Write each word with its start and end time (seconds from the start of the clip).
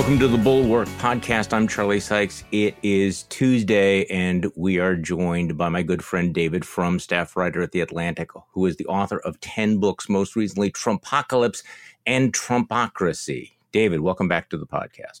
Welcome 0.00 0.18
to 0.20 0.28
the 0.28 0.38
Bulwark 0.38 0.88
Podcast. 0.98 1.52
I'm 1.52 1.68
Charlie 1.68 2.00
Sykes. 2.00 2.42
It 2.52 2.74
is 2.82 3.24
Tuesday, 3.24 4.06
and 4.06 4.50
we 4.56 4.78
are 4.78 4.96
joined 4.96 5.58
by 5.58 5.68
my 5.68 5.82
good 5.82 6.02
friend 6.02 6.32
David 6.32 6.64
Frum, 6.64 6.98
staff 6.98 7.36
writer 7.36 7.60
at 7.60 7.72
The 7.72 7.82
Atlantic, 7.82 8.30
who 8.52 8.64
is 8.64 8.76
the 8.76 8.86
author 8.86 9.18
of 9.18 9.38
10 9.40 9.76
books, 9.76 10.08
most 10.08 10.36
recently 10.36 10.72
Trumpocalypse 10.72 11.62
and 12.06 12.32
Trumpocracy. 12.32 13.50
David, 13.72 14.00
welcome 14.00 14.26
back 14.26 14.48
to 14.48 14.56
the 14.56 14.66
podcast. 14.66 15.20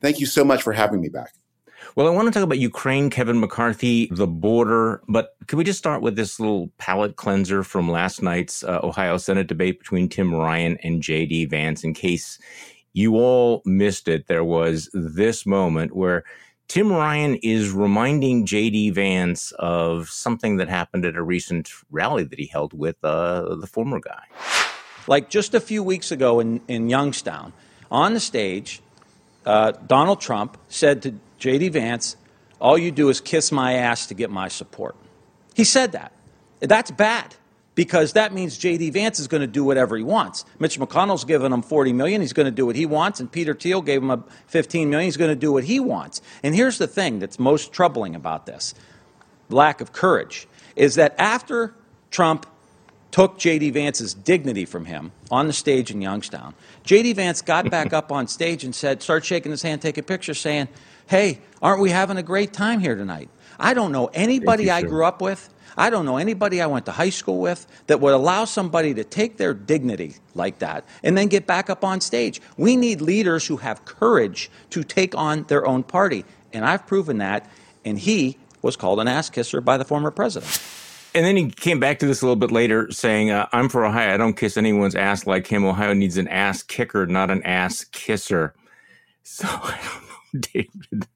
Thank 0.00 0.18
you 0.18 0.26
so 0.26 0.44
much 0.44 0.64
for 0.64 0.72
having 0.72 1.00
me 1.00 1.08
back. 1.08 1.32
Well, 1.94 2.08
I 2.08 2.10
want 2.10 2.26
to 2.26 2.32
talk 2.32 2.42
about 2.42 2.58
Ukraine, 2.58 3.10
Kevin 3.10 3.38
McCarthy, 3.38 4.08
the 4.10 4.26
border, 4.26 5.00
but 5.08 5.36
can 5.46 5.58
we 5.58 5.64
just 5.64 5.78
start 5.78 6.02
with 6.02 6.16
this 6.16 6.40
little 6.40 6.72
palate 6.76 7.14
cleanser 7.14 7.62
from 7.62 7.88
last 7.88 8.20
night's 8.20 8.64
uh, 8.64 8.80
Ohio 8.82 9.16
Senate 9.16 9.46
debate 9.46 9.78
between 9.78 10.08
Tim 10.08 10.34
Ryan 10.34 10.76
and 10.82 11.04
J.D. 11.04 11.44
Vance 11.44 11.84
in 11.84 11.94
case 11.94 12.40
you 12.98 13.14
all 13.14 13.62
missed 13.64 14.08
it. 14.08 14.26
There 14.26 14.44
was 14.44 14.90
this 14.92 15.46
moment 15.46 15.94
where 15.94 16.24
Tim 16.66 16.92
Ryan 16.92 17.36
is 17.36 17.70
reminding 17.70 18.44
JD 18.44 18.92
Vance 18.92 19.52
of 19.52 20.08
something 20.08 20.56
that 20.56 20.68
happened 20.68 21.04
at 21.06 21.14
a 21.14 21.22
recent 21.22 21.70
rally 21.90 22.24
that 22.24 22.38
he 22.38 22.46
held 22.46 22.72
with 22.72 22.96
uh, 23.04 23.54
the 23.54 23.68
former 23.68 24.00
guy. 24.00 24.24
Like 25.06 25.30
just 25.30 25.54
a 25.54 25.60
few 25.60 25.82
weeks 25.82 26.10
ago 26.10 26.40
in, 26.40 26.60
in 26.66 26.90
Youngstown, 26.90 27.52
on 27.90 28.14
the 28.14 28.20
stage, 28.20 28.82
uh, 29.46 29.72
Donald 29.86 30.20
Trump 30.20 30.58
said 30.68 31.00
to 31.02 31.14
JD 31.40 31.70
Vance, 31.72 32.16
All 32.60 32.76
you 32.76 32.90
do 32.90 33.08
is 33.10 33.20
kiss 33.20 33.52
my 33.52 33.74
ass 33.74 34.06
to 34.08 34.14
get 34.14 34.28
my 34.28 34.48
support. 34.48 34.96
He 35.54 35.62
said 35.62 35.92
that. 35.92 36.12
That's 36.60 36.90
bad 36.90 37.36
because 37.78 38.14
that 38.14 38.32
means 38.32 38.58
J.D. 38.58 38.90
Vance 38.90 39.20
is 39.20 39.28
going 39.28 39.40
to 39.40 39.46
do 39.46 39.62
whatever 39.62 39.96
he 39.96 40.02
wants. 40.02 40.44
Mitch 40.58 40.80
McConnell's 40.80 41.24
given 41.24 41.52
him 41.52 41.62
40 41.62 41.92
million. 41.92 42.20
He's 42.20 42.32
going 42.32 42.46
to 42.46 42.50
do 42.50 42.66
what 42.66 42.74
he 42.74 42.86
wants. 42.86 43.20
And 43.20 43.30
Peter 43.30 43.54
Thiel 43.54 43.82
gave 43.82 44.02
him 44.02 44.10
a 44.10 44.24
15 44.48 44.90
million. 44.90 45.06
He's 45.06 45.16
going 45.16 45.30
to 45.30 45.36
do 45.36 45.52
what 45.52 45.62
he 45.62 45.78
wants. 45.78 46.20
And 46.42 46.56
here's 46.56 46.78
the 46.78 46.88
thing 46.88 47.20
that's 47.20 47.38
most 47.38 47.72
troubling 47.72 48.16
about 48.16 48.46
this 48.46 48.74
lack 49.48 49.80
of 49.80 49.92
courage 49.92 50.48
is 50.74 50.96
that 50.96 51.14
after 51.18 51.72
Trump 52.10 52.46
took 53.10 53.38
J.D. 53.38 53.70
Vance's 53.70 54.14
dignity 54.14 54.64
from 54.64 54.84
him 54.84 55.12
on 55.30 55.46
the 55.46 55.52
stage 55.52 55.90
in 55.90 56.02
Youngstown, 56.02 56.54
J.D. 56.84 57.14
Vance 57.14 57.42
got 57.42 57.70
back 57.70 57.92
up 57.92 58.12
on 58.12 58.28
stage 58.28 58.64
and 58.64 58.74
said, 58.74 59.02
started 59.02 59.24
shaking 59.24 59.50
his 59.50 59.62
hand, 59.62 59.82
take 59.82 59.98
a 59.98 60.02
picture, 60.02 60.34
saying, 60.34 60.68
Hey, 61.06 61.40
aren't 61.62 61.80
we 61.80 61.90
having 61.90 62.18
a 62.18 62.22
great 62.22 62.52
time 62.52 62.80
here 62.80 62.94
tonight? 62.94 63.30
I 63.58 63.72
don't 63.74 63.92
know 63.92 64.06
anybody 64.12 64.64
you, 64.64 64.72
I 64.72 64.82
grew 64.82 65.04
up 65.04 65.22
with 65.22 65.48
I 65.78 65.90
don't 65.90 66.04
know 66.04 66.16
anybody 66.16 66.60
I 66.60 66.66
went 66.66 66.86
to 66.86 66.92
high 66.92 67.10
school 67.10 67.38
with 67.38 67.64
that 67.86 68.00
would 68.00 68.12
allow 68.12 68.44
somebody 68.44 68.94
to 68.94 69.04
take 69.04 69.36
their 69.36 69.54
dignity 69.54 70.16
like 70.34 70.58
that 70.58 70.84
and 71.04 71.16
then 71.16 71.28
get 71.28 71.46
back 71.46 71.70
up 71.70 71.84
on 71.84 72.00
stage. 72.00 72.42
We 72.56 72.74
need 72.74 73.00
leaders 73.00 73.46
who 73.46 73.58
have 73.58 73.84
courage 73.84 74.50
to 74.70 74.82
take 74.82 75.16
on 75.16 75.44
their 75.44 75.64
own 75.64 75.84
party. 75.84 76.24
And 76.52 76.64
I've 76.64 76.84
proven 76.84 77.18
that. 77.18 77.48
And 77.84 77.96
he 77.96 78.38
was 78.60 78.76
called 78.76 78.98
an 78.98 79.06
ass 79.06 79.30
kisser 79.30 79.60
by 79.60 79.76
the 79.76 79.84
former 79.84 80.10
president. 80.10 80.60
And 81.18 81.26
then 81.26 81.36
he 81.36 81.50
came 81.50 81.80
back 81.80 81.98
to 81.98 82.06
this 82.06 82.22
a 82.22 82.24
little 82.24 82.36
bit 82.36 82.52
later 82.52 82.92
saying, 82.92 83.32
uh, 83.32 83.48
I'm 83.50 83.68
for 83.68 83.84
Ohio. 83.84 84.14
I 84.14 84.16
don't 84.16 84.36
kiss 84.36 84.56
anyone's 84.56 84.94
ass 84.94 85.26
like 85.26 85.48
him. 85.48 85.64
Ohio 85.64 85.92
needs 85.92 86.16
an 86.16 86.28
ass 86.28 86.62
kicker, 86.62 87.08
not 87.08 87.28
an 87.28 87.42
ass 87.42 87.82
kisser. 87.82 88.54
So 89.24 89.48
I 89.50 89.80
don't 89.82 90.02
know, 90.04 90.40
David. 90.52 91.08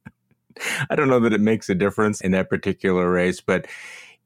I 0.91 0.97
don't 0.97 1.09
know 1.09 1.21
that 1.21 1.33
it 1.33 1.41
makes 1.41 1.71
a 1.71 1.77
difference 1.77 2.21
in 2.21 2.33
that 2.33 2.51
particular 2.51 3.09
race, 3.09 3.41
but 3.41 3.69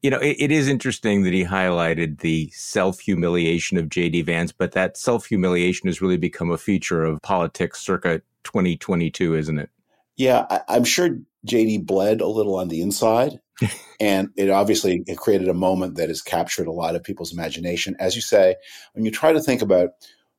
you 0.01 0.09
know, 0.09 0.19
it, 0.19 0.37
it 0.39 0.51
is 0.51 0.67
interesting 0.67 1.25
that 1.25 1.35
he 1.35 1.45
highlighted 1.45 2.21
the 2.21 2.49
self 2.55 2.99
humiliation 3.01 3.77
of 3.77 3.91
J.D. 3.91 4.23
Vance, 4.23 4.53
but 4.53 4.73
that 4.73 4.97
self 4.97 5.27
humiliation 5.27 5.89
has 5.89 6.01
really 6.01 6.17
become 6.17 6.51
a 6.51 6.57
feature 6.57 7.05
of 7.05 7.21
politics 7.21 7.81
circa 7.81 8.23
2022, 8.45 9.35
isn't 9.35 9.59
it? 9.59 9.69
Yeah, 10.17 10.47
I, 10.51 10.77
am 10.77 10.85
sure 10.85 11.19
JD 11.47 11.87
bled 11.87 12.21
a 12.21 12.27
little 12.27 12.57
on 12.57 12.69
the 12.69 12.81
inside. 12.81 13.41
and 14.01 14.29
it 14.37 14.51
obviously 14.51 15.03
it 15.07 15.17
created 15.17 15.49
a 15.49 15.55
moment 15.55 15.97
that 15.97 16.09
has 16.09 16.21
captured 16.21 16.67
a 16.67 16.73
lot 16.73 16.95
of 16.95 17.03
people's 17.03 17.33
imagination. 17.33 17.97
As 17.99 18.15
you 18.15 18.23
say, 18.23 18.57
when 18.93 19.05
you 19.05 19.11
try 19.11 19.33
to 19.33 19.41
think 19.41 19.63
about 19.63 19.91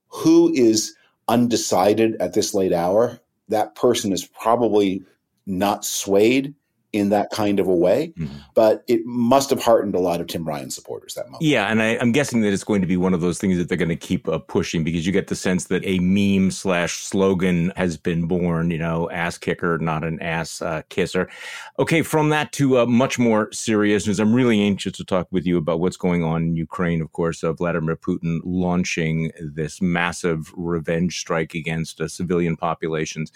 who 0.09 0.53
is 0.53 0.95
undecided 1.27 2.15
at 2.19 2.33
this 2.33 2.53
late 2.53 2.73
hour, 2.73 3.19
that 3.49 3.75
person 3.75 4.13
is 4.13 4.25
probably 4.25 5.03
not 5.45 5.83
swayed 5.83 6.53
in 6.97 7.09
that 7.09 7.29
kind 7.31 7.59
of 7.59 7.67
a 7.67 7.75
way. 7.75 8.13
Mm-hmm. 8.17 8.37
But 8.53 8.83
it 8.87 9.05
must 9.05 9.49
have 9.49 9.61
heartened 9.61 9.95
a 9.95 9.99
lot 9.99 10.21
of 10.21 10.27
Tim 10.27 10.45
Ryan 10.45 10.69
supporters 10.69 11.13
that 11.15 11.25
moment. 11.25 11.43
Yeah, 11.43 11.67
and 11.67 11.81
I, 11.81 11.95
am 11.95 12.11
guessing 12.11 12.41
that 12.41 12.53
it's 12.53 12.63
going 12.63 12.81
to 12.81 12.87
be 12.87 12.97
one 12.97 13.13
of 13.13 13.21
those 13.21 13.37
things 13.37 13.57
that 13.57 13.69
they're 13.69 13.77
going 13.77 13.89
to 13.89 13.95
keep 13.95 14.27
uh, 14.27 14.39
pushing 14.39 14.83
because 14.83 15.05
you 15.05 15.11
get 15.11 15.27
the 15.27 15.35
sense 15.35 15.65
that 15.65 15.85
a 15.85 15.99
meme 15.99 16.51
slash 16.51 16.97
slogan 16.97 17.71
has 17.75 17.97
been 17.97 18.27
born. 18.27 18.71
You 18.71 18.79
know, 18.79 19.09
ass 19.11 19.37
kicker, 19.37 19.77
not 19.77 20.03
an 20.03 20.21
ass 20.21 20.61
uh, 20.61 20.81
kisser. 20.89 21.29
Okay, 21.79 22.01
from 22.01 22.29
that 22.29 22.51
to 22.53 22.79
uh, 22.79 22.85
much 22.85 23.19
more 23.19 23.51
serious 23.51 24.07
news. 24.07 24.19
I'm 24.19 24.33
really 24.33 24.61
anxious 24.61 24.93
to 24.97 25.05
talk 25.05 25.27
with 25.31 25.45
you 25.45 25.57
about 25.57 25.79
what's 25.79 25.97
going 25.97 26.23
on 26.23 26.43
in 26.43 26.55
Ukraine. 26.55 27.01
Of 27.01 27.11
course, 27.11 27.43
of 27.43 27.57
Vladimir 27.57 27.95
Putin 27.95 28.39
launching 28.43 29.31
this 29.39 29.81
massive 29.81 30.51
revenge 30.55 31.19
strike 31.19 31.53
against 31.53 32.01
uh, 32.01 32.07
civilian 32.07 32.57
populations 32.57 33.31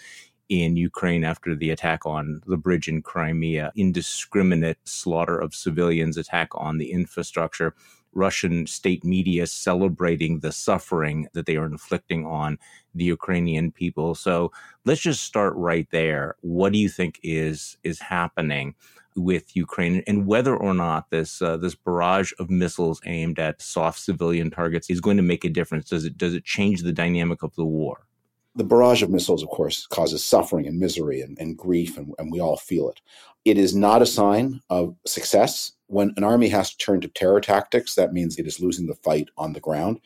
in 0.52 0.76
Ukraine 0.76 1.24
after 1.24 1.56
the 1.56 1.70
attack 1.70 2.04
on 2.04 2.42
the 2.46 2.58
bridge 2.58 2.86
in 2.86 3.00
Crimea, 3.00 3.72
indiscriminate 3.74 4.76
slaughter 4.84 5.38
of 5.38 5.54
civilians, 5.54 6.18
attack 6.18 6.50
on 6.52 6.76
the 6.76 6.92
infrastructure, 6.92 7.74
Russian 8.12 8.66
state 8.66 9.02
media 9.02 9.46
celebrating 9.46 10.40
the 10.40 10.52
suffering 10.52 11.26
that 11.32 11.46
they 11.46 11.56
are 11.56 11.64
inflicting 11.64 12.26
on 12.26 12.58
the 12.94 13.04
Ukrainian 13.04 13.72
people. 13.72 14.14
So 14.14 14.52
let's 14.84 15.00
just 15.00 15.22
start 15.22 15.54
right 15.56 15.88
there. 15.90 16.36
What 16.42 16.74
do 16.74 16.78
you 16.78 16.90
think 16.90 17.18
is 17.22 17.78
is 17.82 17.98
happening? 17.98 18.74
with 19.14 19.54
Ukraine 19.54 20.02
and 20.06 20.26
whether 20.26 20.56
or 20.56 20.72
not 20.72 21.10
this 21.10 21.42
uh, 21.42 21.58
this 21.58 21.74
barrage 21.74 22.32
of 22.38 22.48
missiles 22.48 22.98
aimed 23.04 23.38
at 23.38 23.60
soft 23.60 23.98
civilian 23.98 24.50
targets 24.50 24.88
is 24.88 25.02
going 25.02 25.18
to 25.18 25.22
make 25.22 25.44
a 25.44 25.50
difference. 25.50 25.90
Does 25.90 26.06
it 26.06 26.16
does 26.16 26.32
it 26.32 26.44
change 26.44 26.80
the 26.80 26.92
dynamic 26.92 27.42
of 27.42 27.54
the 27.54 27.66
war? 27.66 28.06
The 28.54 28.64
barrage 28.64 29.02
of 29.02 29.10
missiles, 29.10 29.42
of 29.42 29.48
course, 29.48 29.86
causes 29.86 30.22
suffering 30.22 30.66
and 30.66 30.78
misery 30.78 31.22
and, 31.22 31.38
and 31.38 31.56
grief, 31.56 31.96
and, 31.96 32.14
and 32.18 32.30
we 32.30 32.40
all 32.40 32.56
feel 32.56 32.90
it. 32.90 33.00
It 33.44 33.58
is 33.58 33.74
not 33.74 34.02
a 34.02 34.06
sign 34.06 34.60
of 34.68 34.94
success. 35.06 35.72
When 35.86 36.12
an 36.16 36.24
army 36.24 36.48
has 36.48 36.70
to 36.70 36.76
turn 36.76 37.00
to 37.00 37.08
terror 37.08 37.40
tactics, 37.40 37.94
that 37.94 38.12
means 38.12 38.38
it 38.38 38.46
is 38.46 38.60
losing 38.60 38.86
the 38.86 38.94
fight 38.94 39.28
on 39.36 39.52
the 39.52 39.60
ground. 39.60 40.00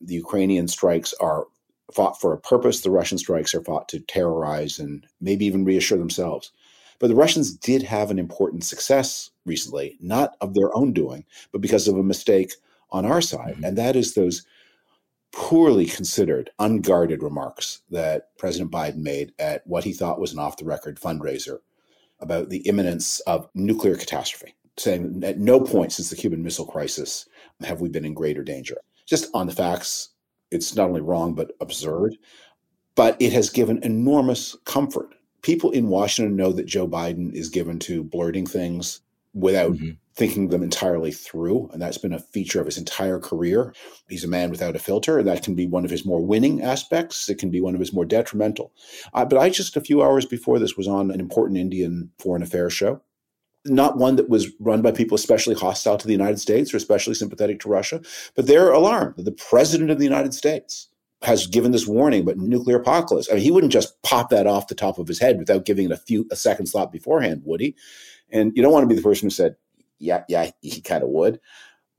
The 0.00 0.14
Ukrainian 0.14 0.68
strikes 0.68 1.14
are 1.14 1.46
fought 1.92 2.20
for 2.20 2.32
a 2.32 2.38
purpose. 2.38 2.82
The 2.82 2.90
Russian 2.90 3.18
strikes 3.18 3.54
are 3.54 3.64
fought 3.64 3.88
to 3.88 4.00
terrorize 4.00 4.78
and 4.78 5.06
maybe 5.20 5.46
even 5.46 5.64
reassure 5.64 5.98
themselves. 5.98 6.52
But 6.98 7.08
the 7.08 7.14
Russians 7.14 7.54
did 7.54 7.82
have 7.84 8.10
an 8.10 8.18
important 8.18 8.64
success 8.64 9.30
recently, 9.46 9.96
not 10.00 10.36
of 10.40 10.54
their 10.54 10.76
own 10.76 10.92
doing, 10.92 11.24
but 11.52 11.60
because 11.60 11.88
of 11.88 11.96
a 11.96 12.02
mistake 12.02 12.52
on 12.90 13.04
our 13.04 13.20
side. 13.20 13.54
Mm-hmm. 13.54 13.64
And 13.64 13.78
that 13.78 13.96
is 13.96 14.14
those 14.14 14.44
poorly 15.38 15.86
considered, 15.86 16.50
unguarded 16.58 17.22
remarks 17.22 17.82
that 17.90 18.36
President 18.38 18.72
Biden 18.72 18.96
made 18.96 19.32
at 19.38 19.64
what 19.68 19.84
he 19.84 19.92
thought 19.92 20.18
was 20.18 20.32
an 20.32 20.40
off 20.40 20.56
the 20.56 20.64
record 20.64 20.98
fundraiser 20.98 21.60
about 22.18 22.50
the 22.50 22.58
imminence 22.66 23.20
of 23.20 23.48
nuclear 23.54 23.94
catastrophe, 23.94 24.56
saying 24.76 25.22
at 25.24 25.38
no 25.38 25.60
point 25.60 25.92
since 25.92 26.10
the 26.10 26.16
Cuban 26.16 26.42
Missile 26.42 26.66
Crisis 26.66 27.28
have 27.60 27.80
we 27.80 27.88
been 27.88 28.04
in 28.04 28.14
greater 28.14 28.42
danger. 28.42 28.78
Just 29.06 29.30
on 29.32 29.46
the 29.46 29.54
facts, 29.54 30.08
it's 30.50 30.74
not 30.74 30.88
only 30.88 31.02
wrong, 31.02 31.34
but 31.34 31.52
absurd. 31.60 32.18
But 32.96 33.16
it 33.22 33.32
has 33.32 33.48
given 33.48 33.80
enormous 33.84 34.56
comfort. 34.64 35.14
People 35.42 35.70
in 35.70 35.86
Washington 35.86 36.34
know 36.34 36.50
that 36.50 36.66
Joe 36.66 36.88
Biden 36.88 37.32
is 37.32 37.48
given 37.48 37.78
to 37.80 38.02
blurting 38.02 38.44
things 38.44 39.02
without 39.38 39.72
mm-hmm 39.72 39.90
thinking 40.18 40.48
them 40.48 40.64
entirely 40.64 41.12
through. 41.12 41.70
And 41.72 41.80
that's 41.80 41.96
been 41.96 42.12
a 42.12 42.18
feature 42.18 42.60
of 42.60 42.66
his 42.66 42.76
entire 42.76 43.20
career. 43.20 43.72
He's 44.08 44.24
a 44.24 44.28
man 44.28 44.50
without 44.50 44.74
a 44.74 44.80
filter. 44.80 45.16
And 45.18 45.28
that 45.28 45.44
can 45.44 45.54
be 45.54 45.64
one 45.64 45.84
of 45.84 45.92
his 45.92 46.04
more 46.04 46.20
winning 46.20 46.60
aspects. 46.60 47.28
It 47.28 47.38
can 47.38 47.50
be 47.50 47.60
one 47.60 47.74
of 47.74 47.80
his 47.80 47.92
more 47.92 48.04
detrimental. 48.04 48.72
Uh, 49.14 49.24
but 49.24 49.38
I 49.38 49.48
just 49.48 49.76
a 49.76 49.80
few 49.80 50.02
hours 50.02 50.26
before 50.26 50.58
this 50.58 50.76
was 50.76 50.88
on 50.88 51.12
an 51.12 51.20
important 51.20 51.60
Indian 51.60 52.10
foreign 52.18 52.42
affairs 52.42 52.72
show. 52.72 53.00
Not 53.64 53.96
one 53.96 54.16
that 54.16 54.28
was 54.28 54.48
run 54.58 54.82
by 54.82 54.90
people 54.90 55.14
especially 55.14 55.54
hostile 55.54 55.96
to 55.98 56.06
the 56.06 56.12
United 56.12 56.40
States 56.40 56.74
or 56.74 56.78
especially 56.78 57.14
sympathetic 57.14 57.60
to 57.60 57.68
Russia, 57.68 58.00
but 58.34 58.48
they're 58.48 58.72
alarmed 58.72 59.16
that 59.16 59.24
the 59.24 59.32
president 59.32 59.90
of 59.90 59.98
the 59.98 60.04
United 60.04 60.34
States 60.34 60.88
has 61.22 61.46
given 61.46 61.70
this 61.70 61.86
warning 61.86 62.22
about 62.22 62.38
nuclear 62.38 62.76
apocalypse. 62.76 63.28
I 63.30 63.34
mean, 63.34 63.42
he 63.42 63.50
wouldn't 63.50 63.72
just 63.72 64.00
pop 64.02 64.30
that 64.30 64.46
off 64.46 64.68
the 64.68 64.74
top 64.74 64.98
of 64.98 65.08
his 65.08 65.18
head 65.18 65.38
without 65.38 65.64
giving 65.64 65.86
it 65.86 65.92
a 65.92 65.96
few 65.96 66.26
a 66.30 66.36
second 66.36 66.66
thought 66.66 66.92
beforehand, 66.92 67.42
would 67.44 67.60
he? 67.60 67.76
And 68.30 68.52
you 68.54 68.62
don't 68.62 68.72
want 68.72 68.84
to 68.84 68.88
be 68.88 68.94
the 68.94 69.02
person 69.02 69.26
who 69.26 69.30
said, 69.30 69.56
yeah, 69.98 70.24
yeah, 70.28 70.50
he 70.60 70.80
kind 70.80 71.02
of 71.02 71.08
would. 71.08 71.40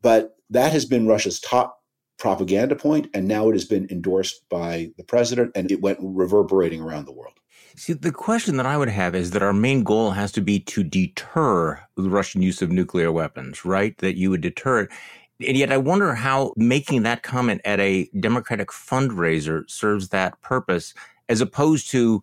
But 0.01 0.37
that 0.49 0.71
has 0.71 0.85
been 0.85 1.07
Russia's 1.07 1.39
top 1.39 1.81
propaganda 2.17 2.75
point, 2.75 3.07
and 3.13 3.27
now 3.27 3.49
it 3.49 3.53
has 3.53 3.65
been 3.65 3.87
endorsed 3.89 4.47
by 4.49 4.91
the 4.97 5.03
president, 5.03 5.51
and 5.55 5.71
it 5.71 5.81
went 5.81 5.99
reverberating 6.01 6.81
around 6.81 7.05
the 7.05 7.11
world. 7.11 7.33
See, 7.75 7.93
the 7.93 8.11
question 8.11 8.57
that 8.57 8.65
I 8.65 8.77
would 8.77 8.89
have 8.89 9.15
is 9.15 9.31
that 9.31 9.43
our 9.43 9.53
main 9.53 9.83
goal 9.83 10.11
has 10.11 10.31
to 10.33 10.41
be 10.41 10.59
to 10.61 10.83
deter 10.83 11.81
the 11.95 12.09
Russian 12.09 12.41
use 12.41 12.61
of 12.61 12.71
nuclear 12.71 13.11
weapons, 13.11 13.63
right? 13.63 13.97
That 13.99 14.17
you 14.17 14.29
would 14.29 14.41
deter 14.41 14.81
it. 14.81 14.89
And 15.47 15.55
yet 15.55 15.71
I 15.71 15.77
wonder 15.77 16.13
how 16.13 16.53
making 16.57 17.03
that 17.03 17.23
comment 17.23 17.61
at 17.63 17.79
a 17.79 18.09
Democratic 18.19 18.69
fundraiser 18.69 19.69
serves 19.69 20.09
that 20.09 20.41
purpose 20.41 20.93
as 21.29 21.39
opposed 21.39 21.89
to 21.91 22.21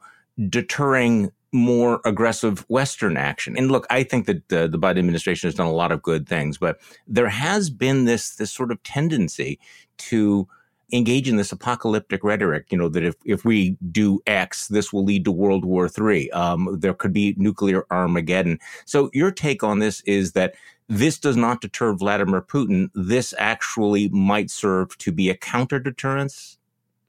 deterring 0.51 1.33
more 1.53 2.01
aggressive 2.05 2.65
Western 2.69 3.17
action. 3.17 3.57
And 3.57 3.71
look, 3.71 3.87
I 3.91 4.03
think 4.03 4.27
that 4.27 4.53
uh, 4.53 4.67
the 4.67 4.79
Biden 4.79 4.99
administration 4.99 5.47
has 5.47 5.55
done 5.55 5.67
a 5.67 5.73
lot 5.73 5.93
of 5.93 6.03
good 6.03 6.29
things, 6.29 6.59
but 6.59 6.81
there 7.07 7.29
has 7.29 7.71
been 7.71 8.05
this 8.05 8.37
this 8.37 8.51
sort 8.51 8.71
of 8.71 8.83
tendency 8.83 9.59
to 9.99 10.49
engage 10.93 11.29
in 11.29 11.37
this 11.37 11.53
apocalyptic 11.53 12.23
rhetoric. 12.23 12.67
You 12.71 12.79
know 12.79 12.89
that 12.89 13.05
if 13.05 13.15
if 13.25 13.45
we 13.45 13.77
do 13.91 14.21
X, 14.27 14.69
this 14.69 14.93
will 14.93 15.05
lead 15.05 15.25
to 15.25 15.33
World 15.33 15.65
War 15.65 15.89
III. 15.89 16.31
Um, 16.33 16.77
there 16.79 16.95
could 16.95 17.13
be 17.13 17.35
nuclear 17.37 17.87
Armageddon. 17.91 18.59
So 18.85 19.11
your 19.13 19.31
take 19.31 19.63
on 19.63 19.79
this 19.79 20.01
is 20.03 20.33
that 20.33 20.55
this 20.89 21.19
does 21.19 21.37
not 21.37 21.61
deter 21.61 21.95
Vladimir 21.95 22.43
Putin. 22.43 22.91
This 22.95 23.35
actually 23.39 24.09
might 24.11 24.51
serve 24.51 24.97
to 24.99 25.11
be 25.11 25.31
a 25.31 25.37
counter 25.37 25.81
deterrence 25.81 26.59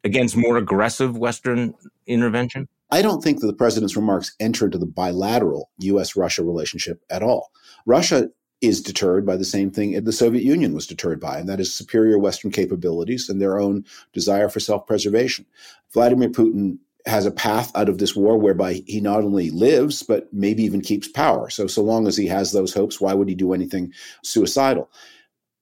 against 0.04 0.38
more 0.38 0.58
aggressive 0.58 1.18
Western 1.18 1.74
intervention. 2.08 2.68
I 2.90 3.02
don't 3.02 3.22
think 3.22 3.42
that 3.42 3.48
the 3.48 3.54
president's 3.54 3.96
remarks 3.96 4.36
enter 4.40 4.66
into 4.66 4.78
the 4.78 4.86
bilateral 4.86 5.70
US 5.80 6.16
Russia 6.16 6.44
relationship 6.44 7.04
at 7.10 7.24
all. 7.24 7.52
Russia 7.86 8.30
is 8.62 8.82
deterred 8.82 9.26
by 9.26 9.36
the 9.36 9.46
same 9.46 9.70
thing 9.70 10.04
the 10.04 10.12
Soviet 10.12 10.44
Union 10.44 10.74
was 10.74 10.88
deterred 10.88 11.20
by, 11.20 11.38
and 11.38 11.48
that 11.48 11.60
is 11.60 11.74
superior 11.74 12.18
Western 12.18 12.50
capabilities 12.50 13.30
and 13.30 13.42
their 13.42 13.60
own 13.60 13.86
desire 14.14 14.50
for 14.50 14.60
self 14.60 14.88
preservation. 14.88 15.46
Vladimir 15.94 16.30
Putin 16.30 16.80
has 17.06 17.26
a 17.26 17.32
path 17.32 17.72
out 17.76 17.88
of 17.88 18.00
this 18.00 18.16
war 18.16 18.38
whereby 18.38 18.82
he 18.86 19.00
not 19.00 19.24
only 19.24 19.50
lives, 19.50 20.04
but 20.04 20.32
maybe 20.34 20.64
even 20.64 20.82
keeps 20.82 21.08
power. 21.08 21.50
So, 21.50 21.68
so 21.68 21.82
long 21.82 22.08
as 22.08 22.18
he 22.18 22.28
has 22.28 22.52
those 22.52 22.74
hopes, 22.74 23.00
why 23.00 23.14
would 23.14 23.30
he 23.30 23.36
do 23.36 23.54
anything 23.54 23.94
suicidal? 24.24 24.90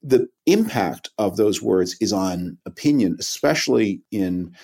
The 0.02 0.28
impact 0.46 1.10
of 1.18 1.36
those 1.36 1.62
words 1.62 1.96
is 2.00 2.12
on 2.12 2.58
opinion, 2.66 3.16
especially 3.20 4.02
in 4.10 4.54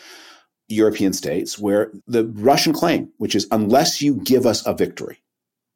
European 0.72 1.12
states, 1.12 1.58
where 1.58 1.90
the 2.06 2.26
Russian 2.34 2.72
claim, 2.72 3.10
which 3.18 3.34
is 3.34 3.46
unless 3.50 4.02
you 4.02 4.16
give 4.24 4.46
us 4.46 4.64
a 4.66 4.74
victory, 4.74 5.22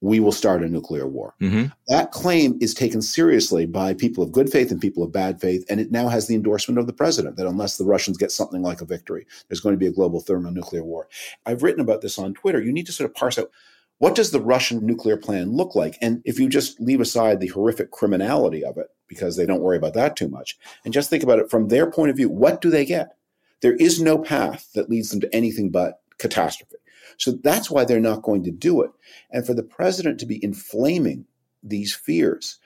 we 0.00 0.20
will 0.20 0.32
start 0.32 0.62
a 0.62 0.68
nuclear 0.68 1.06
war. 1.06 1.34
Mm-hmm. 1.40 1.66
That 1.88 2.12
claim 2.12 2.58
is 2.60 2.74
taken 2.74 3.00
seriously 3.00 3.66
by 3.66 3.94
people 3.94 4.22
of 4.22 4.32
good 4.32 4.50
faith 4.50 4.70
and 4.70 4.80
people 4.80 5.02
of 5.02 5.12
bad 5.12 5.40
faith, 5.40 5.64
and 5.70 5.80
it 5.80 5.90
now 5.90 6.08
has 6.08 6.26
the 6.26 6.34
endorsement 6.34 6.78
of 6.78 6.86
the 6.86 6.92
president 6.92 7.36
that 7.36 7.46
unless 7.46 7.76
the 7.76 7.84
Russians 7.84 8.18
get 8.18 8.30
something 8.30 8.62
like 8.62 8.80
a 8.80 8.86
victory, 8.86 9.26
there's 9.48 9.60
going 9.60 9.74
to 9.74 9.78
be 9.78 9.86
a 9.86 9.92
global 9.92 10.20
thermonuclear 10.20 10.84
war. 10.84 11.08
I've 11.46 11.62
written 11.62 11.80
about 11.80 12.02
this 12.02 12.18
on 12.18 12.34
Twitter. 12.34 12.62
You 12.62 12.72
need 12.72 12.86
to 12.86 12.92
sort 12.92 13.08
of 13.08 13.16
parse 13.16 13.38
out 13.38 13.50
what 13.98 14.14
does 14.14 14.30
the 14.30 14.40
Russian 14.40 14.84
nuclear 14.84 15.16
plan 15.16 15.52
look 15.52 15.74
like? 15.74 15.96
And 16.02 16.20
if 16.24 16.38
you 16.38 16.48
just 16.48 16.78
leave 16.80 17.00
aside 17.00 17.40
the 17.40 17.46
horrific 17.48 17.90
criminality 17.90 18.62
of 18.62 18.76
it, 18.76 18.88
because 19.08 19.36
they 19.36 19.46
don't 19.46 19.62
worry 19.62 19.76
about 19.76 19.94
that 19.94 20.16
too 20.16 20.28
much, 20.28 20.58
and 20.84 20.92
just 20.92 21.08
think 21.08 21.22
about 21.22 21.38
it 21.38 21.50
from 21.50 21.68
their 21.68 21.90
point 21.90 22.10
of 22.10 22.16
view, 22.16 22.28
what 22.28 22.60
do 22.60 22.68
they 22.68 22.84
get? 22.84 23.16
There 23.62 23.74
is 23.74 24.00
no 24.00 24.18
path 24.18 24.70
that 24.74 24.90
leads 24.90 25.10
them 25.10 25.20
to 25.20 25.34
anything 25.34 25.70
but 25.70 26.00
catastrophe. 26.18 26.76
So 27.18 27.32
that's 27.42 27.70
why 27.70 27.84
they're 27.84 28.00
not 28.00 28.22
going 28.22 28.44
to 28.44 28.50
do 28.50 28.82
it. 28.82 28.90
And 29.30 29.46
for 29.46 29.54
the 29.54 29.62
president 29.62 30.20
to 30.20 30.26
be 30.26 30.42
inflaming 30.44 31.26
these 31.62 31.94
fears, 31.94 32.58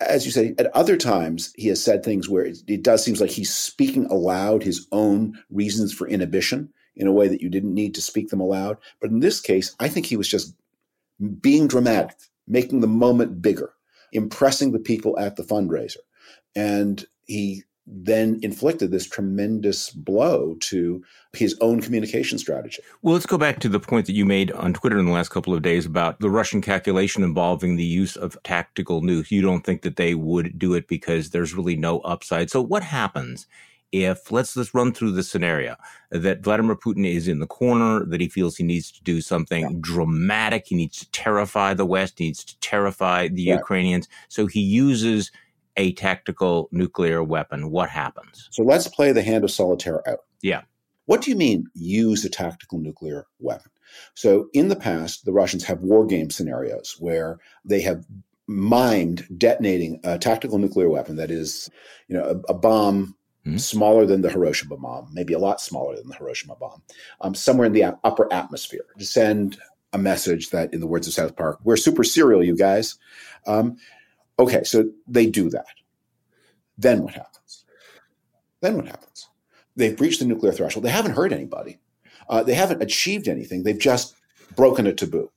as 0.00 0.24
you 0.24 0.32
say, 0.32 0.54
at 0.58 0.74
other 0.74 0.96
times 0.96 1.52
he 1.56 1.68
has 1.68 1.82
said 1.82 2.02
things 2.02 2.28
where 2.28 2.44
it, 2.44 2.58
it 2.66 2.82
does 2.82 3.04
seems 3.04 3.20
like 3.20 3.30
he's 3.30 3.54
speaking 3.54 4.06
aloud 4.06 4.62
his 4.62 4.86
own 4.92 5.38
reasons 5.50 5.92
for 5.92 6.08
inhibition 6.08 6.72
in 6.96 7.06
a 7.06 7.12
way 7.12 7.28
that 7.28 7.42
you 7.42 7.48
didn't 7.48 7.74
need 7.74 7.94
to 7.94 8.02
speak 8.02 8.28
them 8.28 8.40
aloud. 8.40 8.78
But 9.00 9.10
in 9.10 9.20
this 9.20 9.40
case, 9.40 9.74
I 9.78 9.88
think 9.88 10.06
he 10.06 10.16
was 10.16 10.28
just 10.28 10.54
being 11.40 11.68
dramatic, 11.68 12.16
making 12.48 12.80
the 12.80 12.86
moment 12.86 13.42
bigger, 13.42 13.74
impressing 14.12 14.72
the 14.72 14.78
people 14.78 15.18
at 15.18 15.36
the 15.36 15.42
fundraiser. 15.42 15.98
And 16.56 17.04
he 17.26 17.64
then 17.86 18.38
inflicted 18.42 18.90
this 18.90 19.08
tremendous 19.08 19.90
blow 19.90 20.56
to 20.60 21.02
his 21.32 21.56
own 21.60 21.80
communication 21.80 22.38
strategy. 22.38 22.82
Well, 23.02 23.14
let's 23.14 23.26
go 23.26 23.38
back 23.38 23.58
to 23.60 23.68
the 23.68 23.80
point 23.80 24.06
that 24.06 24.12
you 24.12 24.24
made 24.24 24.52
on 24.52 24.72
Twitter 24.72 24.98
in 24.98 25.06
the 25.06 25.12
last 25.12 25.30
couple 25.30 25.54
of 25.54 25.62
days 25.62 25.86
about 25.86 26.20
the 26.20 26.30
Russian 26.30 26.60
calculation 26.60 27.24
involving 27.24 27.76
the 27.76 27.84
use 27.84 28.16
of 28.16 28.40
tactical 28.44 29.02
nukes. 29.02 29.30
You 29.30 29.42
don't 29.42 29.64
think 29.64 29.82
that 29.82 29.96
they 29.96 30.14
would 30.14 30.58
do 30.58 30.74
it 30.74 30.88
because 30.88 31.30
there's 31.30 31.54
really 31.54 31.76
no 31.76 32.00
upside. 32.00 32.50
So, 32.50 32.60
what 32.60 32.82
happens 32.82 33.46
if 33.92 34.30
let's 34.30 34.56
let's 34.56 34.74
run 34.74 34.92
through 34.92 35.12
the 35.12 35.22
scenario 35.22 35.76
that 36.10 36.42
Vladimir 36.42 36.76
Putin 36.76 37.06
is 37.06 37.26
in 37.26 37.40
the 37.40 37.46
corner, 37.46 38.04
that 38.06 38.20
he 38.20 38.28
feels 38.28 38.56
he 38.56 38.64
needs 38.64 38.90
to 38.92 39.02
do 39.02 39.20
something 39.20 39.62
yeah. 39.62 39.76
dramatic, 39.80 40.66
he 40.66 40.76
needs 40.76 40.98
to 40.98 41.10
terrify 41.10 41.74
the 41.74 41.86
West, 41.86 42.18
he 42.18 42.26
needs 42.26 42.44
to 42.44 42.58
terrify 42.60 43.28
the 43.28 43.42
yeah. 43.42 43.54
Ukrainians. 43.56 44.08
So 44.28 44.46
he 44.46 44.60
uses 44.60 45.32
a 45.80 45.92
tactical 45.92 46.68
nuclear 46.70 47.24
weapon, 47.24 47.70
what 47.70 47.88
happens? 47.88 48.48
So 48.50 48.62
let's 48.62 48.86
play 48.86 49.12
the 49.12 49.22
hand 49.22 49.44
of 49.44 49.50
solitaire 49.50 50.06
out. 50.06 50.20
Yeah. 50.42 50.62
What 51.06 51.22
do 51.22 51.30
you 51.30 51.36
mean 51.36 51.66
use 51.74 52.24
a 52.24 52.28
tactical 52.28 52.78
nuclear 52.78 53.26
weapon? 53.38 53.72
So 54.14 54.48
in 54.52 54.68
the 54.68 54.76
past, 54.76 55.24
the 55.24 55.32
Russians 55.32 55.64
have 55.64 55.80
war 55.80 56.06
game 56.06 56.30
scenarios 56.30 56.96
where 56.98 57.38
they 57.64 57.80
have 57.80 58.04
mimed 58.46 59.26
detonating 59.38 60.00
a 60.04 60.18
tactical 60.18 60.58
nuclear 60.58 60.90
weapon 60.90 61.16
that 61.16 61.30
is, 61.30 61.70
you 62.08 62.16
know, 62.16 62.24
a, 62.24 62.52
a 62.52 62.54
bomb 62.54 63.16
mm-hmm. 63.46 63.56
smaller 63.56 64.04
than 64.04 64.20
the 64.20 64.30
Hiroshima 64.30 64.76
bomb, 64.76 65.08
maybe 65.12 65.32
a 65.32 65.38
lot 65.38 65.60
smaller 65.62 65.96
than 65.96 66.08
the 66.08 66.16
Hiroshima 66.16 66.56
bomb, 66.56 66.82
um, 67.22 67.34
somewhere 67.34 67.66
in 67.66 67.72
the 67.72 67.84
upper 68.04 68.30
atmosphere 68.32 68.84
to 68.98 69.06
send 69.06 69.58
a 69.92 69.98
message 69.98 70.50
that, 70.50 70.72
in 70.74 70.80
the 70.80 70.86
words 70.86 71.08
of 71.08 71.14
South 71.14 71.34
Park, 71.36 71.58
we're 71.64 71.76
super 71.76 72.04
serial, 72.04 72.44
you 72.44 72.56
guys. 72.56 72.98
Um, 73.46 73.76
Okay, 74.40 74.64
so 74.64 74.90
they 75.06 75.26
do 75.26 75.50
that. 75.50 75.66
Then 76.78 77.02
what 77.02 77.12
happens? 77.12 77.66
Then 78.62 78.76
what 78.76 78.86
happens? 78.86 79.28
They've 79.76 79.96
breached 79.96 80.20
the 80.20 80.24
nuclear 80.24 80.50
threshold. 80.50 80.84
They 80.84 80.90
haven't 80.90 81.12
hurt 81.12 81.30
anybody. 81.30 81.78
Uh, 82.26 82.42
they 82.42 82.54
haven't 82.54 82.82
achieved 82.82 83.28
anything. 83.28 83.62
They've 83.62 83.78
just 83.78 84.14
broken 84.56 84.86
a 84.86 84.94
taboo. 84.94 85.30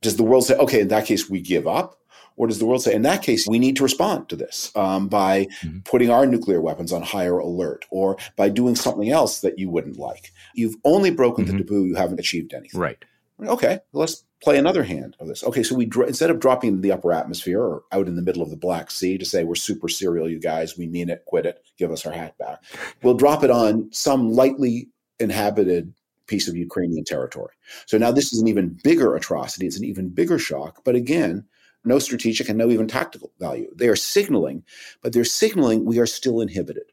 Does 0.00 0.16
the 0.16 0.24
world 0.24 0.44
say, 0.44 0.56
okay, 0.56 0.80
in 0.80 0.88
that 0.88 1.06
case, 1.06 1.30
we 1.30 1.40
give 1.40 1.68
up? 1.68 2.00
Or 2.36 2.48
does 2.48 2.58
the 2.58 2.66
world 2.66 2.82
say, 2.82 2.94
in 2.94 3.02
that 3.02 3.22
case, 3.22 3.46
we 3.46 3.60
need 3.60 3.76
to 3.76 3.84
respond 3.84 4.28
to 4.30 4.36
this 4.36 4.72
um, 4.74 5.06
by 5.06 5.44
mm-hmm. 5.44 5.80
putting 5.80 6.10
our 6.10 6.26
nuclear 6.26 6.60
weapons 6.60 6.92
on 6.92 7.02
higher 7.02 7.38
alert 7.38 7.84
or 7.90 8.16
by 8.36 8.48
doing 8.48 8.74
something 8.74 9.10
else 9.10 9.40
that 9.42 9.58
you 9.58 9.70
wouldn't 9.70 9.98
like? 9.98 10.32
You've 10.54 10.74
only 10.84 11.10
broken 11.10 11.44
mm-hmm. 11.44 11.58
the 11.58 11.62
taboo, 11.62 11.84
you 11.84 11.94
haven't 11.94 12.18
achieved 12.18 12.54
anything. 12.54 12.80
Right. 12.80 13.04
Okay, 13.40 13.80
let's 13.92 14.24
play 14.42 14.58
another 14.58 14.82
hand 14.82 15.16
of 15.20 15.28
this. 15.28 15.44
Okay, 15.44 15.62
so 15.62 15.74
we 15.74 15.88
instead 16.06 16.30
of 16.30 16.40
dropping 16.40 16.68
into 16.68 16.82
the 16.82 16.92
upper 16.92 17.12
atmosphere 17.12 17.60
or 17.60 17.84
out 17.92 18.08
in 18.08 18.16
the 18.16 18.22
middle 18.22 18.42
of 18.42 18.50
the 18.50 18.56
Black 18.56 18.90
Sea 18.90 19.16
to 19.16 19.24
say 19.24 19.44
we're 19.44 19.54
super 19.54 19.88
serial, 19.88 20.28
you 20.28 20.40
guys, 20.40 20.76
we 20.76 20.86
mean 20.86 21.08
it, 21.08 21.24
quit 21.26 21.46
it, 21.46 21.64
give 21.78 21.90
us 21.90 22.04
our 22.04 22.12
hat 22.12 22.36
back. 22.38 22.62
We'll 23.02 23.14
drop 23.14 23.44
it 23.44 23.50
on 23.50 23.88
some 23.92 24.32
lightly 24.32 24.88
inhabited 25.20 25.94
piece 26.26 26.48
of 26.48 26.56
Ukrainian 26.56 27.04
territory. 27.04 27.52
So 27.86 27.98
now 27.98 28.10
this 28.10 28.32
is 28.32 28.40
an 28.40 28.48
even 28.48 28.78
bigger 28.82 29.14
atrocity. 29.14 29.66
It's 29.66 29.78
an 29.78 29.84
even 29.84 30.08
bigger 30.08 30.38
shock. 30.38 30.82
But 30.84 30.96
again, 30.96 31.44
no 31.84 31.98
strategic 31.98 32.48
and 32.48 32.58
no 32.58 32.70
even 32.70 32.88
tactical 32.88 33.32
value. 33.38 33.70
They 33.74 33.88
are 33.88 33.96
signaling, 33.96 34.64
but 35.02 35.12
they're 35.12 35.24
signaling 35.24 35.84
we 35.84 35.98
are 35.98 36.06
still 36.06 36.40
inhibited. 36.40 36.84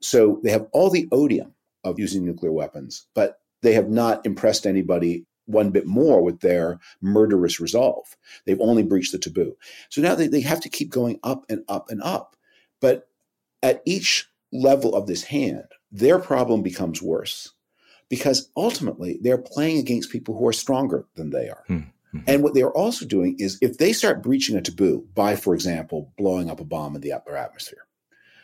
So 0.00 0.40
they 0.42 0.50
have 0.50 0.68
all 0.72 0.90
the 0.90 1.08
odium 1.12 1.54
of 1.84 1.98
using 1.98 2.24
nuclear 2.24 2.52
weapons, 2.52 3.06
but 3.14 3.40
they 3.62 3.72
have 3.72 3.88
not 3.88 4.24
impressed 4.24 4.66
anybody 4.66 5.26
one 5.48 5.70
bit 5.70 5.86
more 5.86 6.22
with 6.22 6.40
their 6.40 6.78
murderous 7.00 7.58
resolve. 7.58 8.16
They've 8.44 8.60
only 8.60 8.82
breached 8.82 9.12
the 9.12 9.18
taboo. 9.18 9.56
So 9.88 10.00
now 10.00 10.14
they, 10.14 10.28
they 10.28 10.42
have 10.42 10.60
to 10.60 10.68
keep 10.68 10.90
going 10.90 11.18
up 11.24 11.44
and 11.48 11.64
up 11.68 11.90
and 11.90 12.02
up. 12.02 12.36
But 12.80 13.08
at 13.62 13.82
each 13.84 14.28
level 14.52 14.94
of 14.94 15.06
this 15.06 15.24
hand, 15.24 15.64
their 15.90 16.18
problem 16.18 16.62
becomes 16.62 17.02
worse 17.02 17.52
because 18.08 18.50
ultimately 18.56 19.18
they're 19.20 19.38
playing 19.38 19.78
against 19.78 20.10
people 20.10 20.36
who 20.36 20.46
are 20.46 20.52
stronger 20.52 21.06
than 21.14 21.30
they 21.30 21.48
are. 21.48 21.64
Mm-hmm. 21.68 22.20
And 22.26 22.42
what 22.42 22.54
they're 22.54 22.72
also 22.72 23.04
doing 23.04 23.36
is 23.38 23.58
if 23.60 23.78
they 23.78 23.92
start 23.92 24.22
breaching 24.22 24.56
a 24.56 24.62
taboo 24.62 25.06
by, 25.14 25.36
for 25.36 25.54
example, 25.54 26.12
blowing 26.16 26.50
up 26.50 26.60
a 26.60 26.64
bomb 26.64 26.94
in 26.94 27.02
the 27.02 27.12
upper 27.12 27.36
atmosphere, 27.36 27.86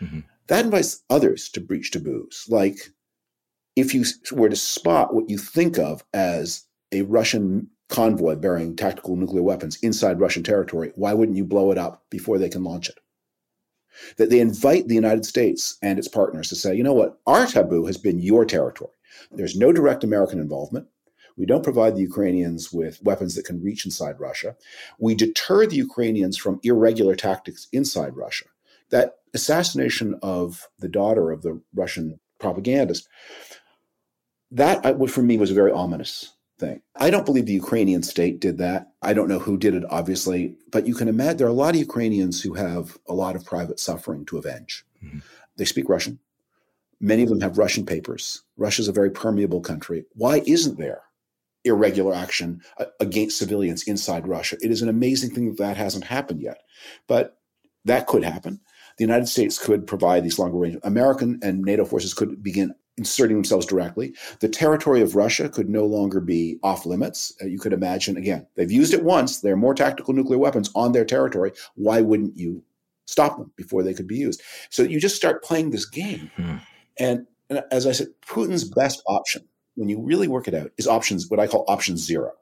mm-hmm. 0.01 0.21
that 0.49 0.65
invites 0.65 1.03
others 1.09 1.49
to 1.51 1.61
breach 1.61 1.91
taboos. 1.91 2.47
Like 2.49 2.91
if 3.77 3.95
you 3.95 4.05
were 4.33 4.49
to 4.49 4.57
spot 4.57 5.15
what 5.15 5.31
you 5.31 5.39
think 5.39 5.79
of 5.79 6.05
as 6.13 6.65
a 6.95 7.03
Russian 7.03 7.69
convoy 7.89 8.37
bearing 8.37 8.77
tactical 8.77 9.17
nuclear 9.17 9.43
weapons 9.43 9.79
inside 9.83 10.21
Russian 10.21 10.43
territory, 10.43 10.93
why 10.95 11.13
wouldn't 11.13 11.37
you 11.37 11.45
blow 11.45 11.71
it 11.71 11.79
up 11.79 12.05
before 12.11 12.39
they 12.39 12.49
can 12.49 12.65
launch 12.65 12.89
it? 12.89 12.99
That 14.17 14.31
they 14.31 14.41
invite 14.41 14.89
the 14.89 14.95
United 14.95 15.25
States 15.25 15.77
and 15.83 15.99
its 15.99 16.09
partners 16.09 16.49
to 16.49 16.57
say, 16.57 16.75
you 16.75 16.83
know 16.83 16.95
what, 16.95 17.21
our 17.27 17.47
taboo 17.47 17.87
has 17.87 17.97
been 17.97 18.19
your 18.19 18.45
territory. 18.45 18.91
There's 19.31 19.57
no 19.57 19.73
direct 19.73 20.03
American 20.03 20.41
involvement. 20.41 20.89
We 21.37 21.47
don't 21.47 21.65
provide 21.65 21.95
the 21.95 22.03
Ukrainians 22.03 22.73
with 22.73 23.03
weapons 23.03 23.35
that 23.35 23.45
can 23.45 23.63
reach 23.63 23.85
inside 23.85 24.21
Russia. 24.21 24.57
We 24.99 25.15
deter 25.15 25.67
the 25.67 25.77
Ukrainians 25.77 26.37
from 26.37 26.61
irregular 26.63 27.17
tactics 27.17 27.69
inside 27.73 28.17
Russia. 28.17 28.47
That 28.91 29.17
assassination 29.33 30.19
of 30.23 30.69
the 30.79 30.89
daughter 30.89 31.31
of 31.31 31.43
the 31.43 31.61
Russian 31.75 32.21
propagandist, 32.39 33.09
that 34.51 34.85
uh, 34.87 35.07
for 35.07 35.23
me 35.23 35.37
was 35.37 35.51
very 35.51 35.73
ominous 35.73 36.34
thing. 36.59 36.81
I 36.97 37.11
don't 37.11 37.27
believe 37.27 37.47
the 37.47 37.53
Ukrainian 37.53 38.03
state 38.03 38.41
did 38.41 38.59
that. 38.59 38.93
I 39.03 39.13
don't 39.13 39.29
know 39.29 39.39
who 39.39 39.57
did 39.57 39.75
it, 39.75 39.85
obviously, 39.91 40.57
but 40.71 40.87
you 40.87 40.95
can 40.95 41.09
imagine 41.09 41.39
there 41.39 41.47
are 41.47 41.51
a 41.51 41.55
lot 41.55 41.75
of 41.75 41.81
Ukrainians 41.81 42.41
who 42.41 42.55
have 42.55 42.97
a 43.09 43.15
lot 43.15 43.37
of 43.37 43.45
private 43.45 43.81
suffering 43.81 44.25
to 44.27 44.39
avenge. 44.39 44.85
Mm-hmm. 45.05 45.19
They 45.57 45.65
speak 45.65 45.89
Russian. 45.89 46.19
Many 47.01 47.23
of 47.25 47.29
them 47.29 47.41
have 47.41 47.59
Russian 47.59 47.85
papers. 47.85 48.43
Russia's 48.57 48.89
a 48.89 48.93
very 48.93 49.11
permeable 49.11 49.61
country. 49.61 50.05
Why 50.15 50.43
isn't 50.47 50.79
there 50.79 51.03
irregular 51.65 52.15
action 52.15 52.63
uh, 52.79 52.87
against 53.01 53.39
civilians 53.39 53.83
inside 53.85 54.29
Russia? 54.29 54.57
It 54.63 54.71
is 54.71 54.83
an 54.83 54.89
amazing 54.89 55.31
thing 55.31 55.49
that 55.49 55.59
that 55.59 55.77
hasn't 55.77 56.05
happened 56.05 56.41
yet. 56.41 56.63
But 57.09 57.39
that 57.85 58.07
could 58.07 58.25
happen. 58.25 58.61
The 58.97 59.05
United 59.05 59.27
States 59.27 59.59
could 59.59 59.87
provide 59.87 60.25
these 60.25 60.39
longer 60.39 60.57
range. 60.57 60.79
American 60.85 61.41
and 61.43 61.63
NATO 61.63 61.85
forces 61.85 62.15
could 62.15 62.43
begin 62.43 62.75
inserting 62.97 63.37
themselves 63.37 63.67
directly. 63.67 64.15
The 64.41 64.49
territory 64.49 65.03
of 65.03 65.17
Russia 65.17 65.49
could 65.49 65.69
no 65.69 65.85
longer 65.85 66.21
be 66.21 66.59
off 66.63 66.87
limits. 66.87 67.35
Uh, 67.43 67.47
you 67.47 67.59
could 67.59 67.73
imagine, 67.73 68.17
again, 68.17 68.47
they've 68.55 68.71
used 68.71 68.95
it 68.95 69.03
once. 69.03 69.41
There 69.41 69.53
are 69.53 69.57
more 69.57 69.75
tactical 69.75 70.15
nuclear 70.15 70.39
weapons 70.39 70.71
on 70.75 70.93
their 70.93 71.05
territory. 71.05 71.53
Why 71.75 72.01
wouldn't 72.01 72.37
you 72.37 72.63
stop 73.07 73.37
them 73.37 73.51
before 73.57 73.83
they 73.83 73.95
could 73.95 74.07
be 74.07 74.17
used? 74.17 74.43
So 74.71 74.83
you 74.83 75.01
just 75.01 75.17
start 75.17 75.43
playing 75.43 75.71
this 75.71 75.87
game. 75.87 76.31
Hmm. 76.37 76.57
And, 76.99 77.27
and 77.51 77.65
as 77.73 77.87
I 77.87 77.93
said, 77.93 78.09
Putin's 78.27 78.65
best 78.65 79.03
option, 79.07 79.45
when 79.75 79.89
you 79.89 80.01
really 80.01 80.29
work 80.29 80.47
it 80.47 80.55
out, 80.55 80.71
is 80.79 80.87
options, 80.87 81.29
what 81.29 81.41
I 81.41 81.49
call 81.49 81.65
option 81.67 81.97
zero 81.97 82.33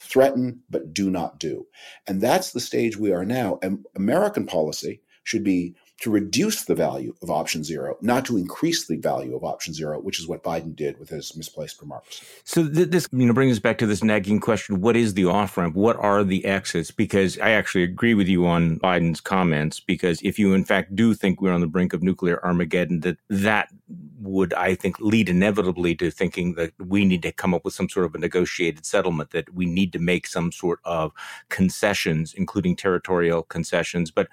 threaten, 0.00 0.60
but 0.70 0.94
do 0.94 1.10
not 1.10 1.40
do. 1.40 1.66
And 2.06 2.20
that's 2.20 2.52
the 2.52 2.60
stage 2.60 2.96
we 2.96 3.12
are 3.12 3.24
now. 3.24 3.58
And 3.62 3.84
American 3.96 4.46
policy 4.46 5.00
should 5.24 5.42
be 5.42 5.74
to 6.00 6.10
reduce 6.10 6.64
the 6.64 6.76
value 6.76 7.12
of 7.22 7.30
option 7.30 7.64
zero, 7.64 7.96
not 8.00 8.24
to 8.24 8.36
increase 8.36 8.86
the 8.86 8.96
value 8.96 9.34
of 9.34 9.42
option 9.42 9.74
zero, 9.74 9.98
which 9.98 10.20
is 10.20 10.28
what 10.28 10.44
Biden 10.44 10.74
did 10.76 10.98
with 10.98 11.08
his 11.08 11.36
misplaced 11.36 11.80
remarks. 11.80 12.22
So 12.44 12.68
th- 12.68 12.88
this 12.90 13.08
you 13.12 13.26
know 13.26 13.32
brings 13.32 13.52
us 13.52 13.58
back 13.58 13.78
to 13.78 13.86
this 13.86 14.04
nagging 14.04 14.38
question: 14.38 14.80
What 14.80 14.96
is 14.96 15.14
the 15.14 15.24
off 15.24 15.56
ramp? 15.56 15.74
What 15.74 15.96
are 15.96 16.22
the 16.22 16.44
exits? 16.44 16.92
Because 16.92 17.38
I 17.40 17.50
actually 17.50 17.82
agree 17.82 18.14
with 18.14 18.28
you 18.28 18.46
on 18.46 18.78
Biden's 18.78 19.20
comments. 19.20 19.80
Because 19.80 20.20
if 20.22 20.38
you 20.38 20.54
in 20.54 20.64
fact 20.64 20.94
do 20.94 21.14
think 21.14 21.40
we're 21.40 21.52
on 21.52 21.60
the 21.60 21.66
brink 21.66 21.92
of 21.92 22.02
nuclear 22.02 22.44
Armageddon, 22.44 23.00
that 23.00 23.16
that 23.28 23.68
would 24.20 24.54
I 24.54 24.76
think 24.76 25.00
lead 25.00 25.28
inevitably 25.28 25.96
to 25.96 26.12
thinking 26.12 26.54
that 26.54 26.72
we 26.78 27.04
need 27.04 27.22
to 27.22 27.32
come 27.32 27.54
up 27.54 27.64
with 27.64 27.74
some 27.74 27.88
sort 27.88 28.06
of 28.06 28.14
a 28.14 28.18
negotiated 28.18 28.86
settlement. 28.86 29.32
That 29.32 29.52
we 29.52 29.66
need 29.66 29.92
to 29.94 29.98
make 29.98 30.28
some 30.28 30.52
sort 30.52 30.78
of 30.84 31.12
concessions, 31.48 32.34
including 32.34 32.76
territorial 32.76 33.42
concessions, 33.42 34.12
but 34.12 34.28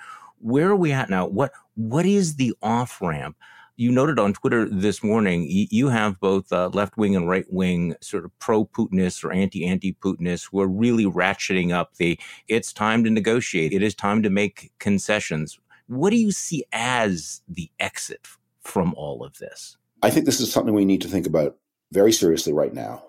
where 0.45 0.69
are 0.69 0.75
we 0.75 0.91
at 0.91 1.09
now? 1.09 1.25
What 1.25 1.51
what 1.73 2.05
is 2.05 2.35
the 2.35 2.53
off 2.61 3.01
ramp? 3.01 3.35
You 3.77 3.91
noted 3.91 4.19
on 4.19 4.31
Twitter 4.31 4.69
this 4.69 5.03
morning, 5.03 5.47
you 5.49 5.89
have 5.89 6.17
both 6.21 6.53
uh, 6.53 6.69
left 6.69 6.95
wing 6.95 7.13
and 7.13 7.27
right 7.27 7.45
wing 7.49 7.95
sort 7.99 8.23
of 8.23 8.39
pro 8.39 8.63
Putinists 8.63 9.21
or 9.23 9.33
anti 9.33 9.65
anti 9.65 9.93
Putinists 9.93 10.47
who 10.49 10.61
are 10.61 10.67
really 10.67 11.05
ratcheting 11.05 11.73
up 11.73 11.95
the 11.95 12.17
it's 12.47 12.71
time 12.71 13.03
to 13.03 13.09
negotiate, 13.09 13.73
it 13.73 13.81
is 13.81 13.95
time 13.95 14.21
to 14.23 14.29
make 14.29 14.71
concessions. 14.79 15.59
What 15.87 16.11
do 16.11 16.17
you 16.17 16.31
see 16.31 16.63
as 16.71 17.41
the 17.47 17.69
exit 17.79 18.27
from 18.61 18.93
all 18.95 19.25
of 19.25 19.39
this? 19.39 19.77
I 20.03 20.09
think 20.11 20.25
this 20.25 20.39
is 20.39 20.51
something 20.51 20.73
we 20.73 20.85
need 20.85 21.01
to 21.01 21.07
think 21.07 21.25
about 21.25 21.57
very 21.91 22.11
seriously 22.11 22.53
right 22.53 22.73
now. 22.73 23.03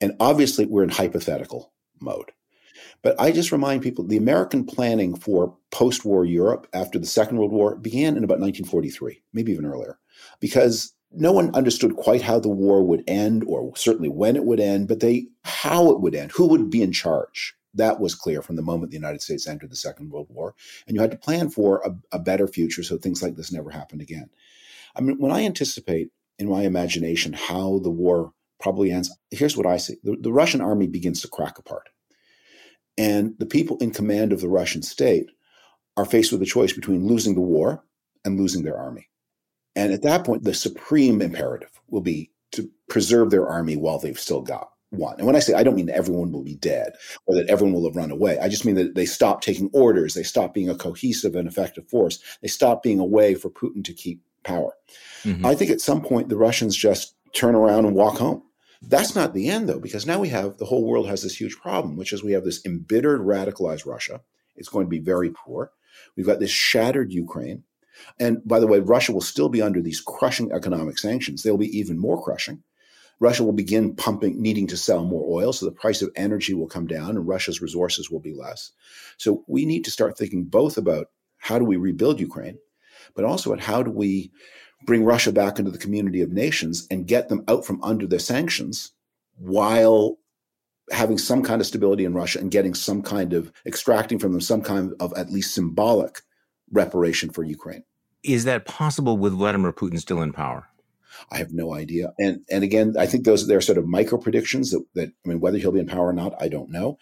And 0.00 0.16
obviously, 0.18 0.66
we're 0.66 0.82
in 0.82 0.90
hypothetical 0.90 1.72
mode. 2.00 2.32
But 3.02 3.18
I 3.20 3.32
just 3.32 3.52
remind 3.52 3.82
people 3.82 4.04
the 4.04 4.16
American 4.16 4.64
planning 4.64 5.14
for 5.16 5.56
post 5.70 6.04
war 6.04 6.24
Europe 6.24 6.66
after 6.72 6.98
the 6.98 7.06
Second 7.06 7.38
World 7.38 7.52
War 7.52 7.76
began 7.76 8.16
in 8.16 8.24
about 8.24 8.40
1943, 8.40 9.22
maybe 9.32 9.52
even 9.52 9.64
earlier, 9.64 9.98
because 10.38 10.92
no 11.12 11.32
one 11.32 11.54
understood 11.54 11.96
quite 11.96 12.22
how 12.22 12.38
the 12.38 12.48
war 12.48 12.82
would 12.82 13.02
end 13.06 13.44
or 13.46 13.74
certainly 13.76 14.08
when 14.08 14.36
it 14.36 14.44
would 14.44 14.60
end, 14.60 14.86
but 14.86 15.00
they 15.00 15.26
how 15.44 15.90
it 15.90 16.00
would 16.00 16.14
end, 16.14 16.32
who 16.32 16.46
would 16.46 16.70
be 16.70 16.82
in 16.82 16.92
charge. 16.92 17.54
That 17.74 18.00
was 18.00 18.14
clear 18.14 18.42
from 18.42 18.56
the 18.56 18.62
moment 18.62 18.90
the 18.90 18.96
United 18.96 19.22
States 19.22 19.46
entered 19.46 19.70
the 19.70 19.76
Second 19.76 20.10
World 20.10 20.26
War. 20.28 20.54
And 20.86 20.94
you 20.94 21.00
had 21.00 21.12
to 21.12 21.16
plan 21.16 21.50
for 21.50 21.80
a, 21.84 22.16
a 22.16 22.18
better 22.18 22.48
future 22.48 22.82
so 22.82 22.96
things 22.96 23.22
like 23.22 23.36
this 23.36 23.52
never 23.52 23.70
happened 23.70 24.02
again. 24.02 24.28
I 24.96 25.00
mean, 25.00 25.18
when 25.18 25.30
I 25.30 25.44
anticipate 25.44 26.10
in 26.38 26.48
my 26.48 26.62
imagination 26.62 27.32
how 27.32 27.78
the 27.78 27.90
war 27.90 28.32
probably 28.60 28.90
ends, 28.90 29.16
here's 29.30 29.56
what 29.56 29.66
I 29.66 29.76
see 29.76 29.96
the, 30.02 30.16
the 30.20 30.32
Russian 30.32 30.60
army 30.60 30.86
begins 30.86 31.22
to 31.22 31.28
crack 31.28 31.58
apart. 31.58 31.88
And 32.98 33.34
the 33.38 33.46
people 33.46 33.78
in 33.78 33.92
command 33.92 34.32
of 34.32 34.40
the 34.40 34.48
Russian 34.48 34.82
state 34.82 35.30
are 35.96 36.04
faced 36.04 36.32
with 36.32 36.42
a 36.42 36.46
choice 36.46 36.72
between 36.72 37.06
losing 37.06 37.34
the 37.34 37.40
war 37.40 37.82
and 38.24 38.38
losing 38.38 38.62
their 38.62 38.76
army. 38.76 39.08
And 39.76 39.92
at 39.92 40.02
that 40.02 40.24
point, 40.24 40.44
the 40.44 40.54
supreme 40.54 41.22
imperative 41.22 41.80
will 41.88 42.00
be 42.00 42.30
to 42.52 42.68
preserve 42.88 43.30
their 43.30 43.48
army 43.48 43.76
while 43.76 43.98
they've 43.98 44.18
still 44.18 44.42
got 44.42 44.70
one. 44.90 45.14
And 45.18 45.26
when 45.26 45.36
I 45.36 45.40
say 45.40 45.54
I 45.54 45.62
don't 45.62 45.76
mean 45.76 45.88
everyone 45.88 46.32
will 46.32 46.42
be 46.42 46.56
dead 46.56 46.94
or 47.26 47.34
that 47.36 47.48
everyone 47.48 47.74
will 47.74 47.84
have 47.84 47.96
run 47.96 48.10
away. 48.10 48.38
I 48.38 48.48
just 48.48 48.64
mean 48.64 48.74
that 48.74 48.94
they 48.94 49.06
stop 49.06 49.40
taking 49.40 49.70
orders, 49.72 50.14
they 50.14 50.22
stop 50.22 50.52
being 50.52 50.68
a 50.68 50.74
cohesive 50.74 51.36
and 51.36 51.48
effective 51.48 51.88
force, 51.88 52.18
they 52.42 52.48
stop 52.48 52.82
being 52.82 52.98
a 52.98 53.04
way 53.04 53.34
for 53.34 53.50
Putin 53.50 53.84
to 53.84 53.92
keep 53.92 54.20
power. 54.42 54.72
Mm-hmm. 55.22 55.46
I 55.46 55.54
think 55.54 55.70
at 55.70 55.80
some 55.80 56.02
point 56.02 56.28
the 56.28 56.36
Russians 56.36 56.76
just 56.76 57.14
turn 57.34 57.54
around 57.54 57.84
and 57.84 57.94
walk 57.94 58.18
home. 58.18 58.42
That's 58.82 59.14
not 59.14 59.34
the 59.34 59.48
end, 59.48 59.68
though, 59.68 59.78
because 59.78 60.06
now 60.06 60.20
we 60.20 60.28
have 60.30 60.56
the 60.56 60.64
whole 60.64 60.84
world 60.84 61.06
has 61.08 61.22
this 61.22 61.38
huge 61.38 61.56
problem, 61.58 61.96
which 61.96 62.12
is 62.12 62.22
we 62.22 62.32
have 62.32 62.44
this 62.44 62.64
embittered, 62.64 63.20
radicalized 63.20 63.84
Russia. 63.86 64.22
It's 64.56 64.68
going 64.68 64.86
to 64.86 64.90
be 64.90 64.98
very 64.98 65.30
poor. 65.30 65.72
We've 66.16 66.26
got 66.26 66.40
this 66.40 66.50
shattered 66.50 67.12
Ukraine. 67.12 67.64
And 68.18 68.40
by 68.46 68.60
the 68.60 68.66
way, 68.66 68.80
Russia 68.80 69.12
will 69.12 69.20
still 69.20 69.50
be 69.50 69.60
under 69.60 69.82
these 69.82 70.00
crushing 70.00 70.52
economic 70.52 70.98
sanctions. 70.98 71.42
They'll 71.42 71.58
be 71.58 71.78
even 71.78 71.98
more 71.98 72.22
crushing. 72.22 72.62
Russia 73.18 73.44
will 73.44 73.52
begin 73.52 73.94
pumping, 73.94 74.40
needing 74.40 74.66
to 74.68 74.78
sell 74.78 75.04
more 75.04 75.26
oil, 75.28 75.52
so 75.52 75.66
the 75.66 75.72
price 75.72 76.00
of 76.00 76.10
energy 76.16 76.54
will 76.54 76.66
come 76.66 76.86
down 76.86 77.10
and 77.10 77.28
Russia's 77.28 77.60
resources 77.60 78.10
will 78.10 78.20
be 78.20 78.32
less. 78.32 78.72
So 79.18 79.44
we 79.46 79.66
need 79.66 79.84
to 79.84 79.90
start 79.90 80.16
thinking 80.16 80.44
both 80.44 80.78
about 80.78 81.08
how 81.36 81.58
do 81.58 81.66
we 81.66 81.76
rebuild 81.76 82.18
Ukraine, 82.18 82.58
but 83.14 83.26
also 83.26 83.52
at 83.52 83.60
how 83.60 83.82
do 83.82 83.90
we 83.90 84.32
bring 84.86 85.04
Russia 85.04 85.32
back 85.32 85.58
into 85.58 85.70
the 85.70 85.78
community 85.78 86.22
of 86.22 86.30
nations 86.30 86.86
and 86.90 87.06
get 87.06 87.28
them 87.28 87.44
out 87.48 87.64
from 87.64 87.82
under 87.82 88.06
their 88.06 88.18
sanctions 88.18 88.92
while 89.36 90.18
having 90.90 91.18
some 91.18 91.42
kind 91.42 91.60
of 91.60 91.66
stability 91.66 92.04
in 92.04 92.14
Russia 92.14 92.38
and 92.38 92.50
getting 92.50 92.74
some 92.74 93.02
kind 93.02 93.32
of 93.32 93.52
extracting 93.66 94.18
from 94.18 94.32
them 94.32 94.40
some 94.40 94.62
kind 94.62 94.92
of 95.00 95.12
at 95.16 95.30
least 95.30 95.54
symbolic 95.54 96.22
reparation 96.72 97.30
for 97.30 97.42
Ukraine. 97.42 97.84
Is 98.22 98.44
that 98.44 98.66
possible 98.66 99.16
with 99.16 99.32
Vladimir 99.32 99.72
Putin 99.72 99.98
still 99.98 100.20
in 100.20 100.32
power? 100.32 100.66
I 101.30 101.38
have 101.38 101.52
no 101.52 101.74
idea. 101.74 102.12
And 102.18 102.40
and 102.50 102.64
again, 102.64 102.94
I 102.98 103.06
think 103.06 103.24
those 103.24 103.46
they're 103.46 103.60
sort 103.60 103.78
of 103.78 103.86
micro 103.86 104.18
predictions 104.18 104.70
that, 104.70 104.84
that 104.94 105.12
I 105.24 105.28
mean 105.28 105.40
whether 105.40 105.58
he'll 105.58 105.72
be 105.72 105.80
in 105.80 105.86
power 105.86 106.08
or 106.08 106.12
not, 106.12 106.34
I 106.40 106.48
don't 106.48 106.70
know. 106.70 106.98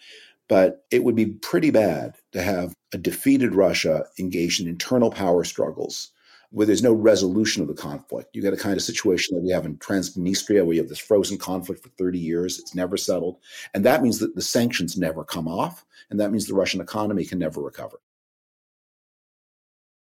But 0.47 0.83
it 0.91 1.03
would 1.03 1.15
be 1.15 1.27
pretty 1.27 1.69
bad 1.69 2.15
to 2.31 2.41
have 2.41 2.73
a 2.91 2.97
defeated 2.97 3.53
Russia 3.53 4.05
engaged 4.17 4.61
in 4.61 4.67
internal 4.67 5.11
power 5.11 5.43
struggles 5.43 6.11
where 6.51 6.65
there's 6.65 6.83
no 6.83 6.93
resolution 6.93 7.61
of 7.61 7.67
the 7.67 7.73
conflict. 7.73 8.35
You 8.35 8.41
get 8.41 8.53
a 8.53 8.57
kind 8.57 8.75
of 8.75 8.81
situation 8.81 9.35
that 9.35 9.43
we 9.43 9.51
have 9.51 9.65
in 9.65 9.77
Transnistria, 9.77 10.65
where 10.65 10.73
you 10.73 10.81
have 10.81 10.89
this 10.89 10.97
frozen 10.97 11.37
conflict 11.37 11.83
for 11.83 11.89
30 11.89 12.17
years. 12.17 12.59
It's 12.59 12.73
never 12.73 12.97
settled. 12.97 13.37
And 13.73 13.85
that 13.85 14.01
means 14.01 14.19
that 14.19 14.35
the 14.35 14.41
sanctions 14.41 14.97
never 14.97 15.23
come 15.23 15.47
off. 15.47 15.85
And 16.09 16.19
that 16.19 16.31
means 16.31 16.47
the 16.47 16.55
Russian 16.55 16.81
economy 16.81 17.25
can 17.25 17.39
never 17.39 17.61
recover. 17.61 17.99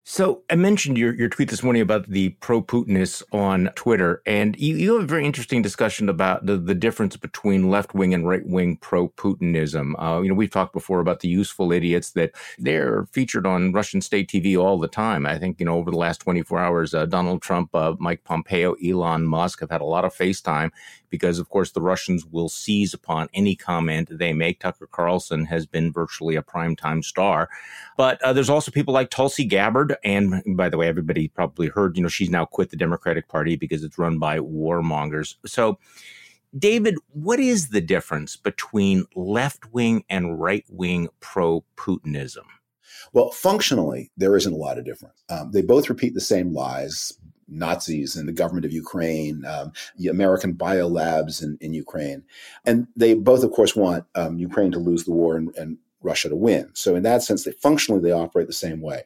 So 0.08 0.44
I 0.48 0.54
mentioned 0.54 0.98
your, 0.98 1.12
your 1.14 1.28
tweet 1.28 1.50
this 1.50 1.64
morning 1.64 1.82
about 1.82 2.08
the 2.08 2.28
pro-Putinists 2.38 3.24
on 3.32 3.70
Twitter, 3.74 4.22
and 4.24 4.56
you, 4.56 4.76
you 4.76 4.94
have 4.94 5.02
a 5.02 5.06
very 5.06 5.26
interesting 5.26 5.62
discussion 5.62 6.08
about 6.08 6.46
the, 6.46 6.56
the 6.56 6.76
difference 6.76 7.16
between 7.16 7.70
left-wing 7.70 8.14
and 8.14 8.24
right-wing 8.24 8.76
pro-Putinism. 8.76 9.94
Uh, 10.00 10.20
you 10.22 10.28
know, 10.28 10.36
we've 10.36 10.52
talked 10.52 10.72
before 10.72 11.00
about 11.00 11.20
the 11.20 11.28
useful 11.28 11.72
idiots 11.72 12.12
that 12.12 12.30
they're 12.56 13.08
featured 13.10 13.46
on 13.48 13.72
Russian 13.72 14.00
state 14.00 14.30
TV 14.30 14.56
all 14.56 14.78
the 14.78 14.86
time. 14.86 15.26
I 15.26 15.40
think, 15.40 15.58
you 15.58 15.66
know, 15.66 15.76
over 15.76 15.90
the 15.90 15.96
last 15.96 16.18
24 16.18 16.60
hours, 16.60 16.94
uh, 16.94 17.06
Donald 17.06 17.42
Trump, 17.42 17.74
uh, 17.74 17.96
Mike 17.98 18.22
Pompeo, 18.22 18.74
Elon 18.74 19.26
Musk 19.26 19.58
have 19.58 19.72
had 19.72 19.80
a 19.80 19.84
lot 19.84 20.04
of 20.04 20.14
FaceTime 20.14 20.70
because, 21.10 21.38
of 21.38 21.48
course, 21.48 21.72
the 21.72 21.80
Russians 21.80 22.24
will 22.24 22.48
seize 22.48 22.94
upon 22.94 23.28
any 23.34 23.54
comment 23.54 24.08
they 24.10 24.32
make. 24.32 24.60
Tucker 24.60 24.86
Carlson 24.86 25.44
has 25.46 25.66
been 25.66 25.92
virtually 25.92 26.36
a 26.36 26.42
primetime 26.42 27.04
star. 27.04 27.48
But 27.96 28.22
uh, 28.22 28.32
there's 28.32 28.50
also 28.50 28.70
people 28.70 28.94
like 28.94 29.10
Tulsi 29.10 29.44
Gabbard. 29.44 29.96
And 30.04 30.42
by 30.56 30.68
the 30.68 30.76
way, 30.76 30.88
everybody 30.88 31.28
probably 31.28 31.68
heard, 31.68 31.96
you 31.96 32.02
know, 32.02 32.08
she's 32.08 32.30
now 32.30 32.44
quit 32.44 32.70
the 32.70 32.76
Democratic 32.76 33.28
Party 33.28 33.56
because 33.56 33.84
it's 33.84 33.98
run 33.98 34.18
by 34.18 34.38
warmongers. 34.38 35.36
So, 35.44 35.78
David, 36.56 36.96
what 37.12 37.40
is 37.40 37.68
the 37.68 37.80
difference 37.80 38.36
between 38.36 39.04
left 39.14 39.72
wing 39.72 40.04
and 40.08 40.40
right 40.40 40.64
wing 40.68 41.08
pro 41.20 41.64
Putinism? 41.76 42.44
Well, 43.12 43.30
functionally, 43.30 44.10
there 44.16 44.36
isn't 44.36 44.52
a 44.52 44.56
lot 44.56 44.78
of 44.78 44.84
difference. 44.84 45.22
Um, 45.28 45.50
they 45.52 45.62
both 45.62 45.88
repeat 45.88 46.14
the 46.14 46.20
same 46.20 46.52
lies. 46.52 47.12
Nazis 47.48 48.16
and 48.16 48.28
the 48.28 48.32
government 48.32 48.66
of 48.66 48.72
Ukraine, 48.72 49.44
um, 49.44 49.72
the 49.96 50.08
American 50.08 50.54
biolabs 50.54 51.42
in, 51.42 51.58
in 51.60 51.74
Ukraine. 51.74 52.24
And 52.64 52.86
they 52.96 53.14
both, 53.14 53.44
of 53.44 53.52
course, 53.52 53.76
want 53.76 54.04
um, 54.14 54.38
Ukraine 54.38 54.72
to 54.72 54.78
lose 54.78 55.04
the 55.04 55.12
war 55.12 55.36
and, 55.36 55.54
and 55.56 55.78
Russia 56.02 56.28
to 56.28 56.36
win. 56.36 56.70
So 56.74 56.94
in 56.94 57.02
that 57.02 57.22
sense, 57.22 57.44
they 57.44 57.52
functionally 57.52 58.00
they 58.00 58.12
operate 58.12 58.46
the 58.46 58.52
same 58.52 58.80
way. 58.80 59.02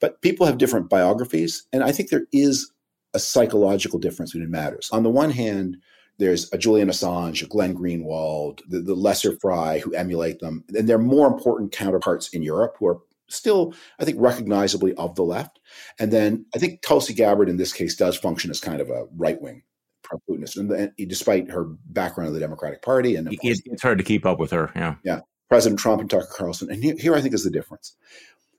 But 0.00 0.20
people 0.22 0.46
have 0.46 0.58
different 0.58 0.90
biographies, 0.90 1.66
and 1.72 1.82
I 1.82 1.92
think 1.92 2.10
there 2.10 2.26
is 2.32 2.70
a 3.14 3.18
psychological 3.18 3.98
difference 3.98 4.32
between 4.32 4.50
matters. 4.50 4.90
On 4.92 5.02
the 5.02 5.10
one 5.10 5.30
hand, 5.30 5.78
there's 6.18 6.52
a 6.52 6.58
Julian 6.58 6.88
Assange, 6.88 7.42
a 7.42 7.46
Glenn 7.46 7.76
Greenwald, 7.76 8.60
the, 8.68 8.80
the 8.80 8.94
lesser 8.94 9.36
fry 9.38 9.80
who 9.80 9.94
emulate 9.94 10.38
them, 10.40 10.64
and 10.76 10.88
they're 10.88 10.98
more 10.98 11.26
important 11.26 11.72
counterparts 11.72 12.28
in 12.28 12.42
Europe 12.42 12.76
who 12.78 12.86
are 12.86 13.00
still, 13.34 13.74
I 13.98 14.04
think, 14.04 14.18
recognizably 14.20 14.94
of 14.94 15.14
the 15.14 15.24
left. 15.24 15.60
And 15.98 16.12
then 16.12 16.46
I 16.54 16.58
think 16.58 16.82
Tulsi 16.82 17.14
Gabbard 17.14 17.48
in 17.48 17.56
this 17.56 17.72
case 17.72 17.96
does 17.96 18.16
function 18.16 18.50
as 18.50 18.60
kind 18.60 18.80
of 18.80 18.90
a 18.90 19.06
right 19.16 19.40
wing 19.40 19.62
pro 20.04 20.18
Putinist, 20.28 20.56
and 20.56 20.92
despite 21.08 21.50
her 21.50 21.64
background 21.86 22.28
in 22.28 22.34
the 22.34 22.40
Democratic 22.40 22.82
Party, 22.82 23.16
and 23.16 23.26
course, 23.40 23.60
it's 23.64 23.82
hard 23.82 23.98
to 23.98 24.04
keep 24.04 24.26
up 24.26 24.38
with 24.38 24.50
her. 24.50 24.70
Yeah, 24.76 24.96
yeah. 25.02 25.20
President 25.48 25.80
Trump 25.80 26.00
and 26.00 26.10
Tucker 26.10 26.28
Carlson, 26.30 26.70
and 26.70 26.82
here, 26.82 26.94
here 26.98 27.14
I 27.14 27.20
think 27.20 27.34
is 27.34 27.44
the 27.44 27.50
difference. 27.50 27.96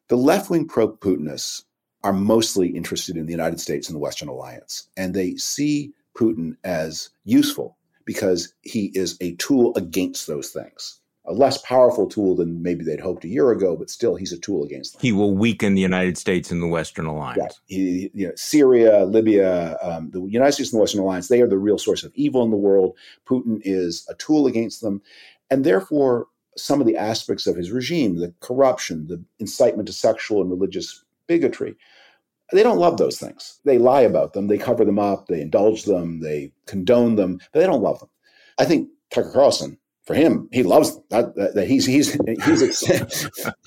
The 0.07 0.17
left 0.17 0.49
wing 0.49 0.67
pro 0.67 0.87
Putinists 0.87 1.65
are 2.03 2.13
mostly 2.13 2.69
interested 2.69 3.17
in 3.17 3.25
the 3.25 3.31
United 3.31 3.59
States 3.59 3.87
and 3.87 3.95
the 3.95 3.99
Western 3.99 4.27
alliance, 4.27 4.89
and 4.97 5.13
they 5.13 5.35
see 5.35 5.93
Putin 6.17 6.57
as 6.63 7.09
useful 7.23 7.77
because 8.05 8.53
he 8.61 8.91
is 8.95 9.17
a 9.21 9.35
tool 9.35 9.73
against 9.75 10.27
those 10.27 10.49
things 10.49 11.01
a 11.27 11.33
less 11.33 11.57
powerful 11.59 12.07
tool 12.07 12.35
than 12.35 12.61
maybe 12.61 12.83
they'd 12.83 12.99
hoped 12.99 13.23
a 13.25 13.27
year 13.27 13.51
ago, 13.51 13.75
but 13.75 13.89
still 13.89 14.15
he's 14.15 14.31
a 14.31 14.37
tool 14.37 14.63
against 14.63 14.93
them. 14.93 15.01
He 15.01 15.11
will 15.11 15.35
weaken 15.35 15.73
the 15.73 15.81
United 15.81 16.17
States 16.17 16.51
and 16.51 16.61
the 16.61 16.67
Western 16.67 17.05
alliance. 17.05 17.59
Yeah. 17.67 17.77
He, 17.77 18.11
you 18.13 18.27
know, 18.27 18.33
Syria, 18.35 19.05
Libya, 19.05 19.77
um, 19.81 20.11
the 20.11 20.21
United 20.21 20.51
States 20.53 20.71
and 20.71 20.77
the 20.77 20.81
Western 20.81 21.01
alliance, 21.01 21.27
they 21.27 21.41
are 21.41 21.47
the 21.47 21.57
real 21.57 21.77
source 21.77 22.03
of 22.03 22.11
evil 22.15 22.43
in 22.43 22.51
the 22.51 22.57
world. 22.57 22.95
Putin 23.27 23.59
is 23.63 24.05
a 24.09 24.15
tool 24.15 24.45
against 24.45 24.81
them. 24.81 25.01
And 25.49 25.63
therefore, 25.63 26.27
some 26.57 26.79
of 26.79 26.87
the 26.87 26.97
aspects 26.97 27.47
of 27.47 27.55
his 27.55 27.71
regime, 27.71 28.17
the 28.17 28.33
corruption, 28.39 29.07
the 29.07 29.23
incitement 29.39 29.87
to 29.87 29.93
sexual 29.93 30.41
and 30.41 30.49
religious 30.49 31.03
bigotry, 31.27 31.75
they 32.53 32.63
don't 32.63 32.77
love 32.77 32.97
those 32.97 33.17
things. 33.17 33.59
They 33.65 33.77
lie 33.77 34.01
about 34.01 34.33
them, 34.33 34.47
they 34.47 34.57
cover 34.57 34.85
them 34.85 34.99
up, 34.99 35.27
they 35.27 35.41
indulge 35.41 35.83
them, 35.83 36.19
they 36.19 36.51
condone 36.67 37.15
them, 37.15 37.39
but 37.51 37.59
they 37.59 37.65
don't 37.65 37.81
love 37.81 37.99
them. 37.99 38.09
I 38.59 38.65
think 38.65 38.89
Tucker 39.09 39.31
Carlson 39.31 39.77
for 40.05 40.13
him, 40.13 40.47
he 40.51 40.61
loves. 40.61 40.99
That, 41.09 41.35
that, 41.35 41.55
that 41.55 41.67
he's 41.67 41.85
he's 41.85 42.13
he's 42.45 42.79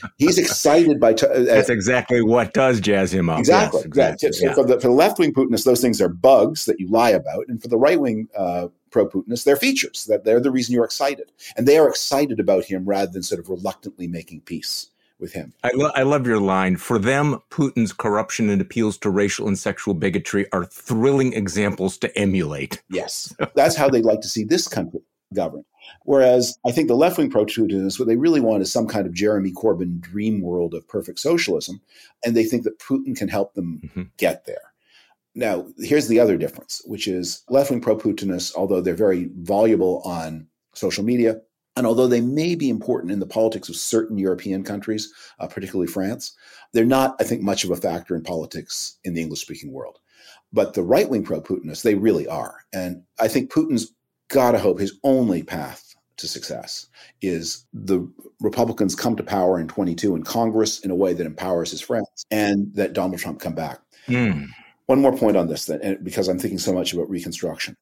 he's 0.19 0.39
excited 0.39 1.01
by. 1.01 1.15
T- 1.15 1.27
uh, 1.27 1.41
That's 1.41 1.69
exactly 1.69 2.23
what 2.23 2.55
does 2.55 2.81
jazz 2.81 3.13
him 3.13 3.29
up. 3.29 3.41
Exactly. 3.41 3.81
Yes, 3.81 3.87
exactly. 3.87 4.33
So 4.33 4.47
yeah. 4.47 4.55
for 4.55 4.65
the 4.65 4.81
for 4.81 4.89
the 4.89 4.95
left 4.95 5.19
wing 5.19 5.35
Putinists, 5.35 5.67
those 5.67 5.81
things 5.81 6.01
are 6.01 6.09
bugs 6.09 6.67
that 6.67 6.79
you 6.79 6.89
lie 6.89 7.11
about, 7.11 7.47
and 7.49 7.61
for 7.61 7.69
the 7.69 7.77
right 7.77 8.01
wing 8.01 8.29
uh, 8.37 8.69
pro 8.91 9.07
Putinists, 9.07 9.45
they're 9.45 9.57
features 9.57 10.05
that 10.05 10.25
they're 10.25 10.41
the 10.41 10.53
reason 10.53 10.75
you're 10.75 10.85
excited, 10.85 11.33
and 11.57 11.67
they 11.67 11.77
are 11.77 11.89
excited 11.89 12.39
about 12.39 12.65
him 12.65 12.85
rather 12.85 13.11
than 13.11 13.25
sort 13.25 13.41
of 13.41 13.49
reluctantly 13.49 14.07
making 14.07 14.43
peace 14.43 14.91
with 15.19 15.33
him. 15.33 15.53
I, 15.65 15.73
lo- 15.75 15.91
I 15.97 16.05
love 16.05 16.25
your 16.25 16.39
line. 16.39 16.77
For 16.77 17.01
them, 17.01 17.41
Putin's 17.51 17.93
corruption 17.93 18.49
and 18.49 18.63
appeals 18.63 18.97
to 18.99 19.11
racial 19.11 19.49
and 19.49 19.59
sexual 19.59 19.95
bigotry 19.95 20.47
are 20.53 20.65
thrilling 20.67 21.33
examples 21.33 21.99
to 21.99 22.17
emulate. 22.17 22.81
Yes, 22.91 23.35
that's 23.57 23.75
how 23.75 23.89
they'd 23.89 24.05
like 24.05 24.21
to 24.21 24.29
see 24.29 24.45
this 24.45 24.69
country 24.69 25.01
governed. 25.35 25.65
Whereas 26.05 26.59
I 26.67 26.73
think 26.73 26.89
the 26.89 26.95
left 26.95 27.19
wing 27.19 27.31
pro 27.31 27.45
Putinists, 27.45 27.99
what 27.99 28.09
they 28.09 28.17
really 28.17 28.41
want 28.41 28.63
is 28.63 28.73
some 28.73 28.87
kind 28.87 29.07
of 29.07 29.15
Jeremy 29.15 29.53
Corbyn 29.53 30.01
dream 30.01 30.41
world 30.41 30.75
of 30.75 30.89
perfect 30.89 31.21
socialism. 31.21 31.81
And 32.25 32.37
they 32.37 32.45
think 32.45 32.65
that 32.65 32.79
Putin 32.79 33.17
can 33.17 33.29
help 33.29 33.55
them 33.55 33.81
mm-hmm. 33.85 34.03
get 34.17 34.47
there. 34.47 34.73
Now, 35.35 35.67
here's 35.79 36.09
the 36.09 36.19
other 36.19 36.37
difference, 36.37 36.83
which 36.85 37.07
is 37.07 37.43
left 37.49 37.71
wing 37.71 37.81
pro 37.81 37.97
Putinists, 37.97 38.55
although 38.57 38.81
they're 38.81 38.95
very 38.95 39.31
voluble 39.37 40.03
on 40.05 40.49
social 40.75 41.05
media, 41.05 41.41
and 41.77 41.87
although 41.87 42.09
they 42.09 42.21
may 42.21 42.57
be 42.57 42.69
important 42.71 43.13
in 43.13 43.21
the 43.21 43.27
politics 43.27 43.69
of 43.69 43.77
certain 43.77 44.19
European 44.19 44.65
countries, 44.65 45.13
uh, 45.39 45.47
particularly 45.47 45.87
France, 45.87 46.35
they're 46.73 46.85
not, 46.85 47.15
I 47.21 47.25
think, 47.25 47.41
much 47.41 47.63
of 47.63 47.71
a 47.71 47.77
factor 47.77 48.17
in 48.17 48.23
politics 48.23 48.99
in 49.05 49.15
the 49.15 49.21
English 49.21 49.41
speaking 49.41 49.73
world. 49.73 50.01
But 50.53 50.75
the 50.75 50.83
right 50.83 51.09
wing 51.09 51.23
pro 51.23 51.41
Putinists, 51.41 51.85
they 51.85 51.95
really 51.95 52.27
are. 52.27 52.65
And 52.73 53.05
I 53.21 53.29
think 53.29 53.53
Putin's 53.53 53.93
gotta 54.29 54.59
hope 54.59 54.79
his 54.79 54.99
only 55.05 55.43
path 55.43 55.95
to 56.19 56.29
success 56.29 56.87
is 57.23 57.65
the 57.73 58.07
Republicans 58.41 58.95
come 58.95 59.17
to 59.17 59.23
power 59.23 59.59
in 59.59 59.69
22 59.69 60.15
in 60.15 60.23
Congress 60.23 60.81
in 60.81 60.91
a 60.91 60.95
way 60.95 61.13
that 61.15 61.27
empowers 61.27 61.71
his 61.71 61.81
friends 61.81 62.27
and 62.31 62.75
that 62.75 62.93
Donald 62.93 63.21
Trump 63.21 63.41
come 63.41 63.55
back. 63.55 63.81
Mm. 64.07 64.49
One 64.87 65.01
more 65.01 65.17
point 65.17 65.37
on 65.37 65.49
this, 65.49 65.67
then, 65.67 65.99
because 66.03 66.29
I'm 66.29 66.39
thinking 66.39 66.59
so 66.59 66.73
much 66.73 66.93
about 66.93 67.11
Reconstruction. 67.11 67.77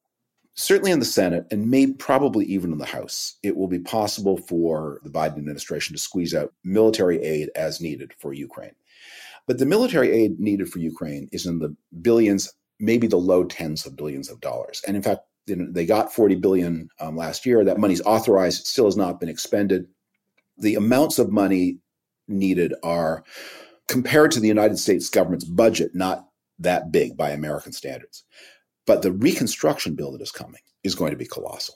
Certainly 0.55 0.91
in 0.91 0.99
the 0.99 1.05
Senate, 1.05 1.45
and 1.51 1.69
maybe 1.69 1.93
probably 1.93 2.45
even 2.45 2.71
in 2.71 2.79
the 2.79 2.85
House, 2.85 3.37
it 3.43 3.55
will 3.55 3.67
be 3.67 3.79
possible 3.79 4.37
for 4.37 4.99
the 5.03 5.09
Biden 5.09 5.37
administration 5.37 5.95
to 5.95 6.01
squeeze 6.01 6.33
out 6.33 6.53
military 6.63 7.21
aid 7.23 7.49
as 7.55 7.79
needed 7.79 8.11
for 8.17 8.33
Ukraine. 8.33 8.73
But 9.45 9.59
the 9.59 9.65
military 9.65 10.11
aid 10.11 10.39
needed 10.39 10.69
for 10.69 10.79
Ukraine 10.79 11.29
is 11.31 11.45
in 11.45 11.59
the 11.59 11.75
billions, 12.01 12.51
maybe 12.79 13.07
the 13.07 13.17
low 13.17 13.45
tens 13.45 13.85
of 13.85 13.95
billions 13.95 14.29
of 14.29 14.41
dollars. 14.41 14.81
And 14.85 14.97
in 14.97 15.03
fact, 15.03 15.21
they 15.47 15.85
got 15.85 16.13
40 16.13 16.35
billion 16.35 16.89
um, 16.99 17.15
last 17.15 17.45
year. 17.45 17.63
That 17.63 17.79
money's 17.79 18.01
authorized. 18.01 18.61
It 18.61 18.67
still 18.67 18.85
has 18.85 18.97
not 18.97 19.19
been 19.19 19.29
expended. 19.29 19.87
The 20.57 20.75
amounts 20.75 21.19
of 21.19 21.31
money 21.31 21.77
needed 22.27 22.73
are 22.83 23.23
compared 23.87 24.31
to 24.31 24.39
the 24.39 24.47
United 24.47 24.77
States 24.77 25.09
government's 25.09 25.45
budget, 25.45 25.91
not 25.93 26.27
that 26.59 26.91
big 26.91 27.15
by 27.15 27.29
American 27.29 27.71
standards. 27.71 28.23
But 28.85 29.01
the 29.01 29.11
reconstruction 29.11 29.95
bill 29.95 30.11
that 30.11 30.21
is 30.21 30.31
coming 30.31 30.61
is 30.83 30.95
going 30.95 31.11
to 31.11 31.17
be 31.17 31.25
colossal. 31.25 31.75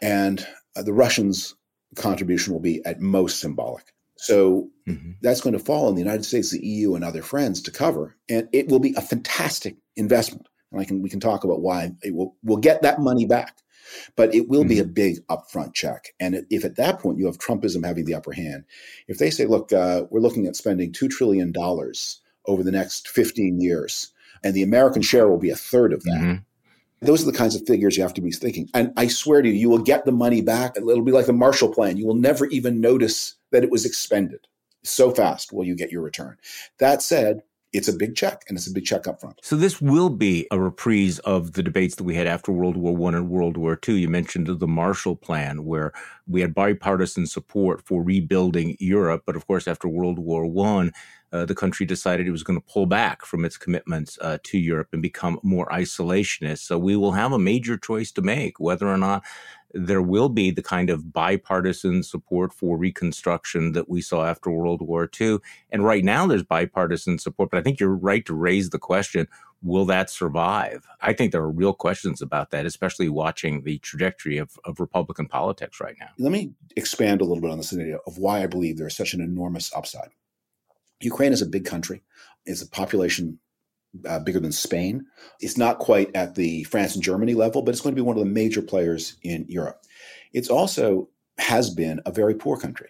And 0.00 0.46
uh, 0.74 0.82
the 0.82 0.92
Russians' 0.92 1.54
contribution 1.96 2.52
will 2.52 2.60
be 2.60 2.84
at 2.84 3.00
most 3.00 3.40
symbolic. 3.40 3.92
So 4.16 4.70
mm-hmm. 4.88 5.12
that's 5.20 5.40
going 5.40 5.54
to 5.54 5.64
fall 5.64 5.88
on 5.88 5.94
the 5.94 6.00
United 6.00 6.24
States, 6.24 6.50
the 6.50 6.64
EU, 6.64 6.94
and 6.94 7.04
other 7.04 7.22
friends 7.22 7.60
to 7.62 7.70
cover. 7.70 8.16
And 8.28 8.48
it 8.52 8.68
will 8.68 8.78
be 8.78 8.94
a 8.96 9.00
fantastic 9.00 9.76
investment 9.96 10.46
and 10.72 10.80
I 10.80 10.84
can 10.84 11.02
we 11.02 11.10
can 11.10 11.20
talk 11.20 11.44
about 11.44 11.60
why 11.60 11.92
it 12.02 12.14
will 12.14 12.34
we'll 12.42 12.56
get 12.56 12.82
that 12.82 13.00
money 13.00 13.26
back, 13.26 13.58
but 14.16 14.34
it 14.34 14.48
will 14.48 14.60
mm-hmm. 14.60 14.68
be 14.68 14.78
a 14.78 14.84
big 14.84 15.26
upfront 15.28 15.74
check. 15.74 16.14
And 16.18 16.46
if 16.50 16.64
at 16.64 16.76
that 16.76 16.98
point 16.98 17.18
you 17.18 17.26
have 17.26 17.38
Trumpism 17.38 17.84
having 17.84 18.04
the 18.04 18.14
upper 18.14 18.32
hand, 18.32 18.64
if 19.08 19.18
they 19.18 19.30
say, 19.30 19.46
look, 19.46 19.72
uh, 19.72 20.04
we're 20.10 20.20
looking 20.20 20.46
at 20.46 20.56
spending 20.56 20.92
two 20.92 21.08
trillion 21.08 21.52
dollars 21.52 22.20
over 22.46 22.62
the 22.62 22.72
next 22.72 23.08
fifteen 23.08 23.60
years, 23.60 24.12
and 24.42 24.54
the 24.54 24.62
American 24.62 25.02
share 25.02 25.28
will 25.28 25.38
be 25.38 25.50
a 25.50 25.56
third 25.56 25.92
of 25.92 26.02
that. 26.04 26.20
Mm-hmm. 26.20 27.06
Those 27.06 27.22
are 27.22 27.30
the 27.30 27.36
kinds 27.36 27.56
of 27.56 27.66
figures 27.66 27.96
you 27.96 28.04
have 28.04 28.14
to 28.14 28.20
be 28.20 28.30
thinking. 28.30 28.70
And 28.74 28.92
I 28.96 29.08
swear 29.08 29.42
to 29.42 29.48
you, 29.48 29.54
you 29.54 29.68
will 29.68 29.78
get 29.78 30.04
the 30.04 30.12
money 30.12 30.40
back. 30.40 30.76
It'll 30.76 31.02
be 31.02 31.10
like 31.10 31.26
the 31.26 31.32
Marshall 31.32 31.74
Plan. 31.74 31.96
You 31.96 32.06
will 32.06 32.14
never 32.14 32.46
even 32.46 32.80
notice 32.80 33.34
that 33.50 33.64
it 33.64 33.72
was 33.72 33.84
expended. 33.84 34.46
So 34.84 35.10
fast 35.10 35.52
will 35.52 35.64
you 35.64 35.74
get 35.74 35.90
your 35.90 36.02
return. 36.02 36.36
That 36.78 37.02
said, 37.02 37.42
it's 37.72 37.88
a 37.88 37.92
big 37.92 38.14
check 38.14 38.44
and 38.48 38.56
it's 38.56 38.66
a 38.66 38.72
big 38.72 38.84
check 38.84 39.06
up 39.06 39.20
front. 39.20 39.38
So 39.42 39.56
this 39.56 39.80
will 39.80 40.10
be 40.10 40.46
a 40.50 40.60
reprise 40.60 41.18
of 41.20 41.52
the 41.54 41.62
debates 41.62 41.94
that 41.96 42.04
we 42.04 42.14
had 42.14 42.26
after 42.26 42.52
World 42.52 42.76
War 42.76 42.94
One 42.94 43.14
and 43.14 43.30
World 43.30 43.56
War 43.56 43.76
Two. 43.76 43.94
You 43.94 44.08
mentioned 44.08 44.46
the 44.46 44.66
Marshall 44.66 45.16
Plan, 45.16 45.64
where 45.64 45.92
we 46.26 46.40
had 46.40 46.54
bipartisan 46.54 47.26
support 47.26 47.82
for 47.82 48.02
rebuilding 48.02 48.76
Europe, 48.78 49.22
but 49.26 49.36
of 49.36 49.46
course, 49.46 49.66
after 49.66 49.88
World 49.88 50.18
War 50.18 50.46
One, 50.46 50.92
uh, 51.32 51.44
the 51.44 51.54
country 51.54 51.86
decided 51.86 52.26
it 52.26 52.32
was 52.32 52.42
going 52.42 52.60
to 52.60 52.66
pull 52.66 52.86
back 52.86 53.24
from 53.24 53.44
its 53.44 53.56
commitments 53.56 54.18
uh, 54.20 54.38
to 54.42 54.58
Europe 54.58 54.88
and 54.92 55.02
become 55.02 55.38
more 55.42 55.66
isolationist. 55.68 56.60
So 56.60 56.78
we 56.78 56.96
will 56.96 57.12
have 57.12 57.32
a 57.32 57.38
major 57.38 57.76
choice 57.76 58.12
to 58.12 58.22
make 58.22 58.60
whether 58.60 58.86
or 58.86 58.98
not 58.98 59.24
there 59.74 60.02
will 60.02 60.28
be 60.28 60.50
the 60.50 60.62
kind 60.62 60.90
of 60.90 61.12
bipartisan 61.12 62.02
support 62.02 62.52
for 62.52 62.76
reconstruction 62.76 63.72
that 63.72 63.88
we 63.88 64.02
saw 64.02 64.26
after 64.26 64.50
World 64.50 64.82
War 64.82 65.08
II. 65.18 65.38
And 65.70 65.84
right 65.84 66.04
now 66.04 66.26
there's 66.26 66.42
bipartisan 66.42 67.18
support, 67.18 67.50
but 67.50 67.58
I 67.58 67.62
think 67.62 67.80
you're 67.80 67.96
right 67.96 68.24
to 68.26 68.34
raise 68.34 68.70
the 68.70 68.78
question 68.78 69.28
will 69.62 69.84
that 69.86 70.10
survive? 70.10 70.86
I 71.00 71.12
think 71.12 71.30
there 71.30 71.40
are 71.40 71.50
real 71.50 71.72
questions 71.72 72.20
about 72.20 72.50
that, 72.50 72.66
especially 72.66 73.08
watching 73.08 73.62
the 73.62 73.78
trajectory 73.78 74.36
of, 74.36 74.58
of 74.64 74.80
Republican 74.80 75.28
politics 75.28 75.80
right 75.80 75.94
now. 76.00 76.08
Let 76.18 76.32
me 76.32 76.52
expand 76.76 77.20
a 77.20 77.24
little 77.24 77.40
bit 77.40 77.50
on 77.50 77.58
this 77.58 77.72
idea 77.72 77.98
of 78.06 78.18
why 78.18 78.42
I 78.42 78.46
believe 78.46 78.76
there's 78.76 78.96
such 78.96 79.14
an 79.14 79.20
enormous 79.20 79.72
upside. 79.72 80.10
Ukraine 81.04 81.32
is 81.32 81.42
a 81.42 81.46
big 81.46 81.64
country. 81.64 82.02
It's 82.46 82.62
a 82.62 82.68
population 82.68 83.38
uh, 84.08 84.18
bigger 84.20 84.40
than 84.40 84.52
Spain. 84.52 85.06
It's 85.40 85.58
not 85.58 85.78
quite 85.78 86.14
at 86.16 86.34
the 86.34 86.64
France 86.64 86.94
and 86.94 87.04
Germany 87.04 87.34
level, 87.34 87.62
but 87.62 87.72
it's 87.72 87.80
going 87.80 87.94
to 87.94 88.00
be 88.00 88.06
one 88.06 88.16
of 88.16 88.24
the 88.24 88.30
major 88.30 88.62
players 88.62 89.16
in 89.22 89.44
Europe. 89.48 89.82
It's 90.32 90.48
also 90.48 91.08
has 91.38 91.70
been 91.70 92.00
a 92.06 92.12
very 92.12 92.34
poor 92.34 92.56
country. 92.56 92.88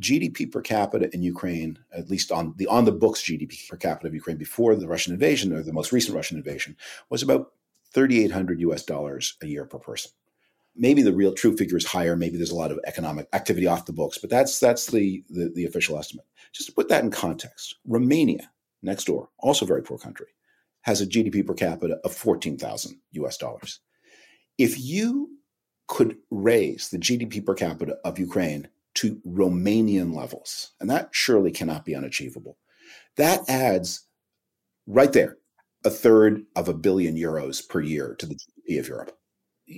GDP 0.00 0.50
per 0.50 0.62
capita 0.62 1.12
in 1.12 1.22
Ukraine, 1.22 1.78
at 1.92 2.08
least 2.08 2.32
on 2.32 2.54
the 2.56 2.66
on 2.66 2.86
the 2.86 2.92
books 2.92 3.22
GDP 3.22 3.68
per 3.68 3.76
capita 3.76 4.08
of 4.08 4.14
Ukraine 4.14 4.38
before 4.38 4.74
the 4.74 4.88
Russian 4.88 5.12
invasion 5.12 5.52
or 5.52 5.62
the 5.62 5.72
most 5.72 5.92
recent 5.92 6.16
Russian 6.16 6.38
invasion, 6.38 6.76
was 7.10 7.22
about 7.22 7.52
3,800 7.92 8.60
US 8.60 8.82
dollars 8.84 9.36
a 9.42 9.46
year 9.46 9.66
per 9.66 9.78
person. 9.78 10.10
Maybe 10.74 11.02
the 11.02 11.12
real 11.12 11.34
true 11.34 11.56
figure 11.56 11.76
is 11.76 11.84
higher. 11.84 12.16
Maybe 12.16 12.36
there's 12.36 12.52
a 12.52 12.56
lot 12.56 12.70
of 12.70 12.80
economic 12.86 13.28
activity 13.32 13.66
off 13.66 13.86
the 13.86 13.92
books, 13.92 14.16
but 14.16 14.30
that's 14.30 14.58
that's 14.58 14.86
the, 14.86 15.22
the, 15.28 15.52
the 15.54 15.66
official 15.66 15.98
estimate. 15.98 16.24
Just 16.52 16.68
to 16.68 16.74
put 16.74 16.88
that 16.88 17.04
in 17.04 17.10
context, 17.10 17.76
Romania, 17.86 18.50
next 18.82 19.04
door, 19.04 19.28
also 19.38 19.66
very 19.66 19.82
poor 19.82 19.98
country, 19.98 20.28
has 20.82 21.00
a 21.00 21.06
GDP 21.06 21.46
per 21.46 21.54
capita 21.54 21.98
of 22.04 22.14
14,000 22.14 23.00
US 23.12 23.36
dollars. 23.36 23.80
If 24.58 24.78
you 24.78 25.30
could 25.86 26.16
raise 26.30 26.88
the 26.88 26.98
GDP 26.98 27.44
per 27.44 27.54
capita 27.54 27.96
of 28.04 28.18
Ukraine 28.18 28.68
to 28.94 29.20
Romanian 29.26 30.14
levels, 30.14 30.72
and 30.80 30.90
that 30.90 31.10
surely 31.12 31.50
cannot 31.50 31.84
be 31.84 31.94
unachievable, 31.94 32.56
that 33.16 33.48
adds 33.48 34.06
right 34.86 35.12
there 35.12 35.38
a 35.84 35.90
third 35.90 36.44
of 36.56 36.68
a 36.68 36.74
billion 36.74 37.16
euros 37.16 37.66
per 37.66 37.80
year 37.80 38.14
to 38.18 38.26
the 38.26 38.34
GDP 38.34 38.78
of 38.78 38.88
Europe. 38.88 39.16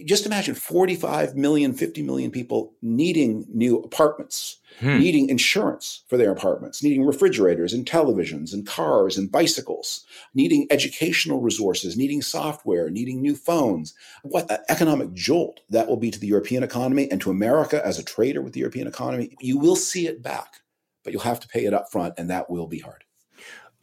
Just 0.06 0.24
imagine 0.24 0.54
45 0.54 1.36
million, 1.36 1.74
50 1.74 2.02
million 2.02 2.30
people 2.30 2.72
needing 2.80 3.44
new 3.52 3.78
apartments, 3.78 4.58
hmm. 4.80 4.98
needing 4.98 5.28
insurance 5.28 6.04
for 6.08 6.16
their 6.16 6.32
apartments, 6.32 6.82
needing 6.82 7.04
refrigerators 7.04 7.72
and 7.72 7.84
televisions 7.84 8.54
and 8.54 8.66
cars 8.66 9.18
and 9.18 9.30
bicycles, 9.30 10.04
needing 10.34 10.66
educational 10.70 11.40
resources, 11.40 11.96
needing 11.96 12.22
software, 12.22 12.88
needing 12.88 13.20
new 13.20 13.36
phones. 13.36 13.94
What 14.22 14.50
an 14.50 14.58
economic 14.70 15.12
jolt 15.12 15.60
that 15.68 15.88
will 15.88 15.98
be 15.98 16.10
to 16.10 16.18
the 16.18 16.26
European 16.26 16.62
economy 16.62 17.10
and 17.10 17.20
to 17.20 17.30
America 17.30 17.84
as 17.84 17.98
a 17.98 18.04
trader 18.04 18.40
with 18.40 18.54
the 18.54 18.60
European 18.60 18.86
economy. 18.86 19.36
You 19.40 19.58
will 19.58 19.76
see 19.76 20.06
it 20.06 20.22
back, 20.22 20.62
but 21.04 21.12
you'll 21.12 21.22
have 21.22 21.40
to 21.40 21.48
pay 21.48 21.66
it 21.66 21.74
up 21.74 21.92
front, 21.92 22.14
and 22.16 22.30
that 22.30 22.48
will 22.48 22.66
be 22.66 22.78
hard. 22.78 23.04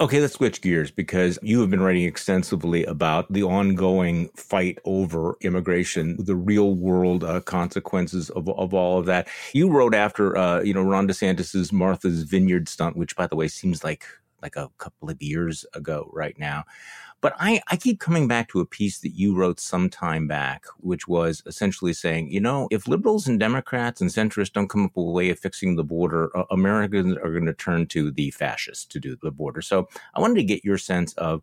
Okay, 0.01 0.21
let's 0.21 0.35
switch 0.35 0.62
gears 0.62 0.91
because 0.91 1.38
you 1.41 1.59
have 1.59 1.69
been 1.69 1.81
writing 1.81 2.05
extensively 2.05 2.85
about 2.85 3.29
the 3.33 3.43
ongoing 3.43 4.29
fight 4.29 4.79
over 4.85 5.35
immigration, 5.41 6.15
the 6.23 6.38
real 6.38 6.73
world 6.73 7.25
uh, 7.25 7.41
consequences 7.41 8.29
of, 8.29 8.47
of 8.47 8.73
all 8.73 8.97
of 8.97 9.07
that. 9.07 9.27
You 9.51 9.69
wrote 9.69 9.93
after, 9.93 10.38
uh, 10.38 10.62
you 10.62 10.73
know, 10.73 10.83
Ron 10.83 11.05
DeSantis's 11.05 11.73
Martha's 11.73 12.23
Vineyard 12.23 12.69
stunt, 12.69 12.95
which, 12.95 13.17
by 13.17 13.27
the 13.27 13.35
way, 13.35 13.49
seems 13.49 13.83
like 13.83 14.05
like 14.41 14.55
a 14.55 14.69
couple 14.77 15.09
of 15.09 15.21
years 15.21 15.65
ago 15.73 16.09
right 16.13 16.39
now. 16.39 16.63
But 17.21 17.36
I, 17.38 17.62
I 17.69 17.75
keep 17.75 17.99
coming 17.99 18.27
back 18.27 18.47
to 18.49 18.62
a 18.62 18.65
piece 18.65 18.99
that 18.99 19.10
you 19.10 19.36
wrote 19.36 19.60
some 19.60 19.89
time 19.89 20.27
back, 20.27 20.65
which 20.77 21.08
was 21.08 21.43
essentially 21.45 21.93
saying, 21.93 22.32
you 22.32 22.39
know, 22.39 22.67
if 22.71 22.88
liberals 22.88 23.27
and 23.27 23.39
Democrats 23.39 23.99
and 23.99 24.10
centrists 24.10 24.53
don't 24.53 24.69
come 24.69 24.86
up 24.86 24.91
with 24.95 25.08
a 25.08 25.12
way 25.12 25.29
of 25.29 25.39
fixing 25.39 25.75
the 25.75 25.84
border, 25.84 26.36
uh, 26.38 26.45
Americans 26.51 27.17
are 27.17 27.32
going 27.32 27.45
to 27.45 27.53
turn 27.53 27.88
to 27.88 28.12
the 28.12 28.32
fascists 28.32 28.86
to 28.86 28.99
do 28.99 29.17
the 29.21 29.32
border. 29.32 29.62
So 29.62 29.89
I 30.13 30.21
wanted 30.21 30.36
to 30.36 30.43
get 30.43 30.63
your 30.63 30.77
sense 30.77 31.13
of 31.13 31.41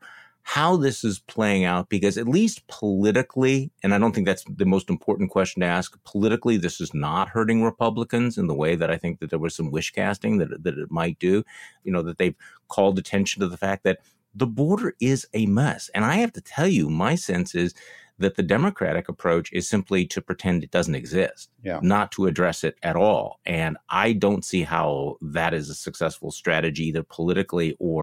how 0.48 0.76
this 0.76 1.02
is 1.02 1.18
playing 1.18 1.64
out 1.64 1.88
because 1.88 2.16
at 2.16 2.28
least 2.28 2.64
politically 2.68 3.68
and 3.82 3.92
i 3.92 3.98
don't 3.98 4.14
think 4.14 4.28
that's 4.28 4.44
the 4.44 4.64
most 4.64 4.88
important 4.88 5.28
question 5.28 5.60
to 5.60 5.66
ask 5.66 5.98
politically 6.04 6.56
this 6.56 6.80
is 6.80 6.94
not 6.94 7.28
hurting 7.28 7.64
republicans 7.64 8.38
in 8.38 8.46
the 8.46 8.54
way 8.54 8.76
that 8.76 8.88
i 8.88 8.96
think 8.96 9.18
that 9.18 9.28
there 9.28 9.40
was 9.40 9.56
some 9.56 9.72
wish 9.72 9.90
casting 9.90 10.38
that, 10.38 10.62
that 10.62 10.78
it 10.78 10.88
might 10.88 11.18
do 11.18 11.42
you 11.82 11.90
know 11.90 12.00
that 12.00 12.16
they've 12.18 12.36
called 12.68 12.96
attention 12.96 13.40
to 13.40 13.48
the 13.48 13.56
fact 13.56 13.82
that 13.82 13.98
the 14.36 14.46
border 14.46 14.94
is 15.00 15.26
a 15.32 15.46
mess. 15.46 15.90
And 15.94 16.04
I 16.04 16.16
have 16.16 16.32
to 16.34 16.40
tell 16.40 16.68
you, 16.68 16.90
my 16.90 17.14
sense 17.14 17.54
is 17.54 17.74
that 18.18 18.36
the 18.36 18.42
Democratic 18.42 19.08
approach 19.08 19.52
is 19.52 19.68
simply 19.68 20.06
to 20.06 20.20
pretend 20.20 20.62
it 20.62 20.70
doesn't 20.70 20.94
exist, 20.94 21.50
yeah. 21.62 21.80
not 21.82 22.12
to 22.12 22.26
address 22.26 22.64
it 22.64 22.76
at 22.82 22.96
all. 22.96 23.40
And 23.44 23.76
I 23.88 24.12
don't 24.12 24.44
see 24.44 24.62
how 24.62 25.16
that 25.20 25.54
is 25.54 25.68
a 25.70 25.74
successful 25.74 26.30
strategy, 26.30 26.86
either 26.88 27.02
politically 27.02 27.76
or. 27.78 28.02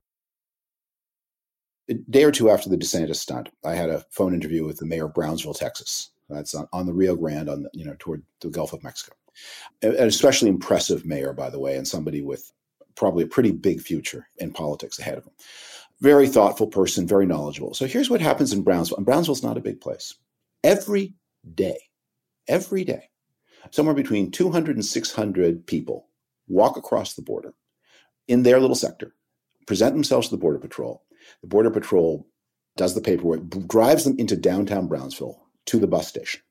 A 1.90 1.96
day 1.96 2.24
or 2.24 2.32
two 2.32 2.50
after 2.50 2.70
the 2.70 2.78
DeSantis 2.78 3.16
stunt, 3.18 3.50
I 3.64 3.76
had 3.76 3.90
a 3.90 4.06
phone 4.10 4.34
interview 4.34 4.66
with 4.66 4.78
the 4.78 4.86
mayor 4.86 5.06
of 5.06 5.14
Brownsville, 5.14 5.54
Texas. 5.54 6.10
That's 6.30 6.56
on, 6.56 6.68
on 6.74 6.86
the 6.86 6.94
Rio 6.94 7.16
Grande, 7.16 7.50
on 7.50 7.64
the, 7.64 7.70
you 7.74 7.86
know, 7.86 7.96
toward 8.00 8.24
the 8.40 8.50
Gulf 8.50 8.74
of 8.74 8.84
Mexico. 8.84 9.16
An 9.82 9.96
especially 9.96 10.50
impressive 10.50 11.06
mayor, 11.06 11.34
by 11.34 11.50
the 11.50 11.60
way, 11.60 11.76
and 11.76 11.88
somebody 11.88 12.22
with 12.22 12.52
probably 12.96 13.24
a 13.24 13.28
pretty 13.28 13.52
big 13.52 13.82
future 13.82 14.28
in 14.38 14.52
politics 14.52 15.00
ahead 15.00 15.18
of 15.18 15.26
him 15.26 15.34
very 16.02 16.28
thoughtful 16.28 16.68
person, 16.68 17.08
very 17.08 17.26
knowledgeable. 17.26 17.74
So 17.74 17.86
here's 17.86 18.10
what 18.10 18.22
happens 18.22 18.52
in 18.52 18.64
Brownsville. 18.64 18.98
And 18.98 19.06
Brownsville's 19.06 19.44
not 19.44 19.58
a 19.58 19.62
big 19.62 19.80
place. 19.80 20.14
Every 20.64 21.14
day, 21.56 21.78
every 22.48 22.84
day, 22.84 23.10
somewhere 23.72 23.96
between 23.96 24.32
200 24.32 24.76
and 24.76 24.86
600 24.86 25.66
people 25.66 26.08
walk 26.48 26.78
across 26.78 27.14
the 27.14 27.22
border 27.22 27.54
in 28.28 28.44
their 28.44 28.60
little 28.60 28.76
sector, 28.76 29.16
present 29.66 29.94
themselves 29.94 30.28
to 30.28 30.36
the 30.36 30.40
Border 30.40 30.60
Patrol. 30.60 31.04
The 31.42 31.48
Border 31.48 31.72
Patrol 31.72 32.28
does 32.76 32.96
the 32.96 33.02
paperwork, 33.02 33.48
drives 33.68 34.04
them 34.04 34.18
into 34.18 34.36
downtown 34.36 34.88
Brownsville 34.88 35.42
to 35.66 35.80
the 35.80 35.88
bus 35.88 36.08
station. 36.08 36.42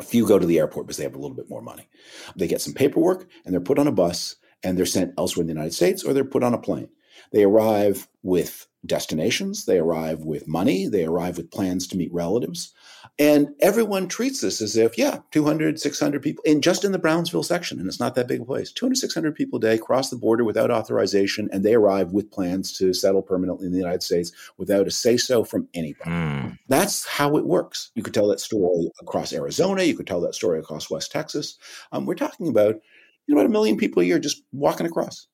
A 0.00 0.04
few 0.04 0.26
go 0.26 0.38
to 0.38 0.46
the 0.46 0.58
airport 0.58 0.86
because 0.86 0.96
they 0.96 1.04
have 1.04 1.14
a 1.14 1.20
little 1.20 1.36
bit 1.36 1.48
more 1.48 1.62
money. 1.62 1.88
They 2.36 2.48
get 2.48 2.60
some 2.60 2.74
paperwork 2.74 3.28
and 3.44 3.52
they're 3.52 3.60
put 3.60 3.78
on 3.78 3.86
a 3.86 3.92
bus 3.92 4.36
and 4.62 4.76
they're 4.76 4.86
sent 4.86 5.14
elsewhere 5.18 5.42
in 5.42 5.46
the 5.46 5.52
United 5.52 5.74
States 5.74 6.02
or 6.02 6.12
they're 6.12 6.24
put 6.24 6.42
on 6.42 6.54
a 6.54 6.58
plane. 6.58 6.88
They 7.32 7.44
arrive 7.44 8.08
with 8.22 8.66
destinations, 8.86 9.64
they 9.64 9.78
arrive 9.78 10.20
with 10.20 10.46
money, 10.46 10.86
they 10.86 11.04
arrive 11.04 11.36
with 11.36 11.50
plans 11.50 11.86
to 11.88 11.96
meet 11.96 12.12
relatives. 12.12 12.72
And 13.18 13.50
everyone 13.60 14.08
treats 14.08 14.40
this 14.40 14.60
as 14.60 14.76
if, 14.76 14.98
yeah, 14.98 15.20
200, 15.30 15.80
600 15.80 16.22
people 16.22 16.42
in 16.44 16.60
just 16.60 16.84
in 16.84 16.92
the 16.92 16.98
Brownsville 16.98 17.42
section, 17.42 17.78
and 17.78 17.86
it's 17.86 18.00
not 18.00 18.14
that 18.16 18.28
big 18.28 18.40
a 18.40 18.44
place. 18.44 18.72
200, 18.72 18.96
600 18.96 19.34
people 19.34 19.58
a 19.58 19.60
day 19.60 19.78
cross 19.78 20.10
the 20.10 20.16
border 20.16 20.44
without 20.44 20.70
authorization, 20.70 21.48
and 21.52 21.64
they 21.64 21.74
arrive 21.74 22.12
with 22.12 22.30
plans 22.30 22.76
to 22.78 22.92
settle 22.92 23.22
permanently 23.22 23.66
in 23.66 23.72
the 23.72 23.78
United 23.78 24.02
States 24.02 24.32
without 24.58 24.86
a 24.86 24.90
say 24.90 25.16
so 25.16 25.44
from 25.44 25.68
anybody. 25.74 26.10
Mm. 26.10 26.58
That's 26.68 27.06
how 27.06 27.36
it 27.36 27.46
works. 27.46 27.90
You 27.94 28.02
could 28.02 28.14
tell 28.14 28.28
that 28.28 28.40
story 28.40 28.90
across 29.00 29.32
Arizona, 29.32 29.84
you 29.84 29.96
could 29.96 30.06
tell 30.06 30.20
that 30.22 30.34
story 30.34 30.58
across 30.58 30.90
West 30.90 31.12
Texas. 31.12 31.56
Um, 31.92 32.06
we're 32.06 32.14
talking 32.14 32.48
about 32.48 32.80
you 33.26 33.34
know, 33.34 33.40
about 33.40 33.48
a 33.48 33.52
million 33.52 33.76
people 33.76 34.02
a 34.02 34.04
year 34.04 34.18
just 34.18 34.42
walking 34.52 34.86
across 34.86 35.26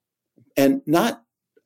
and 0.56 0.82
not 0.86 1.22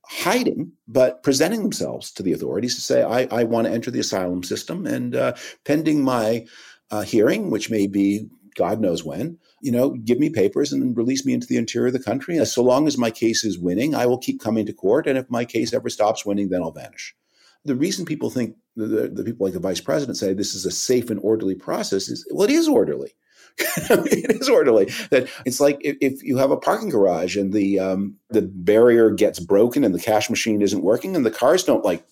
hiding, 0.09 0.73
but 0.87 1.23
presenting 1.23 1.63
themselves 1.63 2.11
to 2.13 2.23
the 2.23 2.33
authorities 2.33 2.75
to 2.75 2.81
say, 2.81 3.03
I, 3.03 3.27
I 3.31 3.45
want 3.45 3.67
to 3.67 3.73
enter 3.73 3.91
the 3.91 4.01
asylum 4.01 4.43
system. 4.43 4.87
And 4.87 5.15
uh, 5.17 5.35
pending 5.65 6.03
my 6.03 6.47
uh, 6.91 7.03
hearing, 7.03 7.51
which 7.51 7.71
may 7.71 7.87
be 7.87 8.29
God 8.57 8.81
knows 8.81 9.05
when, 9.05 9.39
you 9.61 9.73
know, 9.73 9.91
give 9.91 10.19
me 10.19 10.31
papers 10.31 10.73
and 10.73 10.97
release 10.97 11.27
me 11.27 11.33
into 11.33 11.47
the 11.47 11.57
interior 11.57 11.89
of 11.89 11.93
the 11.93 11.99
country. 11.99 12.45
So 12.45 12.63
long 12.63 12.87
as 12.87 12.97
my 12.97 13.11
case 13.11 13.45
is 13.45 13.59
winning, 13.59 13.95
I 13.95 14.07
will 14.07 14.19
keep 14.19 14.41
coming 14.41 14.67
to 14.67 14.73
court. 14.73 15.07
And 15.07 15.19
if 15.19 15.29
my 15.29 15.45
case 15.45 15.73
ever 15.73 15.89
stops 15.89 16.25
winning, 16.25 16.51
then 16.51 16.63
I'll 16.63 16.71
vanish. 16.71 17.15
The 17.65 17.75
reason 17.75 18.05
people 18.05 18.31
think 18.31 18.57
the, 18.77 19.09
the, 19.09 19.25
people 19.25 19.47
like 19.47 19.55
the 19.55 19.61
vice 19.61 19.81
president 19.81 20.19
say 20.19 20.35
this 20.35 20.55
is 20.55 20.67
a 20.67 20.71
safe 20.71 21.11
and 21.11 21.21
orderly 21.23 21.55
process 21.55 22.09
is 22.09 22.27
well, 22.31 22.49
it 22.49 22.53
is 22.53 22.69
orderly. 22.69 23.15
it 23.59 24.41
is 24.41 24.49
orderly. 24.49 24.87
That 25.11 25.29
it's 25.47 25.61
like 25.61 25.79
if, 25.81 25.97
if, 26.01 26.23
you 26.23 26.37
have 26.39 26.51
a 26.51 26.57
parking 26.57 26.89
garage 26.89 27.37
and 27.37 27.53
the 27.53 27.79
um, 27.79 28.17
the 28.31 28.43
barrier 28.43 29.11
gets 29.11 29.39
broken 29.39 29.85
and 29.85 29.95
the 29.95 30.01
cash 30.01 30.29
machine 30.29 30.61
isn't 30.61 30.83
working 30.83 31.15
and 31.15 31.25
the 31.25 31.31
cars 31.31 31.63
don't 31.63 31.85
like 31.85 32.05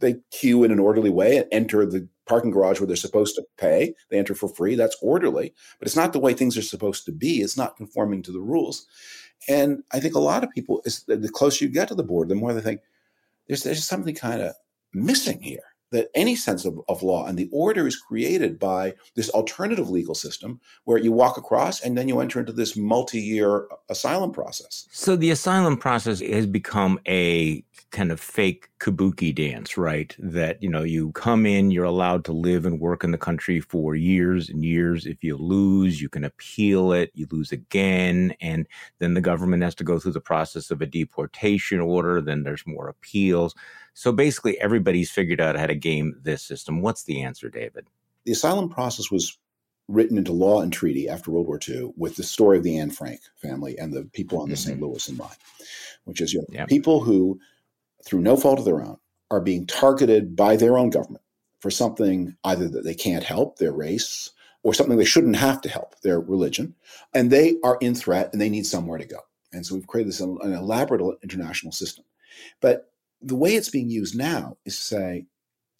they 0.00 0.16
queue 0.30 0.64
in 0.64 0.70
an 0.70 0.78
orderly 0.78 1.10
way 1.10 1.36
and 1.36 1.46
enter 1.52 1.84
the 1.86 2.08
parking 2.26 2.50
garage 2.50 2.80
where 2.80 2.86
they're 2.86 2.96
supposed 2.96 3.34
to 3.36 3.44
pay. 3.58 3.94
They 4.10 4.18
enter 4.18 4.34
for 4.34 4.48
free. 4.48 4.74
That's 4.74 4.96
orderly, 5.02 5.54
but 5.78 5.86
it's 5.86 5.96
not 5.96 6.12
the 6.12 6.18
way 6.18 6.32
things 6.32 6.56
are 6.56 6.62
supposed 6.62 7.04
to 7.06 7.12
be. 7.12 7.40
It's 7.40 7.56
not 7.56 7.76
conforming 7.76 8.22
to 8.22 8.32
the 8.32 8.40
rules. 8.40 8.86
And 9.48 9.82
I 9.92 10.00
think 10.00 10.14
a 10.14 10.20
lot 10.20 10.44
of 10.44 10.50
people, 10.50 10.82
is 10.84 11.04
the 11.06 11.28
closer 11.28 11.64
you 11.64 11.70
get 11.70 11.88
to 11.88 11.94
the 11.94 12.02
board, 12.02 12.28
the 12.28 12.34
more 12.34 12.52
they 12.52 12.60
think 12.60 12.80
there's 13.46 13.62
there's 13.62 13.84
something 13.84 14.14
kind 14.14 14.42
of 14.42 14.54
missing 14.92 15.40
here 15.40 15.62
that 15.92 16.10
any 16.14 16.34
sense 16.34 16.64
of, 16.64 16.80
of 16.88 17.02
law 17.02 17.26
and 17.26 17.38
the 17.38 17.48
order 17.52 17.86
is 17.86 17.96
created 17.96 18.58
by 18.58 18.94
this 19.14 19.30
alternative 19.30 19.88
legal 19.88 20.14
system 20.14 20.60
where 20.84 20.98
you 20.98 21.12
walk 21.12 21.36
across 21.36 21.80
and 21.80 21.96
then 21.96 22.08
you 22.08 22.20
enter 22.20 22.40
into 22.40 22.52
this 22.52 22.76
multi-year 22.76 23.66
uh, 23.70 23.76
asylum 23.88 24.32
process. 24.32 24.88
So 24.90 25.16
the 25.16 25.30
asylum 25.30 25.76
process 25.76 26.20
has 26.20 26.46
become 26.46 26.98
a 27.06 27.64
kind 27.92 28.10
of 28.10 28.18
fake 28.18 28.68
kabuki 28.80 29.34
dance 29.34 29.78
right? 29.78 30.14
That 30.18 30.60
you 30.62 30.68
know 30.68 30.82
you 30.82 31.12
come 31.12 31.46
in 31.46 31.70
you're 31.70 31.84
allowed 31.84 32.24
to 32.26 32.32
live 32.32 32.66
and 32.66 32.80
work 32.80 33.04
in 33.04 33.12
the 33.12 33.18
country 33.18 33.60
for 33.60 33.94
years 33.94 34.48
and 34.48 34.64
years. 34.64 35.06
If 35.06 35.22
you 35.22 35.36
lose 35.36 36.00
you 36.00 36.08
can 36.08 36.24
appeal 36.24 36.92
it. 36.92 37.12
You 37.14 37.26
lose 37.30 37.52
again. 37.52 38.34
And 38.40 38.66
then 38.98 39.14
the 39.14 39.20
government 39.20 39.62
has 39.62 39.74
to 39.76 39.84
go 39.84 39.98
through 39.98 40.12
the 40.12 40.20
process 40.20 40.70
of 40.70 40.82
a 40.82 40.86
deportation 40.86 41.80
order. 41.80 42.20
Then 42.20 42.42
there's 42.42 42.66
more 42.66 42.88
appeals 42.88 43.54
so 43.96 44.12
basically, 44.12 44.60
everybody's 44.60 45.10
figured 45.10 45.40
out 45.40 45.56
how 45.56 45.66
to 45.66 45.74
game 45.74 46.20
this 46.22 46.42
system. 46.42 46.82
What's 46.82 47.04
the 47.04 47.22
answer, 47.22 47.48
David? 47.48 47.86
The 48.26 48.32
asylum 48.32 48.68
process 48.68 49.10
was 49.10 49.38
written 49.88 50.18
into 50.18 50.32
law 50.32 50.60
and 50.60 50.70
treaty 50.70 51.08
after 51.08 51.30
World 51.30 51.46
War 51.46 51.58
II 51.66 51.94
with 51.96 52.16
the 52.16 52.22
story 52.22 52.58
of 52.58 52.62
the 52.62 52.76
Anne 52.76 52.90
Frank 52.90 53.20
family 53.36 53.78
and 53.78 53.94
the 53.94 54.04
people 54.12 54.38
on 54.38 54.50
the 54.50 54.54
mm-hmm. 54.54 54.68
St. 54.68 54.82
Louis 54.82 55.08
in 55.08 55.16
mind, 55.16 55.36
which 56.04 56.20
is 56.20 56.34
you 56.34 56.40
know, 56.40 56.46
yep. 56.50 56.68
people 56.68 57.00
who, 57.00 57.40
through 58.04 58.20
no 58.20 58.36
fault 58.36 58.58
of 58.58 58.66
their 58.66 58.82
own, 58.82 58.98
are 59.30 59.40
being 59.40 59.66
targeted 59.66 60.36
by 60.36 60.56
their 60.56 60.76
own 60.76 60.90
government 60.90 61.24
for 61.60 61.70
something 61.70 62.36
either 62.44 62.68
that 62.68 62.84
they 62.84 62.94
can't 62.94 63.24
help, 63.24 63.56
their 63.56 63.72
race, 63.72 64.30
or 64.62 64.74
something 64.74 64.98
they 64.98 65.06
shouldn't 65.06 65.36
have 65.36 65.62
to 65.62 65.70
help, 65.70 65.98
their 66.02 66.20
religion, 66.20 66.74
and 67.14 67.30
they 67.30 67.56
are 67.64 67.78
in 67.80 67.94
threat 67.94 68.28
and 68.34 68.42
they 68.42 68.50
need 68.50 68.66
somewhere 68.66 68.98
to 68.98 69.06
go. 69.06 69.20
And 69.54 69.64
so 69.64 69.74
we've 69.74 69.86
created 69.86 70.12
this 70.12 70.20
an 70.20 70.36
elaborate 70.42 71.00
international 71.22 71.72
system. 71.72 72.04
But 72.60 72.90
the 73.22 73.34
way 73.34 73.54
it's 73.54 73.70
being 73.70 73.90
used 73.90 74.16
now 74.16 74.56
is 74.64 74.76
to 74.76 74.82
say 74.82 75.26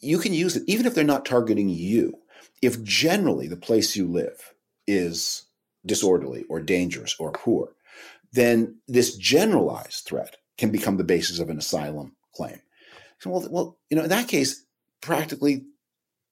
you 0.01 0.18
can 0.18 0.33
use 0.33 0.57
it 0.57 0.64
even 0.66 0.87
if 0.87 0.94
they're 0.94 1.05
not 1.05 1.25
targeting 1.25 1.68
you. 1.68 2.18
If 2.62 2.83
generally 2.83 3.49
the 3.49 3.57
place 3.57 3.96
you 3.96 4.07
live 4.07 4.55
is 4.87 5.44
disorderly 5.85 6.44
or 6.49 6.61
dangerous 6.61 7.14
or 7.18 7.33
poor, 7.33 7.75
then 8.33 8.77
this 8.88 9.16
generalized 9.16 10.05
threat 10.05 10.37
can 10.59 10.70
become 10.70 10.96
the 10.96 11.05
basis 11.05 11.38
of 11.38 11.51
an 11.51 11.59
asylum 11.59 12.16
claim. 12.35 12.61
So, 13.18 13.31
well, 13.31 13.49
well, 13.51 13.79
you 13.90 13.96
know, 13.96 14.05
in 14.05 14.11
that 14.11 14.29
case, 14.29 14.64
practically 15.01 15.64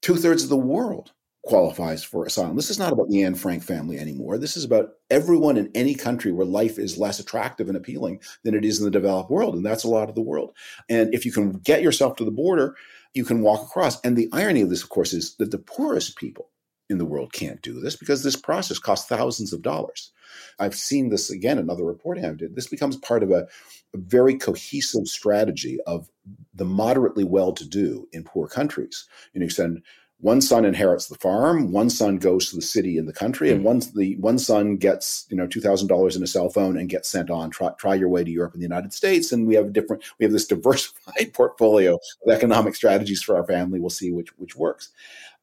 two 0.02 0.16
thirds 0.16 0.42
of 0.42 0.48
the 0.48 0.56
world 0.56 1.12
qualifies 1.46 2.02
for 2.02 2.24
asylum. 2.24 2.56
This 2.56 2.70
is 2.70 2.78
not 2.78 2.92
about 2.92 3.10
the 3.10 3.22
Anne 3.22 3.34
Frank 3.34 3.62
family 3.62 3.98
anymore. 3.98 4.38
This 4.38 4.56
is 4.56 4.64
about 4.64 4.90
everyone 5.10 5.56
in 5.56 5.70
any 5.74 5.94
country 5.94 6.32
where 6.32 6.46
life 6.46 6.78
is 6.78 6.98
less 6.98 7.20
attractive 7.20 7.68
and 7.68 7.76
appealing 7.76 8.20
than 8.44 8.54
it 8.54 8.64
is 8.64 8.78
in 8.78 8.84
the 8.84 8.90
developed 8.90 9.30
world. 9.30 9.54
And 9.54 9.64
that's 9.64 9.84
a 9.84 9.88
lot 9.88 10.08
of 10.08 10.14
the 10.14 10.22
world. 10.22 10.52
And 10.88 11.12
if 11.12 11.26
you 11.26 11.32
can 11.32 11.52
get 11.52 11.82
yourself 11.82 12.16
to 12.16 12.24
the 12.24 12.30
border, 12.30 12.76
you 13.12 13.24
can 13.24 13.42
walk 13.42 13.62
across. 13.62 14.00
And 14.00 14.16
the 14.16 14.28
irony 14.32 14.62
of 14.62 14.70
this, 14.70 14.82
of 14.82 14.88
course, 14.88 15.12
is 15.12 15.36
that 15.36 15.50
the 15.50 15.58
poorest 15.58 16.16
people 16.16 16.50
in 16.90 16.98
the 16.98 17.04
world 17.04 17.32
can't 17.32 17.62
do 17.62 17.80
this 17.80 17.96
because 17.96 18.22
this 18.22 18.36
process 18.36 18.78
costs 18.78 19.08
thousands 19.08 19.52
of 19.52 19.62
dollars. 19.62 20.12
I've 20.58 20.74
seen 20.74 21.10
this 21.10 21.30
again 21.30 21.58
in 21.58 21.70
other 21.70 21.84
reporting 21.84 22.24
I've 22.24 22.36
did. 22.36 22.56
This 22.56 22.66
becomes 22.66 22.96
part 22.96 23.22
of 23.22 23.30
a, 23.30 23.46
a 23.94 23.98
very 23.98 24.36
cohesive 24.36 25.08
strategy 25.08 25.78
of 25.86 26.08
the 26.54 26.64
moderately 26.64 27.24
well-to-do 27.24 28.08
in 28.12 28.24
poor 28.24 28.48
countries. 28.48 29.06
You 29.32 29.40
know, 29.40 29.44
you 29.44 29.50
send 29.50 29.82
one 30.24 30.40
son 30.40 30.64
inherits 30.64 31.08
the 31.08 31.16
farm, 31.16 31.70
one 31.70 31.90
son 31.90 32.16
goes 32.16 32.48
to 32.48 32.56
the 32.56 32.62
city 32.62 32.96
in 32.96 33.04
the 33.04 33.12
country, 33.12 33.50
and 33.50 33.60
hmm. 33.60 33.66
one 33.66 33.82
the 33.94 34.16
one 34.16 34.38
son 34.38 34.76
gets 34.76 35.26
you 35.28 35.36
know 35.36 35.46
two 35.46 35.60
thousand 35.60 35.88
dollars 35.88 36.16
in 36.16 36.22
a 36.22 36.26
cell 36.26 36.48
phone 36.48 36.78
and 36.78 36.88
gets 36.88 37.10
sent 37.10 37.28
on. 37.28 37.50
Try, 37.50 37.72
try 37.78 37.94
your 37.94 38.08
way 38.08 38.24
to 38.24 38.30
Europe 38.30 38.54
and 38.54 38.62
the 38.62 38.64
United 38.64 38.94
States, 38.94 39.32
and 39.32 39.46
we 39.46 39.54
have 39.54 39.66
a 39.66 39.70
different 39.70 40.02
we 40.18 40.24
have 40.24 40.32
this 40.32 40.46
diversified 40.54 41.34
portfolio 41.34 41.96
of 41.96 42.32
economic 42.32 42.74
strategies 42.74 43.22
for 43.22 43.36
our 43.36 43.46
family. 43.46 43.80
We'll 43.80 43.90
see 43.90 44.12
which 44.12 44.30
which 44.38 44.56
works. 44.56 44.88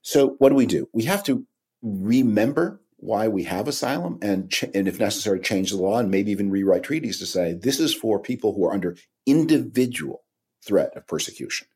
So 0.01 0.29
what 0.39 0.49
do 0.49 0.55
we 0.55 0.65
do? 0.65 0.89
We 0.93 1.03
have 1.03 1.23
to 1.25 1.45
remember 1.83 2.81
why 2.97 3.27
we 3.27 3.43
have 3.43 3.67
asylum 3.67 4.17
and, 4.23 4.49
ch- 4.49 4.65
and 4.73 4.87
if 4.87 4.99
necessary 4.99 5.39
change 5.41 5.69
the 5.69 5.77
law 5.77 5.99
and 5.99 6.09
maybe 6.09 6.31
even 6.31 6.49
rewrite 6.49 6.83
treaties 6.83 7.19
to 7.19 7.25
say 7.27 7.53
this 7.53 7.79
is 7.79 7.93
for 7.93 8.19
people 8.19 8.53
who 8.53 8.65
are 8.65 8.73
under 8.73 8.95
individual 9.27 10.23
threat 10.63 10.95
of 10.95 11.07
persecution 11.07 11.67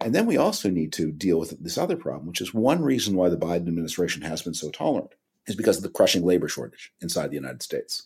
and 0.00 0.14
then 0.14 0.26
we 0.26 0.36
also 0.36 0.68
need 0.68 0.92
to 0.94 1.10
deal 1.10 1.38
with 1.38 1.62
this 1.62 1.78
other 1.78 1.96
problem, 1.96 2.26
which 2.26 2.40
is 2.40 2.52
one 2.52 2.82
reason 2.82 3.16
why 3.16 3.28
the 3.28 3.36
Biden 3.36 3.68
administration 3.68 4.22
has 4.22 4.42
been 4.42 4.54
so 4.54 4.70
tolerant 4.70 5.14
is 5.46 5.56
because 5.56 5.76
of 5.76 5.82
the 5.82 5.88
crushing 5.88 6.24
labor 6.24 6.48
shortage 6.48 6.92
inside 7.00 7.30
the 7.30 7.36
United 7.36 7.62
States, 7.62 8.02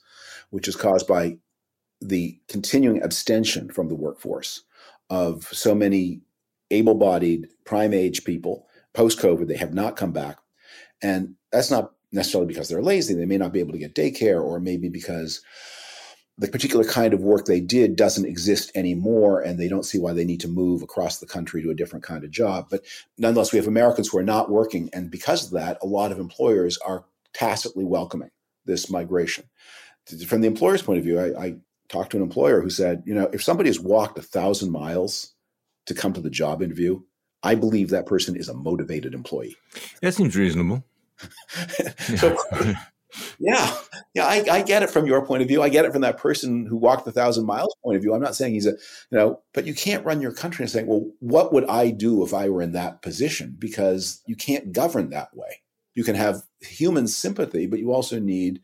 which 0.51 0.69
is 0.69 0.77
caused 0.77 1.07
by 1.07 1.37
the 2.01 2.39
continuing 2.49 3.03
abstention 3.03 3.71
from 3.71 3.89
the 3.89 3.95
workforce 3.95 4.63
of 5.09 5.45
so 5.53 5.75
many 5.75 6.21
able 6.71 6.95
bodied, 6.95 7.49
prime 7.65 7.93
age 7.93 8.25
people. 8.25 8.67
Post 8.93 9.19
COVID, 9.19 9.47
they 9.47 9.57
have 9.57 9.75
not 9.75 9.97
come 9.97 10.13
back. 10.13 10.39
And 11.03 11.35
that's 11.53 11.71
not 11.71 11.93
necessarily 12.13 12.47
because 12.47 12.69
they're 12.69 12.83
lazy. 12.83 13.15
They 13.15 13.27
may 13.27 13.39
not 13.39 13.53
be 13.53 13.61
able 13.61 13.73
to 13.73 13.79
get 13.79 13.95
daycare, 13.95 14.43
or 14.43 14.61
maybe 14.61 14.89
because 14.89 15.43
the 16.41 16.49
particular 16.49 16.87
kind 16.87 17.13
of 17.13 17.21
work 17.21 17.45
they 17.45 17.61
did 17.61 17.97
doesn't 17.97 18.25
exist 18.25 18.73
anymore, 18.75 19.43
and 19.43 19.59
they 19.59 19.69
don't 19.69 19.85
see 19.85 19.99
why 19.99 20.15
they 20.15 20.25
need 20.25 20.41
to 20.41 20.49
move 20.49 20.83
across 20.83 21.19
the 21.19 21.27
country 21.27 21.63
to 21.63 21.71
a 21.71 21.75
different 21.75 22.03
kind 22.03 22.25
of 22.25 22.31
job. 22.31 22.69
But 22.71 22.83
nonetheless, 23.19 23.53
we 23.53 23.59
have 23.59 23.69
Americans 23.69 24.09
who 24.09 24.17
are 24.17 24.23
not 24.23 24.51
working, 24.51 24.89
and 24.95 25.11
because 25.11 25.45
of 25.45 25.51
that, 25.53 25.77
a 25.83 25.87
lot 25.87 26.13
of 26.13 26.19
employers 26.19 26.79
are 26.79 27.05
tacitly 27.35 27.85
welcoming 27.85 28.31
this 28.65 28.89
migration. 28.91 29.45
From 30.27 30.41
the 30.41 30.47
employer's 30.47 30.81
point 30.81 30.99
of 30.99 31.05
view, 31.05 31.21
I, 31.21 31.45
I 31.45 31.57
talked 31.91 32.13
to 32.13 32.17
an 32.17 32.23
employer 32.23 32.63
who 32.63 32.71
said, 32.71 33.03
you 33.05 33.15
know, 33.15 33.29
if 33.35 33.43
somebody 33.43 33.69
has 33.69 33.79
walked 33.79 34.19
a 34.19 34.23
thousand 34.23 34.71
miles 34.71 35.35
to 35.85 35.95
come 35.95 36.15
to 36.15 36.23
the 36.23 36.31
job 36.31 36.63
interview, 36.63 37.03
I 37.43 37.55
believe 37.55 37.91
that 37.91 38.07
person 38.07 38.35
is 38.35 38.49
a 38.49 38.55
motivated 38.55 39.13
employee. 39.13 39.57
That 40.01 40.15
seems 40.15 40.35
reasonable. 40.35 40.85
so, 42.17 42.35
yeah, 43.41 43.75
yeah, 44.15 44.27
I, 44.27 44.45
I, 44.51 44.63
get 44.63 44.83
it 44.83 44.91
from 44.91 45.07
your 45.07 45.25
point 45.25 45.41
of 45.41 45.49
view. 45.49 45.63
I 45.63 45.71
get 45.71 45.87
it 45.87 45.93
from 45.93 46.03
that 46.03 46.19
person 46.19 46.67
who 46.67 46.77
walked 46.77 47.09
a 47.09 47.13
thousand 47.13 47.47
miles 47.47 47.75
point 47.83 47.97
of 47.97 48.03
view. 48.03 48.13
I'm 48.13 48.21
not 48.21 48.37
saying 48.37 48.53
he's 48.53 48.67
a, 48.67 48.73
you 48.73 49.19
know, 49.19 49.41
but 49.55 49.67
you 49.67 49.75
can't 49.75 50.05
run 50.05 50.21
your 50.21 50.33
country 50.33 50.63
and 50.63 50.71
say, 50.71 50.85
well, 50.85 51.11
what 51.21 51.51
would 51.51 51.65
I 51.65 51.91
do 51.91 52.23
if 52.23 52.35
I 52.35 52.51
were 52.51 52.61
in 52.61 52.73
that 52.73 53.01
position? 53.01 53.57
Because 53.59 54.21
you 54.27 54.37
can't 54.37 54.73
govern 54.73 55.09
that 55.11 55.35
way. 55.35 55.63
You 55.95 56.05
can 56.05 56.17
have 56.17 56.43
human 56.61 57.09
sympathy, 57.09 57.67
but 57.67 57.79
you 57.79 57.93
also 57.93 58.21
need 58.21 58.61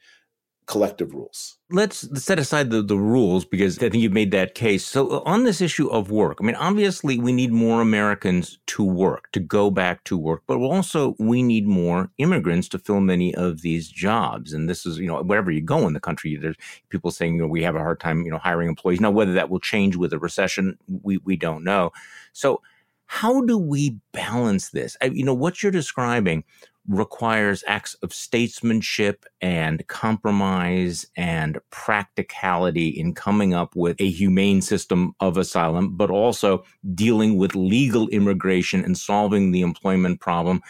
collective 0.66 1.14
rules. 1.14 1.58
Let's 1.70 2.22
set 2.22 2.38
aside 2.38 2.70
the, 2.70 2.82
the 2.82 2.98
rules 2.98 3.44
because 3.44 3.78
I 3.78 3.88
think 3.88 3.96
you've 3.96 4.12
made 4.12 4.30
that 4.32 4.54
case. 4.54 4.84
So, 4.84 5.08
uh, 5.08 5.22
on 5.24 5.44
this 5.44 5.60
issue 5.60 5.88
of 5.88 6.10
work, 6.10 6.38
I 6.40 6.44
mean, 6.44 6.56
obviously, 6.56 7.18
we 7.18 7.32
need 7.32 7.52
more 7.52 7.80
Americans 7.80 8.58
to 8.68 8.84
work, 8.84 9.30
to 9.32 9.40
go 9.40 9.70
back 9.70 10.04
to 10.04 10.16
work, 10.16 10.42
but 10.46 10.58
also 10.58 11.14
we 11.18 11.42
need 11.42 11.66
more 11.66 12.10
immigrants 12.18 12.68
to 12.70 12.78
fill 12.78 13.00
many 13.00 13.34
of 13.34 13.62
these 13.62 13.88
jobs. 13.88 14.52
And 14.52 14.68
this 14.68 14.86
is, 14.86 14.98
you 14.98 15.06
know, 15.06 15.22
wherever 15.22 15.50
you 15.50 15.60
go 15.60 15.86
in 15.86 15.92
the 15.92 16.00
country, 16.00 16.36
there's 16.36 16.56
people 16.88 17.10
saying, 17.10 17.36
you 17.36 17.42
know, 17.42 17.48
we 17.48 17.62
have 17.62 17.76
a 17.76 17.80
hard 17.80 18.00
time, 18.00 18.22
you 18.22 18.30
know, 18.30 18.38
hiring 18.38 18.68
employees. 18.68 19.00
Now, 19.00 19.10
whether 19.10 19.32
that 19.32 19.50
will 19.50 19.60
change 19.60 19.96
with 19.96 20.12
a 20.12 20.18
recession, 20.18 20.78
we, 21.02 21.18
we 21.18 21.36
don't 21.36 21.64
know. 21.64 21.92
So, 22.32 22.60
how 23.06 23.40
do 23.42 23.56
we 23.56 23.98
balance 24.12 24.70
this? 24.70 24.96
I, 25.00 25.06
you 25.06 25.24
know, 25.24 25.34
what 25.34 25.62
you're 25.62 25.70
describing 25.70 26.42
requires 26.88 27.64
acts 27.66 27.94
of 28.02 28.12
statesmanship 28.12 29.24
and 29.40 29.86
compromise 29.86 31.06
and 31.16 31.58
practicality 31.70 32.88
in 32.88 33.14
coming 33.14 33.54
up 33.54 33.74
with 33.74 34.00
a 34.00 34.10
humane 34.10 34.62
system 34.62 35.14
of 35.20 35.36
asylum, 35.36 35.96
but 35.96 36.10
also 36.10 36.64
dealing 36.94 37.36
with 37.36 37.54
legal 37.54 38.08
immigration 38.08 38.84
and 38.84 38.96
solving 38.96 39.52
the 39.52 39.62
employment 39.62 40.20
problem. 40.20 40.62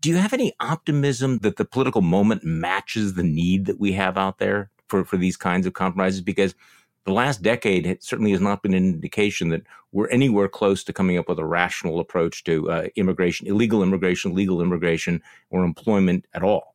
Do 0.00 0.10
you 0.10 0.16
have 0.16 0.32
any 0.32 0.52
optimism 0.60 1.38
that 1.38 1.56
the 1.56 1.64
political 1.64 2.02
moment 2.02 2.44
matches 2.44 3.14
the 3.14 3.22
need 3.22 3.66
that 3.66 3.80
we 3.80 3.92
have 3.92 4.18
out 4.18 4.38
there 4.38 4.70
for, 4.88 5.04
for 5.04 5.16
these 5.16 5.36
kinds 5.36 5.66
of 5.66 5.72
compromises? 5.72 6.20
Because 6.20 6.54
the 7.04 7.12
last 7.12 7.42
decade 7.42 7.98
certainly 8.02 8.30
has 8.30 8.40
not 8.40 8.62
been 8.62 8.74
an 8.74 8.84
indication 8.84 9.48
that 9.48 9.62
we're 9.90 10.08
anywhere 10.08 10.48
close 10.48 10.84
to 10.84 10.92
coming 10.92 11.18
up 11.18 11.28
with 11.28 11.38
a 11.38 11.44
rational 11.44 12.00
approach 12.00 12.44
to 12.44 12.70
uh, 12.70 12.86
immigration, 12.96 13.46
illegal 13.46 13.82
immigration, 13.82 14.34
legal 14.34 14.62
immigration, 14.62 15.22
or 15.50 15.64
employment 15.64 16.26
at 16.34 16.42
all. 16.42 16.74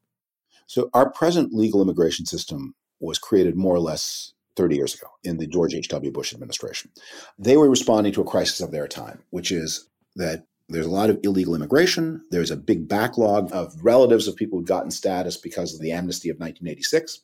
So, 0.66 0.90
our 0.94 1.10
present 1.10 1.54
legal 1.54 1.82
immigration 1.82 2.26
system 2.26 2.76
was 3.00 3.18
created 3.18 3.56
more 3.56 3.76
or 3.76 3.80
less 3.80 4.34
30 4.58 4.76
years 4.76 4.96
ago 4.96 5.08
in 5.24 5.38
the 5.38 5.48
George 5.48 5.74
H.W. 5.74 6.12
Bush 6.12 6.34
administration. 6.34 6.92
They 7.40 7.56
were 7.56 7.70
responding 7.70 8.12
to 8.14 8.22
a 8.22 8.26
crisis 8.26 8.60
of 8.60 8.72
their 8.72 8.88
time, 8.88 9.24
which 9.30 9.52
is 9.52 9.88
that 10.16 10.46
there's 10.68 10.86
a 10.86 10.92
lot 10.92 11.10
of 11.10 11.20
illegal 11.24 11.56
immigration. 11.56 12.22
There's 12.32 12.52
a 12.52 12.58
big 12.58 12.90
backlog 12.90 13.50
of 13.54 13.74
relatives 13.82 14.28
of 14.28 14.36
people 14.36 14.60
who'd 14.60 14.68
gotten 14.68 14.92
status 14.92 15.38
because 15.38 15.74
of 15.74 15.80
the 15.80 15.94
amnesty 15.94 16.30
of 16.30 16.36
1986. 16.36 17.22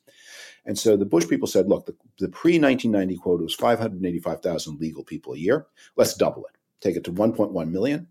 And 0.66 0.78
so 0.78 0.96
the 0.96 1.04
Bush 1.04 1.28
people 1.28 1.46
said, 1.46 1.68
look, 1.68 1.86
the, 1.86 1.94
the 2.18 2.28
pre 2.28 2.58
1990 2.58 3.16
quota 3.16 3.42
was 3.42 3.54
585,000 3.54 4.80
legal 4.80 5.04
people 5.04 5.34
a 5.34 5.38
year. 5.38 5.66
Let's 5.96 6.14
double 6.14 6.44
it, 6.46 6.56
take 6.80 6.96
it 6.96 7.04
to 7.04 7.12
1.1 7.12 7.70
million. 7.70 8.08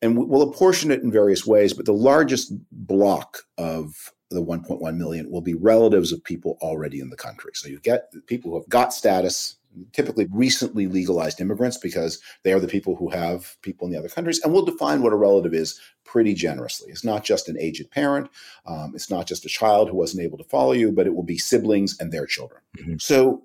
And 0.00 0.16
we'll 0.16 0.42
apportion 0.42 0.92
it 0.92 1.02
in 1.02 1.10
various 1.10 1.44
ways, 1.44 1.72
but 1.72 1.84
the 1.84 1.92
largest 1.92 2.52
block 2.70 3.42
of 3.56 4.12
the 4.30 4.42
1.1 4.42 4.96
million 4.96 5.30
will 5.30 5.40
be 5.40 5.54
relatives 5.54 6.12
of 6.12 6.22
people 6.22 6.56
already 6.60 7.00
in 7.00 7.10
the 7.10 7.16
country. 7.16 7.50
So 7.54 7.68
you 7.68 7.80
get 7.80 8.12
people 8.26 8.52
who 8.52 8.58
have 8.58 8.68
got 8.68 8.94
status, 8.94 9.56
typically 9.92 10.26
recently 10.30 10.86
legalized 10.86 11.40
immigrants 11.40 11.76
because 11.76 12.20
they 12.44 12.52
are 12.52 12.60
the 12.60 12.68
people 12.68 12.96
who 12.96 13.08
have 13.10 13.56
people 13.62 13.86
in 13.86 13.92
the 13.92 13.98
other 13.98 14.08
countries. 14.08 14.40
And 14.42 14.52
we'll 14.52 14.64
define 14.64 15.02
what 15.02 15.12
a 15.12 15.16
relative 15.16 15.54
is 15.54 15.80
pretty 16.04 16.34
generously. 16.34 16.90
It's 16.90 17.04
not 17.04 17.24
just 17.24 17.48
an 17.48 17.58
aged 17.58 17.90
parent, 17.90 18.28
um, 18.66 18.92
it's 18.94 19.10
not 19.10 19.26
just 19.26 19.44
a 19.44 19.48
child 19.48 19.88
who 19.88 19.96
wasn't 19.96 20.22
able 20.22 20.38
to 20.38 20.44
follow 20.44 20.72
you, 20.72 20.92
but 20.92 21.06
it 21.06 21.14
will 21.14 21.22
be 21.22 21.38
siblings 21.38 21.98
and 22.00 22.12
their 22.12 22.26
children. 22.26 22.60
Mm-hmm. 22.78 22.96
So 22.98 23.42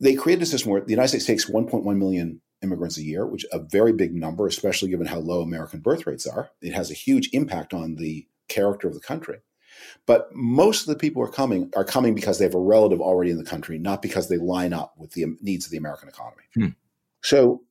they 0.00 0.14
created 0.14 0.42
a 0.42 0.46
system 0.46 0.72
where 0.72 0.80
the 0.80 0.90
United 0.90 1.08
States 1.08 1.26
takes 1.26 1.50
1.1 1.50 1.96
million 1.96 2.40
immigrants 2.62 2.98
a 2.98 3.02
year, 3.02 3.26
which 3.26 3.44
is 3.44 3.50
a 3.52 3.58
very 3.58 3.92
big 3.92 4.14
number, 4.14 4.46
especially 4.46 4.90
given 4.90 5.06
how 5.06 5.18
low 5.18 5.40
American 5.40 5.80
birth 5.80 6.06
rates 6.06 6.26
are. 6.26 6.50
It 6.60 6.72
has 6.72 6.90
a 6.90 6.94
huge 6.94 7.30
impact 7.32 7.72
on 7.74 7.96
the 7.96 8.26
character 8.48 8.88
of 8.88 8.94
the 8.94 9.00
country. 9.00 9.38
But 10.06 10.28
most 10.32 10.82
of 10.82 10.86
the 10.88 10.98
people 10.98 11.22
who 11.22 11.28
are 11.28 11.32
coming 11.32 11.70
are 11.76 11.84
coming 11.84 12.14
because 12.14 12.38
they 12.38 12.44
have 12.44 12.54
a 12.54 12.60
relative 12.60 13.00
already 13.00 13.30
in 13.30 13.38
the 13.38 13.44
country, 13.44 13.78
not 13.78 14.02
because 14.02 14.28
they 14.28 14.36
line 14.36 14.72
up 14.72 14.94
with 14.96 15.12
the 15.12 15.26
needs 15.40 15.66
of 15.66 15.72
the 15.72 15.78
American 15.78 16.08
economy. 16.08 16.42
Hmm. 16.54 16.68
So, 17.22 17.62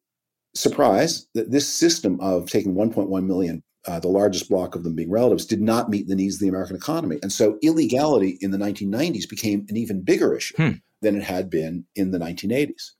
surprise 0.53 1.27
that 1.33 1.51
this 1.51 1.67
system 1.67 2.19
of 2.19 2.49
taking 2.49 2.75
1.1 2.75 3.25
million, 3.25 3.63
uh, 3.87 3.99
the 3.99 4.07
largest 4.07 4.49
block 4.49 4.75
of 4.75 4.83
them 4.83 4.95
being 4.95 5.11
relatives, 5.11 5.45
did 5.45 5.61
not 5.61 5.89
meet 5.89 6.07
the 6.07 6.15
needs 6.15 6.35
of 6.35 6.41
the 6.41 6.49
American 6.49 6.75
economy. 6.75 7.19
And 7.21 7.31
so, 7.31 7.57
illegality 7.61 8.37
in 8.41 8.51
the 8.51 8.57
1990s 8.57 9.29
became 9.29 9.65
an 9.69 9.77
even 9.77 10.01
bigger 10.01 10.35
issue. 10.35 10.55
Hmm. 10.57 10.71
Than 11.01 11.17
it 11.17 11.23
had 11.23 11.51
been 11.51 11.85
in 11.95 12.09
the 12.09 12.17
1980s. 12.17 12.91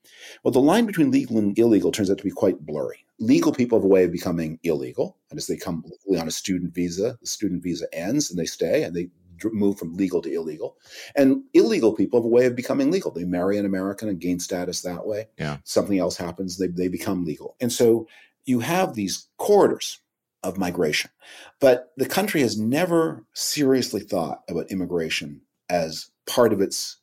Well, 0.43 0.51
the 0.51 0.59
line 0.59 0.85
between 0.85 1.09
legal 1.09 1.39
and 1.39 1.57
illegal 1.57 1.91
turns 1.91 2.11
out 2.11 2.19
to 2.19 2.23
be 2.23 2.29
quite 2.29 2.59
blurry 2.59 3.04
legal 3.19 3.53
people 3.53 3.77
have 3.77 3.85
a 3.85 3.89
way 3.89 4.03
of 4.03 4.11
becoming 4.11 4.59
illegal. 4.63 5.17
And 5.29 5.37
as 5.37 5.47
they 5.47 5.57
come 5.57 5.83
on 6.17 6.27
a 6.27 6.31
student 6.31 6.73
visa, 6.73 7.17
the 7.21 7.27
student 7.27 7.63
visa 7.63 7.85
ends 7.93 8.29
and 8.29 8.39
they 8.39 8.45
stay 8.45 8.83
and 8.83 8.95
they 8.95 9.09
move 9.51 9.77
from 9.77 9.95
legal 9.95 10.21
to 10.21 10.33
illegal. 10.33 10.77
And 11.15 11.43
illegal 11.53 11.93
people 11.93 12.19
have 12.19 12.25
a 12.25 12.29
way 12.29 12.45
of 12.45 12.55
becoming 12.55 12.91
legal. 12.91 13.11
They 13.11 13.25
marry 13.25 13.57
an 13.57 13.65
American 13.65 14.09
and 14.09 14.19
gain 14.19 14.39
status 14.39 14.81
that 14.81 15.05
way. 15.05 15.27
Yeah. 15.37 15.57
Something 15.63 15.99
else 15.99 16.17
happens, 16.17 16.57
they, 16.57 16.67
they 16.67 16.87
become 16.87 17.25
legal. 17.25 17.55
And 17.59 17.71
so 17.71 18.07
you 18.45 18.59
have 18.59 18.93
these 18.93 19.27
corridors 19.37 19.99
of 20.43 20.57
migration. 20.57 21.11
But 21.59 21.91
the 21.97 22.05
country 22.05 22.41
has 22.41 22.59
never 22.59 23.25
seriously 23.33 24.01
thought 24.01 24.43
about 24.47 24.71
immigration 24.71 25.41
as 25.69 26.11
part 26.27 26.53
of 26.53 26.61
its 26.61 26.97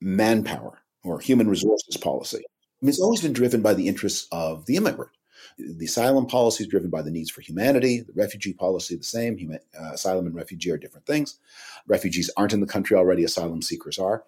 manpower 0.00 0.78
or 1.04 1.20
human 1.20 1.48
resources 1.48 1.96
policy. 1.96 2.42
It's 2.82 3.00
always 3.00 3.22
been 3.22 3.32
driven 3.32 3.62
by 3.62 3.74
the 3.74 3.88
interests 3.88 4.26
of 4.32 4.66
the 4.66 4.76
immigrant. 4.76 5.12
The 5.58 5.84
asylum 5.84 6.26
policy 6.26 6.64
is 6.64 6.70
driven 6.70 6.90
by 6.90 7.02
the 7.02 7.10
needs 7.10 7.30
for 7.30 7.42
humanity. 7.42 8.00
The 8.00 8.12
refugee 8.14 8.54
policy, 8.54 8.96
the 8.96 9.04
same. 9.04 9.36
Human, 9.36 9.58
uh, 9.78 9.92
asylum 9.92 10.26
and 10.26 10.34
refugee 10.34 10.70
are 10.70 10.78
different 10.78 11.06
things. 11.06 11.38
Refugees 11.86 12.30
aren't 12.36 12.52
in 12.52 12.60
the 12.60 12.66
country 12.66 12.96
already, 12.96 13.24
asylum 13.24 13.62
seekers 13.62 13.98
are. 13.98 14.24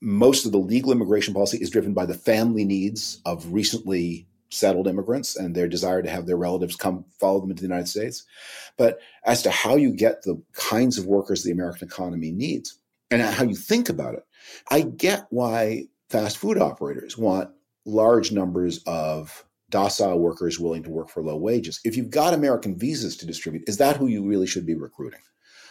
Most 0.00 0.44
of 0.44 0.52
the 0.52 0.58
legal 0.58 0.92
immigration 0.92 1.32
policy 1.32 1.58
is 1.58 1.70
driven 1.70 1.94
by 1.94 2.04
the 2.04 2.14
family 2.14 2.64
needs 2.64 3.20
of 3.24 3.50
recently 3.52 4.26
settled 4.50 4.86
immigrants 4.86 5.36
and 5.36 5.54
their 5.54 5.68
desire 5.68 6.02
to 6.02 6.10
have 6.10 6.26
their 6.26 6.36
relatives 6.36 6.76
come 6.76 7.04
follow 7.18 7.40
them 7.40 7.50
into 7.50 7.62
the 7.62 7.68
United 7.68 7.88
States. 7.88 8.24
But 8.76 9.00
as 9.24 9.42
to 9.42 9.50
how 9.50 9.76
you 9.76 9.90
get 9.92 10.22
the 10.22 10.40
kinds 10.52 10.98
of 10.98 11.06
workers 11.06 11.42
the 11.42 11.50
American 11.50 11.88
economy 11.88 12.30
needs 12.30 12.78
and 13.10 13.22
how 13.22 13.44
you 13.44 13.56
think 13.56 13.88
about 13.88 14.14
it, 14.14 14.26
I 14.70 14.82
get 14.82 15.26
why 15.30 15.86
fast 16.10 16.38
food 16.38 16.58
operators 16.58 17.18
want 17.18 17.50
large 17.86 18.32
numbers 18.32 18.82
of 18.86 19.44
docile 19.70 20.18
workers 20.18 20.60
willing 20.60 20.82
to 20.82 20.90
work 20.90 21.08
for 21.08 21.22
low 21.22 21.36
wages. 21.36 21.80
If 21.84 21.96
you've 21.96 22.10
got 22.10 22.34
American 22.34 22.78
visas 22.78 23.16
to 23.18 23.26
distribute, 23.26 23.64
is 23.68 23.78
that 23.78 23.96
who 23.96 24.06
you 24.06 24.24
really 24.24 24.46
should 24.46 24.66
be 24.66 24.74
recruiting? 24.74 25.20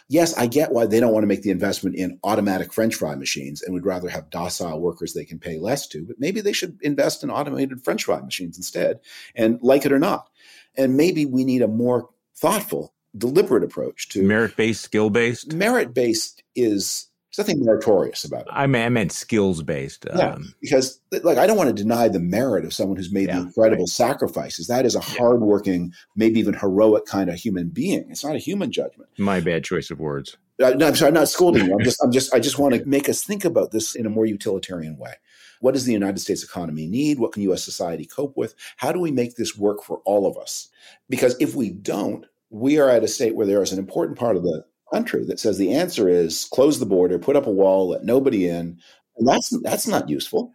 Yes, 0.08 0.38
I 0.38 0.46
get 0.46 0.72
why 0.72 0.86
they 0.86 1.00
don't 1.00 1.14
want 1.14 1.24
to 1.24 1.28
make 1.28 1.42
the 1.42 1.50
investment 1.50 1.96
in 1.96 2.20
automatic 2.24 2.72
French 2.72 2.94
fry 2.96 3.16
machines 3.16 3.64
and 3.64 3.74
would 3.74 3.86
rather 3.86 4.08
have 4.10 4.30
docile 4.30 4.80
workers 4.80 5.14
they 5.14 5.26
can 5.26 5.40
pay 5.40 5.58
less 5.58 5.88
to, 5.88 6.06
but 6.06 6.18
maybe 6.20 6.42
they 6.42 6.54
should 6.54 6.78
invest 6.84 7.24
in 7.24 7.32
automated 7.32 7.84
French 7.84 8.04
fry 8.04 8.22
machines 8.22 8.58
instead, 8.58 9.00
and 9.34 9.58
like 9.64 9.86
it 9.86 9.92
or 9.92 10.00
not. 10.00 10.30
And 10.78 10.96
maybe 10.96 11.26
we 11.26 11.44
need 11.44 11.64
a 11.64 11.68
more 11.68 12.10
thoughtful, 12.36 12.94
deliberate 13.18 13.64
approach 13.64 14.10
to 14.10 14.22
merit 14.22 14.56
based, 14.56 14.84
skill 14.84 15.10
based. 15.10 15.54
Merit 15.54 15.94
based 15.94 16.44
is 16.56 17.08
there's 17.36 17.48
nothing 17.48 17.64
meritorious 17.66 18.24
about 18.24 18.42
it. 18.42 18.48
I, 18.52 18.68
mean, 18.68 18.82
I 18.84 18.90
meant 18.90 19.12
skills 19.12 19.62
based. 19.62 20.08
Um, 20.10 20.18
yeah, 20.18 20.38
because 20.62 21.00
like 21.24 21.38
I 21.38 21.48
don't 21.48 21.58
want 21.58 21.76
to 21.76 21.84
deny 21.84 22.08
the 22.08 22.20
merit 22.20 22.66
of 22.66 22.74
someone 22.74 22.98
who's 22.98 23.12
made 23.12 23.28
yeah, 23.30 23.42
incredible 23.42 23.84
right. 23.84 23.90
sacrifices. 23.90 24.68
That 24.68 24.86
is 24.86 24.96
a 24.96 25.00
yeah. 25.00 25.18
hardworking, 25.18 25.94
maybe 26.16 26.40
even 26.40 26.54
heroic 26.54 27.06
kind 27.06 27.30
of 27.30 27.36
human 27.36 27.70
being. 27.70 28.06
It's 28.10 28.24
not 28.24 28.36
a 28.36 28.40
human 28.40 28.72
judgment. 28.72 29.10
My 29.18 29.40
bad 29.40 29.64
choice 29.64 29.92
of 29.92 30.00
words. 30.00 30.38
Uh, 30.64 30.72
no, 30.72 30.88
I'm 30.88 30.96
sorry, 30.96 31.10
I'm 31.10 31.14
not 31.16 31.28
scolding 31.28 31.66
you. 31.66 31.74
I'm 31.74 31.80
just, 31.84 32.02
I'm 32.02 32.12
just, 32.12 32.34
I 32.34 32.40
just 32.40 32.58
want 32.58 32.76
to 32.76 32.86
make 32.86 33.10
us 33.10 33.24
think 33.24 33.44
about 33.44 33.72
this 33.72 33.96
in 33.96 34.06
a 34.06 34.10
more 34.10 34.26
utilitarian 34.26 34.98
way. 34.98 35.14
What 35.60 35.74
does 35.74 35.86
the 35.86 35.94
United 35.94 36.20
States 36.20 36.44
economy 36.44 36.88
need? 36.88 37.20
What 37.20 37.34
can 37.34 37.42
U.S. 37.44 37.64
society 37.64 38.06
cope 38.06 38.38
with? 38.38 38.56
How 38.78 38.92
do 38.92 39.00
we 39.00 39.12
make 39.12 39.36
this 39.36 39.58
work 39.58 39.84
for 39.84 40.02
all 40.06 40.26
of 40.28 40.38
us? 40.38 40.70
Because 41.10 41.36
if 41.40 41.56
we 41.56 41.72
don't, 41.72 42.26
we 42.50 42.78
are 42.78 42.90
at 42.90 43.04
a 43.04 43.08
state 43.08 43.36
where 43.36 43.48
there 43.48 43.62
is 43.62 43.74
an 43.74 43.80
important 43.80 44.18
part 44.18 44.38
of 44.38 44.44
the 44.44 44.64
country 44.96 45.26
that 45.26 45.40
says 45.40 45.58
the 45.58 45.74
answer 45.74 46.08
is 46.08 46.46
close 46.54 46.80
the 46.80 46.86
border, 46.86 47.20
put 47.20 47.36
up 47.36 47.48
a 47.48 47.52
wall, 47.52 47.90
let 47.90 48.06
nobody 48.06 48.48
in. 48.48 48.80
And 49.18 49.28
that's 49.28 49.50
that's 49.62 49.88
not 49.88 50.10
useful. 50.10 50.54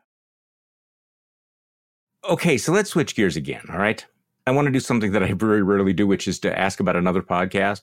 Okay, 2.29 2.57
so 2.59 2.73
let's 2.73 2.91
switch 2.91 3.15
gears 3.15 3.37
again. 3.37 3.63
All 3.71 3.79
right. 3.79 4.05
I 4.47 4.53
want 4.53 4.67
to 4.67 4.73
do 4.73 4.81
something 4.81 5.13
that 5.13 5.23
I 5.23 5.33
very 5.33 5.63
rarely 5.63 5.93
do, 5.93 6.07
which 6.07 6.27
is 6.27 6.39
to 6.41 6.59
ask 6.59 6.81
about 6.81 6.97
another 6.97 7.23
podcast. 7.23 7.83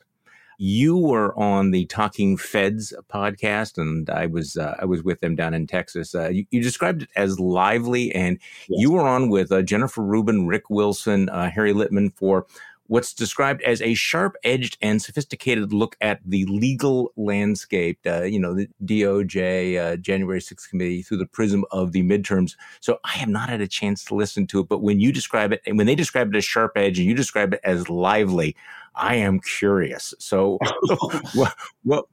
You 0.60 0.98
were 0.98 1.38
on 1.38 1.70
the 1.70 1.86
Talking 1.86 2.36
Feds 2.36 2.91
podcast, 3.12 3.78
and 3.78 4.10
I 4.10 4.26
was 4.26 4.58
uh, 4.58 4.76
I 4.80 4.86
was 4.86 5.04
with 5.04 5.20
them 5.20 5.36
down 5.36 5.54
in 5.54 5.67
Texas. 5.67 6.15
Uh, 6.15 6.30
you, 6.30 6.48
you, 6.50 6.63
described 6.63 7.04
it 7.04 7.10
as 7.15 7.39
lively, 7.39 8.13
and 8.15 8.39
yes. 8.67 8.82
you 8.82 8.91
were 8.91 9.08
on 9.08 9.30
with 9.30 9.52
uh, 9.52 9.62
Jennifer 9.62 10.02
Rubin, 10.02 10.48
Rick 10.48 10.72
Wilson, 10.72 11.30
uh, 11.30 11.52
Harry 11.52 11.74
Litman 11.74 12.12
for 12.15 12.48
what's 12.88 13.13
described 13.13 13.62
as 13.63 13.82
a 13.82 13.93
sharp 13.93 14.36
edged 14.43 14.78
and 14.82 15.02
sophisticated 15.02 15.73
look 15.73 15.95
at 16.02 16.19
the 16.26 16.45
legal 16.45 17.12
landscape, 17.15 18.00
uh, 18.06 18.23
you 18.23 18.39
know, 18.39 18.54
the 18.54 18.67
DOJ, 18.84 19.78
uh, 19.78 19.97
January 19.97 20.39
6th 20.39 20.69
committee 20.69 21.02
through 21.02 21.17
the 21.17 21.26
prism 21.26 21.65
of 21.71 21.91
the 21.91 22.04
midterms. 22.04 22.56
So 22.80 23.00
I 23.04 23.12
have 23.12 23.30
not 23.30 23.50
had 23.50 23.62
a 23.62 23.67
chance 23.67 24.04
to 24.06 24.15
listen 24.15 24.47
to 24.47 24.60
it, 24.62 24.69
but 24.69 24.82
when 24.82 25.00
you 25.00 25.12
describe 25.12 25.52
it 25.52 25.62
and 25.65 25.78
when 25.78 25.88
they 25.88 25.95
describe 25.95 26.34
it 26.34 26.38
as 26.38 26.45
sharp 26.45 26.73
edge 26.76 26.97
and 26.97 27.08
you 27.08 27.15
describe 27.15 27.54
it 27.54 27.62
as 27.63 27.89
lively, 27.89 28.56
I 28.98 29.16
am 29.16 29.40
curious. 29.40 30.14
So, 30.20 30.58
well, 31.36 31.54
well, 31.86 32.10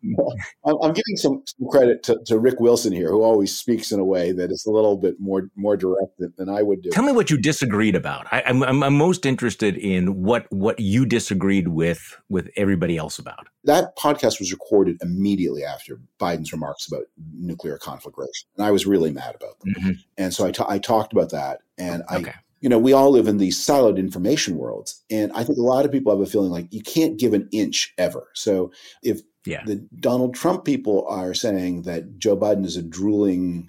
I'm 0.65 0.93
giving 0.93 1.17
some, 1.17 1.43
some 1.47 1.69
credit 1.69 2.03
to, 2.05 2.19
to, 2.27 2.39
Rick 2.39 2.61
Wilson 2.61 2.93
here, 2.93 3.09
who 3.09 3.23
always 3.23 3.57
speaks 3.57 3.91
in 3.91 3.99
a 3.99 4.05
way 4.05 4.33
that 4.33 4.51
is 4.51 4.67
a 4.67 4.71
little 4.71 4.97
bit 4.97 5.17
more 5.19 5.49
more 5.57 5.77
direct 5.77 6.19
than, 6.19 6.33
than 6.37 6.49
I 6.49 6.63
would 6.63 6.83
do. 6.83 6.91
Tell 6.91 7.05
me 7.05 7.13
what 7.13 7.31
you 7.31 7.39
disagreed 7.39 7.95
about. 7.95 8.27
I, 8.31 8.41
am 8.41 8.63
I'm, 8.63 8.83
I'm 8.83 8.97
most 8.97 9.25
interested 9.25 9.77
in 9.77 10.23
what 10.23 10.47
what 10.51 10.79
you 10.79 11.07
disagreed 11.07 11.69
with 11.69 12.17
with 12.29 12.51
everybody 12.57 12.97
else 12.97 13.19
about. 13.19 13.49
That 13.65 13.97
podcast 13.97 14.39
was 14.39 14.53
recorded 14.53 14.99
immediately 15.01 15.65
after 15.65 16.01
Biden's 16.21 16.53
remarks 16.53 16.87
about 16.87 17.05
nuclear 17.33 17.79
conflagration, 17.79 18.49
and 18.57 18.67
I 18.67 18.71
was 18.71 18.87
really 18.87 19.11
mad 19.11 19.35
about 19.35 19.59
them. 19.61 19.75
Mm-hmm. 19.75 19.93
And 20.19 20.35
so 20.35 20.47
I, 20.47 20.51
t- 20.51 20.65
I 20.69 20.79
talked 20.79 21.13
about 21.13 21.31
that, 21.31 21.61
and 21.79 22.03
I 22.09 22.19
okay 22.19 22.35
you 22.65 22.71
know, 22.71 22.79
we 22.79 22.95
all 22.95 23.11
live 23.11 23.29
in 23.29 23.37
these 23.37 23.59
siloed 23.59 23.99
information 23.99 24.57
worlds. 24.57 25.05
And 25.11 25.31
I 25.35 25.45
think 25.45 25.59
a 25.59 25.63
lot 25.63 25.85
of 25.85 25.93
people 25.93 26.11
have 26.11 26.27
a 26.27 26.31
feeling 26.31 26.51
like 26.51 26.73
you 26.73 26.81
can't 26.83 27.19
give 27.19 27.35
an 27.35 27.47
inch 27.53 27.93
ever. 27.99 28.31
So 28.33 28.73
if 29.03 29.21
yeah. 29.45 29.63
the 29.67 29.87
Donald 30.01 30.35
Trump 30.35 30.65
people 30.65 31.07
are 31.07 31.35
saying 31.35 31.83
that 31.83 32.19
Joe 32.19 32.39
Biden 32.39 32.65
is 32.65 32.79
a 32.79 32.83
drooling 32.83 33.69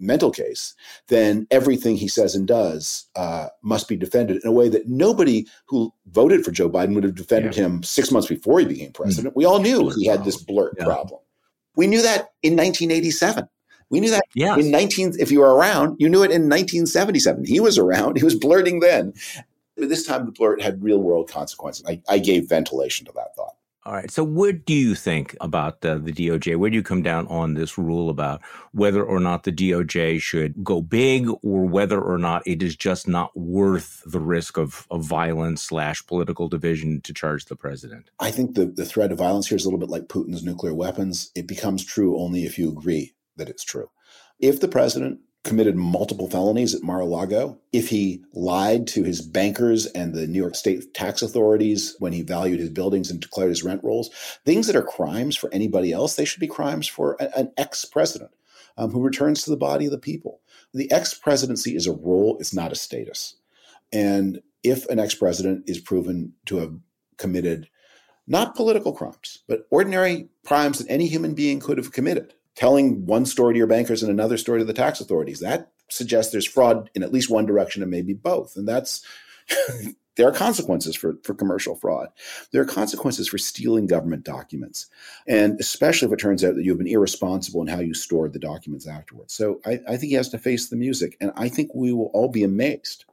mental 0.00 0.32
case, 0.32 0.74
then 1.06 1.46
everything 1.52 1.96
he 1.96 2.08
says 2.08 2.34
and 2.34 2.48
does 2.48 3.08
uh, 3.14 3.46
must 3.62 3.86
be 3.86 3.94
defended 3.94 4.42
in 4.42 4.48
a 4.48 4.52
way 4.52 4.68
that 4.68 4.88
nobody 4.88 5.46
who 5.66 5.94
voted 6.06 6.44
for 6.44 6.50
Joe 6.50 6.68
Biden 6.68 6.96
would 6.96 7.04
have 7.04 7.14
defended 7.14 7.56
yeah. 7.56 7.66
him 7.66 7.84
six 7.84 8.10
months 8.10 8.26
before 8.26 8.58
he 8.58 8.66
became 8.66 8.90
president. 8.90 9.30
Mm-hmm. 9.30 9.38
We 9.38 9.44
all 9.44 9.60
knew 9.60 9.90
he 9.90 10.06
had 10.06 10.24
this 10.24 10.42
blurt 10.42 10.74
yeah. 10.76 10.86
problem. 10.86 11.20
We 11.76 11.86
knew 11.86 12.02
that 12.02 12.32
in 12.42 12.56
1987. 12.56 13.48
We 13.92 14.00
knew 14.00 14.10
that 14.10 14.24
yes. 14.34 14.58
in 14.58 14.70
19, 14.70 15.16
if 15.20 15.30
you 15.30 15.40
were 15.40 15.54
around, 15.54 15.96
you 15.98 16.08
knew 16.08 16.22
it 16.22 16.32
in 16.32 16.48
1977. 16.48 17.44
He 17.44 17.60
was 17.60 17.76
around, 17.76 18.16
he 18.16 18.24
was 18.24 18.34
blurting 18.34 18.80
then. 18.80 19.12
But 19.76 19.90
this 19.90 20.06
time 20.06 20.24
the 20.24 20.32
blurt 20.32 20.62
had 20.62 20.82
real 20.82 20.98
world 20.98 21.30
consequences. 21.30 21.84
I, 21.86 22.00
I 22.08 22.18
gave 22.18 22.48
ventilation 22.48 23.04
to 23.06 23.12
that 23.12 23.36
thought. 23.36 23.56
All 23.84 23.92
right. 23.92 24.10
So, 24.10 24.22
what 24.22 24.64
do 24.64 24.72
you 24.72 24.94
think 24.94 25.36
about 25.40 25.84
uh, 25.84 25.98
the 25.98 26.12
DOJ? 26.12 26.56
Where 26.56 26.70
do 26.70 26.76
you 26.76 26.84
come 26.84 27.02
down 27.02 27.26
on 27.26 27.54
this 27.54 27.76
rule 27.76 28.08
about 28.08 28.40
whether 28.70 29.02
or 29.02 29.18
not 29.18 29.42
the 29.42 29.52
DOJ 29.52 30.22
should 30.22 30.62
go 30.62 30.80
big 30.80 31.28
or 31.42 31.66
whether 31.66 32.00
or 32.00 32.16
not 32.16 32.46
it 32.46 32.62
is 32.62 32.76
just 32.76 33.08
not 33.08 33.36
worth 33.36 34.02
the 34.06 34.20
risk 34.20 34.56
of, 34.56 34.86
of 34.90 35.04
violence 35.04 35.62
slash 35.62 36.06
political 36.06 36.48
division 36.48 37.00
to 37.02 37.12
charge 37.12 37.46
the 37.46 37.56
president? 37.56 38.08
I 38.20 38.30
think 38.30 38.54
the, 38.54 38.66
the 38.66 38.86
threat 38.86 39.10
of 39.10 39.18
violence 39.18 39.48
here 39.48 39.56
is 39.56 39.64
a 39.64 39.68
little 39.68 39.80
bit 39.80 39.90
like 39.90 40.06
Putin's 40.06 40.44
nuclear 40.44 40.74
weapons. 40.74 41.32
It 41.34 41.48
becomes 41.48 41.84
true 41.84 42.18
only 42.18 42.44
if 42.44 42.58
you 42.58 42.70
agree 42.70 43.12
that 43.36 43.48
it's 43.48 43.64
true. 43.64 43.90
If 44.38 44.60
the 44.60 44.68
president 44.68 45.20
committed 45.44 45.74
multiple 45.74 46.30
felonies 46.30 46.74
at 46.74 46.82
Mar-a-Lago, 46.82 47.58
if 47.72 47.88
he 47.88 48.22
lied 48.32 48.86
to 48.86 49.02
his 49.02 49.20
bankers 49.20 49.86
and 49.86 50.14
the 50.14 50.26
New 50.26 50.40
York 50.40 50.54
State 50.54 50.94
tax 50.94 51.20
authorities 51.20 51.96
when 51.98 52.12
he 52.12 52.22
valued 52.22 52.60
his 52.60 52.70
buildings 52.70 53.10
and 53.10 53.20
declared 53.20 53.48
his 53.48 53.64
rent 53.64 53.82
rolls, 53.82 54.10
things 54.44 54.66
that 54.66 54.76
are 54.76 54.82
crimes 54.82 55.36
for 55.36 55.52
anybody 55.52 55.92
else, 55.92 56.14
they 56.14 56.24
should 56.24 56.40
be 56.40 56.46
crimes 56.46 56.86
for 56.86 57.16
an 57.36 57.52
ex-president 57.56 58.30
um, 58.76 58.90
who 58.90 59.02
returns 59.02 59.42
to 59.42 59.50
the 59.50 59.56
body 59.56 59.86
of 59.86 59.90
the 59.90 59.98
people. 59.98 60.40
The 60.74 60.90
ex-presidency 60.92 61.74
is 61.74 61.86
a 61.86 61.92
role; 61.92 62.36
it's 62.38 62.54
not 62.54 62.72
a 62.72 62.76
status. 62.76 63.34
And 63.92 64.40
if 64.62 64.88
an 64.88 65.00
ex-president 65.00 65.68
is 65.68 65.80
proven 65.80 66.34
to 66.46 66.58
have 66.58 66.74
committed 67.16 67.68
not 68.26 68.54
political 68.54 68.92
crimes, 68.92 69.42
but 69.48 69.66
ordinary 69.70 70.28
crimes 70.46 70.78
that 70.78 70.90
any 70.90 71.08
human 71.08 71.34
being 71.34 71.58
could 71.58 71.78
have 71.78 71.92
committed, 71.92 72.34
telling 72.54 73.06
one 73.06 73.26
story 73.26 73.54
to 73.54 73.58
your 73.58 73.66
bankers 73.66 74.02
and 74.02 74.10
another 74.10 74.36
story 74.36 74.60
to 74.60 74.64
the 74.64 74.72
tax 74.72 75.00
authorities. 75.00 75.40
That 75.40 75.72
suggests 75.88 76.32
there's 76.32 76.46
fraud 76.46 76.90
in 76.94 77.02
at 77.02 77.12
least 77.12 77.30
one 77.30 77.46
direction 77.46 77.82
and 77.82 77.90
maybe 77.90 78.14
both. 78.14 78.56
And 78.56 78.66
that's 78.66 79.04
there 80.16 80.28
are 80.28 80.32
consequences 80.32 80.94
for, 80.94 81.16
for 81.22 81.34
commercial 81.34 81.74
fraud. 81.76 82.08
There 82.52 82.62
are 82.62 82.66
consequences 82.66 83.28
for 83.28 83.38
stealing 83.38 83.86
government 83.86 84.24
documents. 84.24 84.88
And 85.26 85.58
especially 85.58 86.06
if 86.06 86.12
it 86.12 86.20
turns 86.20 86.44
out 86.44 86.54
that 86.54 86.64
you've 86.64 86.78
been 86.78 86.86
irresponsible 86.86 87.62
in 87.62 87.68
how 87.68 87.80
you 87.80 87.94
stored 87.94 88.32
the 88.32 88.38
documents 88.38 88.86
afterwards. 88.86 89.34
So 89.34 89.60
I, 89.64 89.80
I 89.88 89.96
think 89.96 90.10
he 90.10 90.14
has 90.14 90.28
to 90.30 90.38
face 90.38 90.68
the 90.68 90.76
music. 90.76 91.16
And 91.20 91.32
I 91.36 91.48
think 91.48 91.70
we 91.74 91.92
will 91.92 92.10
all 92.12 92.28
be 92.28 92.44
amazed 92.44 93.04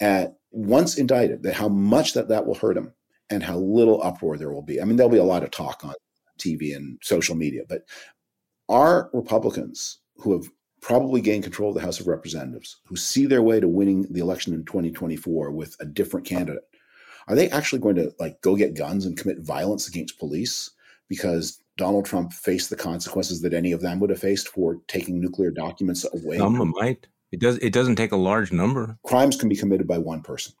at 0.00 0.38
once 0.50 0.96
indicted 0.96 1.42
that 1.42 1.54
how 1.54 1.68
much 1.68 2.14
that 2.14 2.28
that 2.28 2.46
will 2.46 2.54
hurt 2.54 2.76
him 2.76 2.92
and 3.30 3.42
how 3.42 3.58
little 3.58 4.02
uproar 4.02 4.38
there 4.38 4.52
will 4.52 4.62
be. 4.62 4.80
I 4.80 4.84
mean, 4.84 4.96
there'll 4.96 5.10
be 5.10 5.18
a 5.18 5.24
lot 5.24 5.42
of 5.42 5.50
talk 5.50 5.84
on 5.84 5.94
TV 6.38 6.74
and 6.74 6.98
social 7.02 7.34
media, 7.34 7.62
but 7.68 7.82
are 8.68 9.10
Republicans 9.12 9.98
who 10.16 10.32
have 10.32 10.50
probably 10.80 11.20
gained 11.20 11.42
control 11.42 11.70
of 11.70 11.74
the 11.74 11.80
House 11.80 12.00
of 12.00 12.06
Representatives, 12.06 12.76
who 12.86 12.96
see 12.96 13.26
their 13.26 13.42
way 13.42 13.60
to 13.60 13.68
winning 13.68 14.06
the 14.10 14.20
election 14.20 14.54
in 14.54 14.64
2024 14.64 15.50
with 15.50 15.76
a 15.80 15.84
different 15.84 16.26
candidate, 16.26 16.64
are 17.26 17.34
they 17.34 17.50
actually 17.50 17.80
going 17.80 17.96
to 17.96 18.12
like 18.18 18.40
go 18.40 18.56
get 18.56 18.74
guns 18.74 19.04
and 19.04 19.16
commit 19.16 19.40
violence 19.40 19.88
against 19.88 20.18
police 20.18 20.70
because 21.08 21.60
Donald 21.76 22.04
Trump 22.04 22.32
faced 22.32 22.70
the 22.70 22.76
consequences 22.76 23.42
that 23.42 23.54
any 23.54 23.72
of 23.72 23.80
them 23.80 24.00
would 24.00 24.10
have 24.10 24.18
faced 24.18 24.48
for 24.48 24.78
taking 24.88 25.20
nuclear 25.20 25.50
documents 25.50 26.06
away? 26.12 26.38
Some 26.38 26.72
might. 26.76 27.06
It 27.30 27.40
does. 27.40 27.58
It 27.58 27.72
doesn't 27.72 27.96
take 27.96 28.12
a 28.12 28.16
large 28.16 28.52
number. 28.52 28.98
Crimes 29.04 29.36
can 29.36 29.48
be 29.48 29.56
committed 29.56 29.86
by 29.86 29.98
one 29.98 30.22
person, 30.22 30.54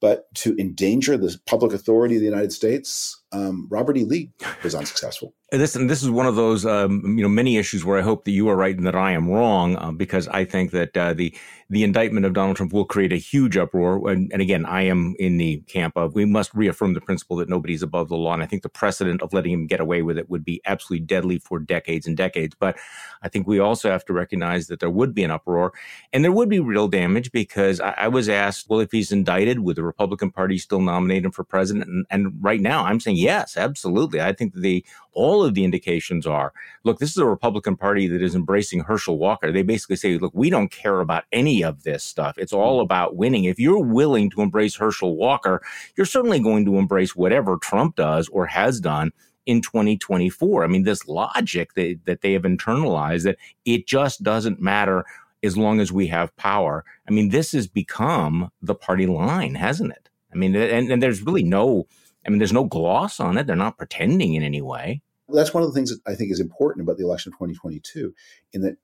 but 0.00 0.32
to 0.34 0.54
endanger 0.58 1.16
the 1.16 1.36
public 1.46 1.72
authority 1.72 2.16
of 2.16 2.20
the 2.20 2.26
United 2.26 2.52
States 2.52 3.22
um, 3.34 3.66
Robert 3.68 3.96
E. 3.96 4.04
Lee 4.04 4.30
was 4.62 4.74
unsuccessful. 4.74 5.34
And 5.52 5.62
this 5.62 5.76
and 5.76 5.88
this 5.88 6.02
is 6.02 6.10
one 6.10 6.26
of 6.26 6.34
those 6.34 6.66
um, 6.66 7.16
you 7.16 7.22
know 7.22 7.28
many 7.28 7.58
issues 7.58 7.84
where 7.84 7.96
I 7.96 8.02
hope 8.02 8.24
that 8.24 8.32
you 8.32 8.48
are 8.48 8.56
right 8.56 8.76
and 8.76 8.84
that 8.88 8.96
I 8.96 9.12
am 9.12 9.30
wrong 9.30 9.76
uh, 9.76 9.92
because 9.92 10.26
I 10.26 10.44
think 10.44 10.72
that 10.72 10.96
uh, 10.96 11.12
the 11.12 11.32
the 11.70 11.82
indictment 11.82 12.26
of 12.26 12.34
Donald 12.34 12.56
Trump 12.56 12.72
will 12.72 12.84
create 12.84 13.12
a 13.12 13.16
huge 13.16 13.56
uproar. 13.56 14.10
And, 14.10 14.30
and, 14.32 14.42
again, 14.42 14.66
I 14.66 14.82
am 14.82 15.14
in 15.18 15.38
the 15.38 15.58
camp 15.66 15.96
of 15.96 16.14
we 16.14 16.24
must 16.24 16.54
reaffirm 16.54 16.94
the 16.94 17.00
principle 17.00 17.36
that 17.38 17.48
nobody's 17.48 17.82
above 17.82 18.08
the 18.08 18.16
law. 18.16 18.34
And 18.34 18.42
I 18.42 18.46
think 18.46 18.62
the 18.62 18.68
precedent 18.68 19.22
of 19.22 19.32
letting 19.32 19.52
him 19.52 19.66
get 19.66 19.80
away 19.80 20.02
with 20.02 20.18
it 20.18 20.28
would 20.28 20.44
be 20.44 20.60
absolutely 20.66 21.06
deadly 21.06 21.38
for 21.38 21.58
decades 21.58 22.06
and 22.06 22.16
decades. 22.16 22.54
But 22.58 22.76
I 23.22 23.28
think 23.28 23.46
we 23.46 23.58
also 23.58 23.90
have 23.90 24.04
to 24.06 24.12
recognize 24.12 24.66
that 24.68 24.80
there 24.80 24.90
would 24.90 25.14
be 25.14 25.24
an 25.24 25.30
uproar 25.30 25.72
and 26.12 26.22
there 26.22 26.32
would 26.32 26.48
be 26.48 26.60
real 26.60 26.88
damage 26.88 27.32
because 27.32 27.80
I, 27.80 27.94
I 27.96 28.08
was 28.08 28.28
asked, 28.28 28.66
well, 28.68 28.80
if 28.80 28.92
he's 28.92 29.10
indicted, 29.10 29.60
would 29.60 29.76
the 29.76 29.84
Republican 29.84 30.30
Party 30.30 30.58
still 30.58 30.80
nominate 30.80 31.24
him 31.24 31.32
for 31.32 31.44
president? 31.44 31.88
And, 31.88 32.06
and 32.10 32.44
right 32.44 32.60
now, 32.60 32.84
I'm 32.84 33.00
saying 33.00 33.16
yes, 33.24 33.56
absolutely. 33.56 34.20
I 34.20 34.32
think 34.32 34.54
the 34.54 34.84
all 35.12 35.44
of 35.44 35.54
the 35.54 35.64
indications 35.64 36.26
are 36.26 36.52
look, 36.84 36.98
this 36.98 37.10
is 37.10 37.16
a 37.16 37.26
Republican 37.26 37.76
Party 37.76 38.06
that 38.08 38.22
is 38.22 38.34
embracing 38.34 38.80
Herschel 38.80 39.18
Walker. 39.18 39.50
They 39.50 39.62
basically 39.62 39.96
say, 39.96 40.18
look, 40.18 40.32
we 40.34 40.50
don't 40.50 40.70
care 40.70 41.00
about 41.00 41.24
any 41.32 41.62
of 41.62 41.82
this 41.82 42.04
stuff. 42.04 42.38
It's 42.38 42.52
all 42.52 42.76
mm-hmm. 42.76 42.84
about 42.84 43.16
winning. 43.16 43.44
If 43.44 43.58
you're 43.58 43.84
willing 43.84 44.30
to 44.30 44.42
embrace 44.42 44.76
Herschel 44.76 45.16
Walker, 45.16 45.62
you're 45.96 46.06
certainly 46.06 46.40
going 46.40 46.64
to 46.66 46.78
embrace 46.78 47.16
whatever 47.16 47.56
Trump 47.56 47.96
does 47.96 48.28
or 48.28 48.46
has 48.46 48.80
done 48.80 49.12
in 49.46 49.60
2024. 49.60 50.64
I 50.64 50.66
mean, 50.66 50.84
this 50.84 51.06
logic 51.06 51.74
that, 51.74 52.00
that 52.04 52.20
they 52.22 52.32
have 52.32 52.42
internalized 52.42 53.24
that 53.24 53.38
it 53.64 53.86
just 53.86 54.22
doesn't 54.22 54.60
matter 54.60 55.04
as 55.42 55.56
long 55.56 55.80
as 55.80 55.92
we 55.92 56.06
have 56.06 56.34
power. 56.36 56.84
I 57.06 57.10
mean, 57.10 57.28
this 57.28 57.52
has 57.52 57.66
become 57.66 58.50
the 58.62 58.74
party 58.74 59.06
line, 59.06 59.54
hasn't 59.54 59.92
it? 59.92 60.08
I 60.32 60.36
mean, 60.36 60.56
and, 60.56 60.90
and 60.90 61.02
there's 61.02 61.22
really 61.22 61.44
no, 61.44 61.86
I 62.26 62.30
mean, 62.30 62.38
there's 62.38 62.52
no 62.52 62.64
gloss 62.64 63.20
on 63.20 63.38
it. 63.38 63.46
They're 63.46 63.56
not 63.56 63.78
pretending 63.78 64.34
in 64.34 64.42
any 64.42 64.62
way. 64.62 65.02
That's 65.28 65.54
one 65.54 65.62
of 65.62 65.68
the 65.68 65.74
things 65.74 65.90
that 65.90 66.00
I 66.06 66.14
think 66.14 66.30
is 66.30 66.40
important 66.40 66.82
about 66.82 66.98
the 66.98 67.04
election 67.04 67.32
of 67.32 67.38
2022, 67.38 68.14
in 68.52 68.62
that 68.62 68.76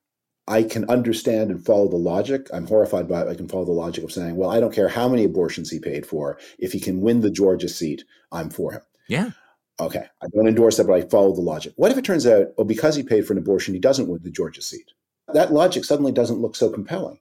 I 0.48 0.62
can 0.62 0.88
understand 0.90 1.50
and 1.50 1.64
follow 1.64 1.88
the 1.88 1.96
logic. 1.96 2.48
I'm 2.52 2.66
horrified 2.66 3.08
by 3.08 3.22
it. 3.22 3.28
I 3.28 3.34
can 3.34 3.46
follow 3.46 3.66
the 3.66 3.72
logic 3.72 4.04
of 4.04 4.12
saying, 4.12 4.36
well, 4.36 4.50
I 4.50 4.58
don't 4.58 4.74
care 4.74 4.88
how 4.88 5.08
many 5.08 5.24
abortions 5.24 5.70
he 5.70 5.78
paid 5.78 6.06
for. 6.06 6.38
If 6.58 6.72
he 6.72 6.80
can 6.80 7.00
win 7.02 7.20
the 7.20 7.30
Georgia 7.30 7.68
seat, 7.68 8.04
I'm 8.32 8.50
for 8.50 8.72
him. 8.72 8.80
Yeah. 9.08 9.30
Okay. 9.78 10.06
I 10.22 10.26
don't 10.34 10.48
endorse 10.48 10.76
that, 10.76 10.86
but 10.86 10.94
I 10.94 11.02
follow 11.02 11.34
the 11.34 11.40
logic. 11.40 11.72
What 11.76 11.92
if 11.92 11.98
it 11.98 12.04
turns 12.04 12.26
out, 12.26 12.48
well, 12.56 12.64
because 12.64 12.96
he 12.96 13.02
paid 13.02 13.26
for 13.26 13.32
an 13.32 13.38
abortion, 13.38 13.74
he 13.74 13.80
doesn't 13.80 14.08
win 14.08 14.20
the 14.22 14.30
Georgia 14.30 14.62
seat? 14.62 14.90
That 15.32 15.52
logic 15.52 15.84
suddenly 15.84 16.12
doesn't 16.12 16.40
look 16.40 16.56
so 16.56 16.70
compelling. 16.70 17.20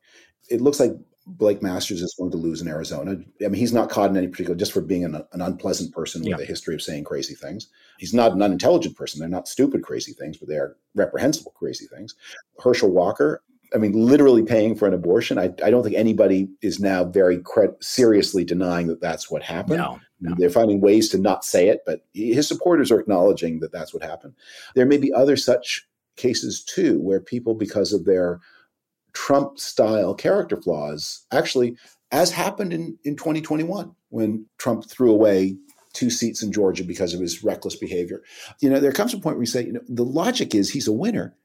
It 0.50 0.62
looks 0.62 0.80
like 0.80 0.94
Blake 1.38 1.62
Masters 1.62 2.02
is 2.02 2.16
going 2.18 2.32
to 2.32 2.38
lose 2.38 2.62
in 2.62 2.68
Arizona. 2.68 3.12
I 3.12 3.48
mean, 3.48 3.54
he's 3.54 3.74
not 3.74 3.90
caught 3.90 4.10
in 4.10 4.18
any 4.18 4.28
particular, 4.28 4.56
just 4.56 4.72
for 4.72 4.82
being 4.82 5.06
an, 5.06 5.16
an 5.32 5.42
unpleasant 5.42 5.94
person 5.94 6.24
with 6.24 6.40
a 6.40 6.46
history 6.46 6.76
of 6.76 6.82
saying 6.82 7.04
crazy 7.04 7.36
things. 7.36 7.68
He's 7.98 8.14
not 8.14 8.34
an 8.34 8.42
unintelligent 8.42 8.96
person. 8.96 9.20
They're 9.20 9.30
not 9.30 9.48
stupid 9.48 9.84
crazy 9.84 10.14
things, 10.14 10.38
but 10.38 10.50
they 10.50 10.56
are 10.56 10.76
reprehensible 10.96 11.52
crazy 11.52 11.86
things. 11.86 12.16
Herschel 12.62 12.92
Walker, 12.92 13.44
I 13.74 13.78
mean, 13.78 13.94
literally 13.94 14.44
paying 14.44 14.76
for 14.76 14.88
an 14.88 14.94
abortion. 14.94 15.38
I, 15.38 15.54
I 15.64 15.70
don't 15.70 15.84
think 15.84 15.96
anybody 15.96 16.50
is 16.62 16.80
now 16.80 17.04
very 17.04 17.40
cre- 17.40 17.76
seriously 17.80 18.44
denying 18.44 18.88
that 18.88 19.02
that's 19.02 19.30
what 19.30 19.44
happened. 19.44 19.78
No, 19.78 20.00
no. 20.22 20.36
They're 20.38 20.50
finding 20.50 20.82
ways 20.82 21.10
to 21.10 21.18
not 21.20 21.46
say 21.46 21.70
it, 21.70 21.82
but 21.86 22.06
his 22.14 22.48
supporters 22.48 22.92
are 22.92 23.00
acknowledging 23.00 23.60
that 23.60 23.72
that's 23.72 23.94
what 23.94 24.04
happened. 24.04 24.34
There 24.76 24.88
may 24.88 24.98
be 24.98 25.14
other 25.14 25.38
such 25.38 25.86
cases 26.16 26.64
too, 26.64 27.00
where 27.00 27.20
people, 27.20 27.54
because 27.54 27.94
of 27.94 28.06
their 28.06 28.40
Trump 29.14 29.60
style 29.60 30.14
character 30.14 30.60
flaws, 30.62 31.26
actually, 31.32 31.76
as 32.12 32.32
happened 32.32 32.74
in, 32.74 32.98
in 33.04 33.16
2021 33.16 33.94
when 34.10 34.46
Trump 34.58 34.90
threw 34.90 35.12
away 35.12 35.56
two 35.94 36.10
seats 36.10 36.44
in 36.44 36.52
Georgia 36.52 36.84
because 36.84 37.14
of 37.14 37.20
his 37.20 37.44
reckless 37.44 37.76
behavior. 37.76 38.22
You 38.60 38.70
know, 38.70 38.80
there 38.80 38.92
comes 38.92 39.14
a 39.14 39.18
point 39.18 39.38
where 39.38 39.44
you 39.44 39.48
say, 39.48 39.66
you 39.66 39.74
know, 39.74 39.82
the 39.88 40.06
logic 40.06 40.54
is 40.54 40.70
he's 40.70 40.88
a 40.88 40.94
winner. 40.94 41.36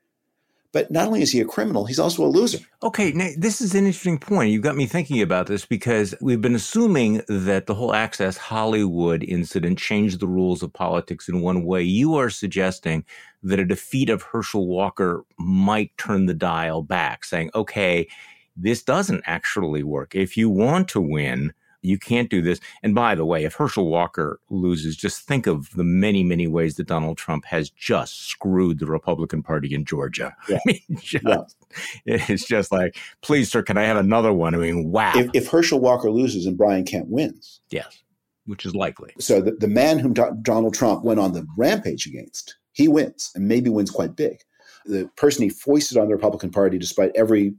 But 0.75 0.91
not 0.91 1.07
only 1.07 1.23
is 1.23 1.31
he 1.31 1.41
a 1.41 1.45
criminal, 1.45 1.87
he's 1.87 2.01
also 2.01 2.25
a 2.25 2.27
loser. 2.27 2.59
Okay, 2.83 3.13
now, 3.13 3.29
this 3.39 3.61
is 3.61 3.77
an 3.77 3.87
interesting 3.87 4.19
point. 4.19 4.51
You've 4.51 4.65
got 4.65 4.75
me 4.75 4.87
thinking 4.87 5.23
about 5.23 5.47
this 5.47 5.65
because 5.65 6.17
we've 6.21 6.43
been 6.43 6.57
assuming 6.57 7.23
that 7.29 7.67
the 7.67 7.75
whole 7.75 7.95
Access 7.95 8.37
Hollywood 8.37 9.23
incident 9.23 9.79
changed 9.79 10.19
the 10.19 10.27
rules 10.27 10.65
of 10.65 10.73
politics 10.73 11.29
in 11.29 11.43
one 11.43 11.65
way. 11.65 11.83
You 11.83 12.17
are 12.17 12.29
suggesting 12.29 13.05
that 13.45 13.61
a 13.61 13.65
defeat 13.65 14.11
of 14.11 14.23
Herschel 14.23 14.67
Walker 14.67 15.25
might 15.39 15.97
turn 15.97 16.27
the 16.27 16.35
dial 16.35 16.83
back, 16.83 17.25
saying, 17.25 17.51
okay, 17.55 18.09
this 18.57 18.83
doesn't 18.83 19.23
actually 19.27 19.85
work. 19.85 20.17
If 20.17 20.37
you 20.37 20.51
want 20.51 20.89
to 20.89 21.01
win, 21.01 21.53
you 21.85 21.99
can't 21.99 22.31
do 22.31 22.41
this. 22.41 22.61
And 22.83 22.95
by 22.95 23.15
the 23.15 23.27
way, 23.27 23.45
if 23.45 23.55
Herschel 23.55 23.89
Walker 23.89 24.41
loses, 24.49 24.97
just 24.97 25.21
think 25.21 25.47
of 25.47 25.71
the 25.73 25.85
many, 25.85 26.25
many 26.25 26.47
ways 26.47 26.77
that 26.77 26.87
Donald 26.87 27.19
Trump 27.19 27.45
has 27.45 27.69
just 27.71 28.27
screwed 28.27 28.79
the 28.79 28.87
Republican 28.87 29.43
Party 29.43 29.75
in 29.75 29.85
Georgia. 29.85 30.35
Yeah. 30.47 30.57
I 30.57 30.61
mean, 30.67 30.99
just, 31.01 31.25
yeah. 31.25 32.25
it's 32.29 32.45
just 32.45 32.71
like, 32.71 32.97
please, 33.23 33.51
sir, 33.51 33.63
can 33.63 33.79
I 33.79 33.85
have 33.85 33.97
another 33.97 34.33
one? 34.33 34.55
I 34.55 34.59
mean, 34.59 34.91
wow. 34.91 35.13
If, 35.17 35.31
if 35.33 35.49
Herschel 35.49 35.81
Walker 35.81 36.11
loses 36.11 36.45
and 36.47 36.57
Brian 36.57 36.85
Kemp 36.85 37.09
wins. 37.09 37.61
Yes, 37.71 38.03
which 38.45 38.67
is 38.67 38.75
likely. 38.75 39.13
So 39.19 39.41
the, 39.41 39.53
the 39.53 39.69
man 39.69 39.99
whom 39.99 40.13
Do- 40.13 40.37
Donald 40.43 40.75
Trump 40.75 41.03
went 41.03 41.19
on 41.19 41.33
the 41.33 41.47
rampage 41.57 42.07
against, 42.07 42.57
he 42.73 42.89
wins 42.89 43.33
and 43.35 43.49
maybe 43.49 43.71
wins 43.71 43.91
quite 43.91 44.17
big. 44.17 44.39
The 44.85 45.11
person 45.17 45.43
he 45.43 45.49
foisted 45.49 45.97
on 45.97 46.09
the 46.09 46.15
Republican 46.15 46.51
Party, 46.51 46.79
despite 46.79 47.11
every 47.17 47.55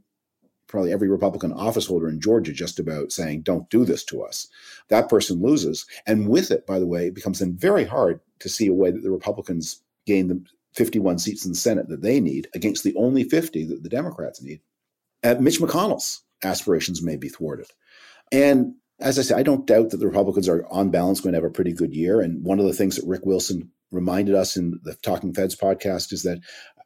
probably 0.68 0.92
every 0.92 1.10
Republican 1.10 1.52
office 1.54 1.86
holder 1.86 2.10
in 2.10 2.20
Georgia 2.20 2.54
just 2.54 2.80
about 2.80 3.12
saying, 3.12 3.42
don't 3.42 3.70
do 3.70 3.86
this 3.86 4.04
to 4.06 4.24
us. 4.24 4.48
That 4.90 5.10
person 5.10 5.42
loses. 5.42 5.86
And 6.06 6.30
with 6.30 6.52
it, 6.52 6.66
by 6.66 6.80
the 6.80 6.88
way, 6.88 7.08
it 7.08 7.16
becomes 7.16 7.40
then 7.40 7.56
very 7.56 7.84
hard 7.84 8.20
to 8.40 8.50
see 8.50 8.68
a 8.68 8.74
way 8.74 8.92
that 8.92 9.04
the 9.04 9.12
Republicans 9.12 9.82
gain 10.06 10.28
the 10.28 10.44
51 10.74 11.20
seats 11.20 11.46
in 11.46 11.52
the 11.52 11.58
Senate 11.58 11.88
that 11.90 12.02
they 12.02 12.20
need 12.20 12.48
against 12.54 12.84
the 12.84 12.96
only 12.96 13.24
50 13.24 13.64
that 13.66 13.84
the 13.84 13.90
Democrats 13.90 14.42
need. 14.42 14.60
Uh, 15.24 15.36
Mitch 15.40 15.60
McConnell's 15.60 16.24
aspirations 16.44 17.02
may 17.02 17.16
be 17.16 17.30
thwarted. 17.30 17.68
And 18.32 18.76
as 19.00 19.18
I 19.20 19.24
say, 19.24 19.36
I 19.36 19.44
don't 19.44 19.66
doubt 19.66 19.90
that 19.90 19.98
the 19.98 20.08
Republicans 20.08 20.48
are 20.48 20.66
on 20.70 20.90
balance 20.90 21.22
going 21.22 21.34
to 21.34 21.38
have 21.38 21.50
a 21.50 21.54
pretty 21.54 21.74
good 21.74 21.94
year. 21.94 22.22
And 22.22 22.44
one 22.44 22.60
of 22.60 22.66
the 22.66 22.74
things 22.74 22.96
that 22.96 23.08
Rick 23.08 23.26
Wilson 23.26 23.72
reminded 23.92 24.36
us 24.36 24.58
in 24.58 24.80
the 24.84 24.96
Talking 24.96 25.34
Feds 25.34 25.56
podcast 25.56 26.12
is 26.12 26.24
that 26.24 26.40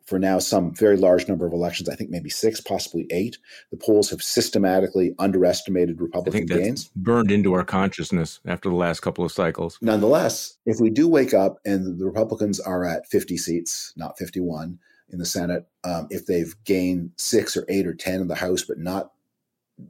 for 0.10 0.18
now 0.18 0.40
some 0.40 0.74
very 0.74 0.98
large 0.98 1.28
number 1.28 1.46
of 1.46 1.54
elections, 1.54 1.88
I 1.88 1.96
think 1.96 2.10
maybe 2.10 2.32
six, 2.32 2.60
possibly 2.60 3.06
eight. 3.12 3.38
The 3.70 3.78
polls 3.78 4.10
have 4.10 4.24
systematically 4.24 5.14
underestimated 5.20 6.02
Republican 6.02 6.48
gains. 6.48 6.90
Burned 6.96 7.32
into 7.32 7.54
our 7.54 7.64
consciousness 7.64 8.40
after 8.46 8.70
the 8.70 8.76
last 8.76 9.02
couple 9.02 9.24
of 9.24 9.32
cycles. 9.32 9.78
Nonetheless, 9.82 10.58
if 10.66 10.80
we 10.80 10.90
do 10.90 11.08
wake 11.08 11.36
up 11.36 11.60
and 11.64 12.00
the 12.00 12.06
Republicans 12.06 12.60
are 12.60 12.84
at 12.86 13.08
50 13.08 13.38
seats, 13.38 13.94
not 13.96 14.18
51 14.18 14.80
in 15.10 15.20
the 15.20 15.26
Senate, 15.26 15.68
um, 15.84 16.08
if 16.10 16.26
they've 16.26 16.56
gained 16.66 17.12
six 17.16 17.56
or 17.56 17.66
eight 17.70 17.86
or 17.86 17.94
10 17.94 18.22
in 18.22 18.28
the 18.28 18.36
House, 18.36 18.64
but 18.64 18.80
not 18.80 19.12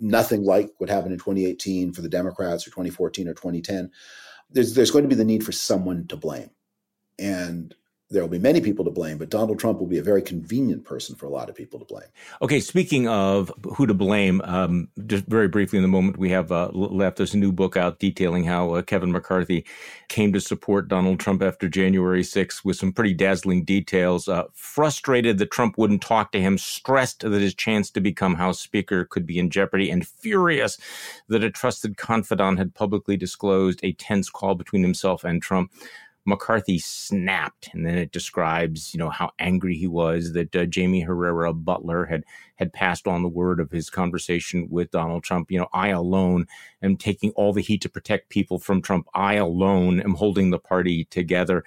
nothing 0.01 0.43
like 0.43 0.70
what 0.80 0.89
happened 0.89 1.13
in 1.13 1.20
2018 1.20 1.93
for 1.93 2.01
the 2.01 2.09
Democrats 2.09 2.67
or 2.67 2.72
2014 2.72 3.30
or 3.30 3.34
2010, 3.34 3.89
there's, 4.51 4.74
there's 4.74 4.91
going 4.91 5.03
to 5.03 5.09
be 5.09 5.15
the 5.15 5.24
need 5.24 5.45
for 5.45 5.53
someone 5.53 6.07
to 6.07 6.17
blame. 6.17 6.49
And 7.17 7.74
there 8.12 8.24
will 8.24 8.30
be 8.30 8.39
many 8.39 8.60
people 8.60 8.84
to 8.84 8.89
blame, 8.91 9.20
but 9.20 9.30
Donald 9.30 9.60
Trump 9.60 9.80
will 9.80 9.88
be 9.88 9.99
a 9.99 10.03
very 10.03 10.22
convenient 10.22 10.84
person 10.84 11.16
for 11.16 11.28
a 11.28 11.30
lot 11.30 11.47
of 11.47 11.55
people 11.55 11.78
to 11.78 11.86
blame. 11.86 12.07
Okay, 12.41 12.60
speaking 12.60 13.07
of 13.07 13.51
who 13.76 13.86
to 13.86 13.93
blame, 13.93 14.41
um, 14.45 14.88
just 15.05 15.26
very 15.26 15.47
briefly 15.47 15.78
in 15.78 15.84
the 15.84 15.89
moment 15.89 16.18
we 16.18 16.32
have 16.32 16.51
uh, 16.51 16.70
left, 16.74 17.18
there's 17.18 17.36
a 17.36 17.38
new 17.38 17.51
book 17.51 17.78
out 17.78 17.99
detailing 17.99 18.43
how 18.43 18.74
uh, 18.74 18.82
Kevin 18.82 19.12
McCarthy 19.12 19.64
came 20.07 20.34
to 20.34 20.41
support 20.41 20.88
Donald 20.88 21.20
Trump 21.20 21.43
after 21.43 21.70
January 21.70 22.24
6th 22.24 22.66
with 22.66 22.78
some 22.78 22.91
pretty 22.91 23.14
dazzling 23.14 23.64
details. 23.64 24.28
Uh, 24.28 24.45
frustrated 24.53 25.38
that 25.38 25.51
Trump 25.51 25.78
wouldn't 25.78 26.01
talk 26.01 26.32
to 26.32 26.41
him, 26.41 26.57
stressed 26.57 27.20
that 27.20 27.41
his 27.41 27.53
chance 27.53 27.91
to 27.91 28.01
become 28.01 28.34
House 28.34 28.60
Speaker 28.60 29.05
could 29.05 29.28
be 29.28 29.38
in 29.38 29.51
jeopardy, 29.51 29.91
and 29.91 30.07
furious 30.07 30.80
that 31.28 31.43
a 31.43 31.51
trusted 31.51 31.97
confidant 31.97 32.57
had 32.57 32.74
publicly 32.74 33.18
disclosed 33.18 33.80
a 33.84 33.93
tense 33.93 34.32
call 34.32 34.55
between 34.55 34.82
himself 34.82 35.24
and 35.24 35.43
Trump. 35.43 35.72
McCarthy 36.30 36.80
snapped, 36.80 37.69
and 37.73 37.86
then 37.86 37.97
it 37.97 38.11
describes, 38.11 38.93
you 38.93 38.99
know, 38.99 39.09
how 39.09 39.32
angry 39.39 39.75
he 39.75 39.88
was 39.88 40.34
that 40.34 40.55
uh, 40.55 40.65
Jaime 40.73 41.01
Herrera 41.01 41.53
Beutler 41.53 42.07
had 42.09 42.23
had 42.55 42.73
passed 42.73 43.07
on 43.07 43.23
the 43.23 43.30
word 43.30 43.59
of 43.59 43.71
his 43.71 43.89
conversation 43.89 44.67
with 44.69 44.91
Donald 44.91 45.23
Trump. 45.23 45.49
You 45.49 45.59
know, 45.59 45.67
I 45.73 45.89
alone 45.89 46.45
am 46.84 46.97
taking 46.97 47.32
all 47.32 47.53
the 47.53 47.61
heat 47.61 47.82
to 47.82 47.89
protect 47.89 48.30
people 48.30 48.59
from 48.59 48.82
Trump. 48.82 49.07
I 49.13 49.36
alone 49.36 50.01
am 50.01 50.15
holding 50.15 50.49
the 50.49 50.59
party 50.59 51.05
together. 51.05 51.63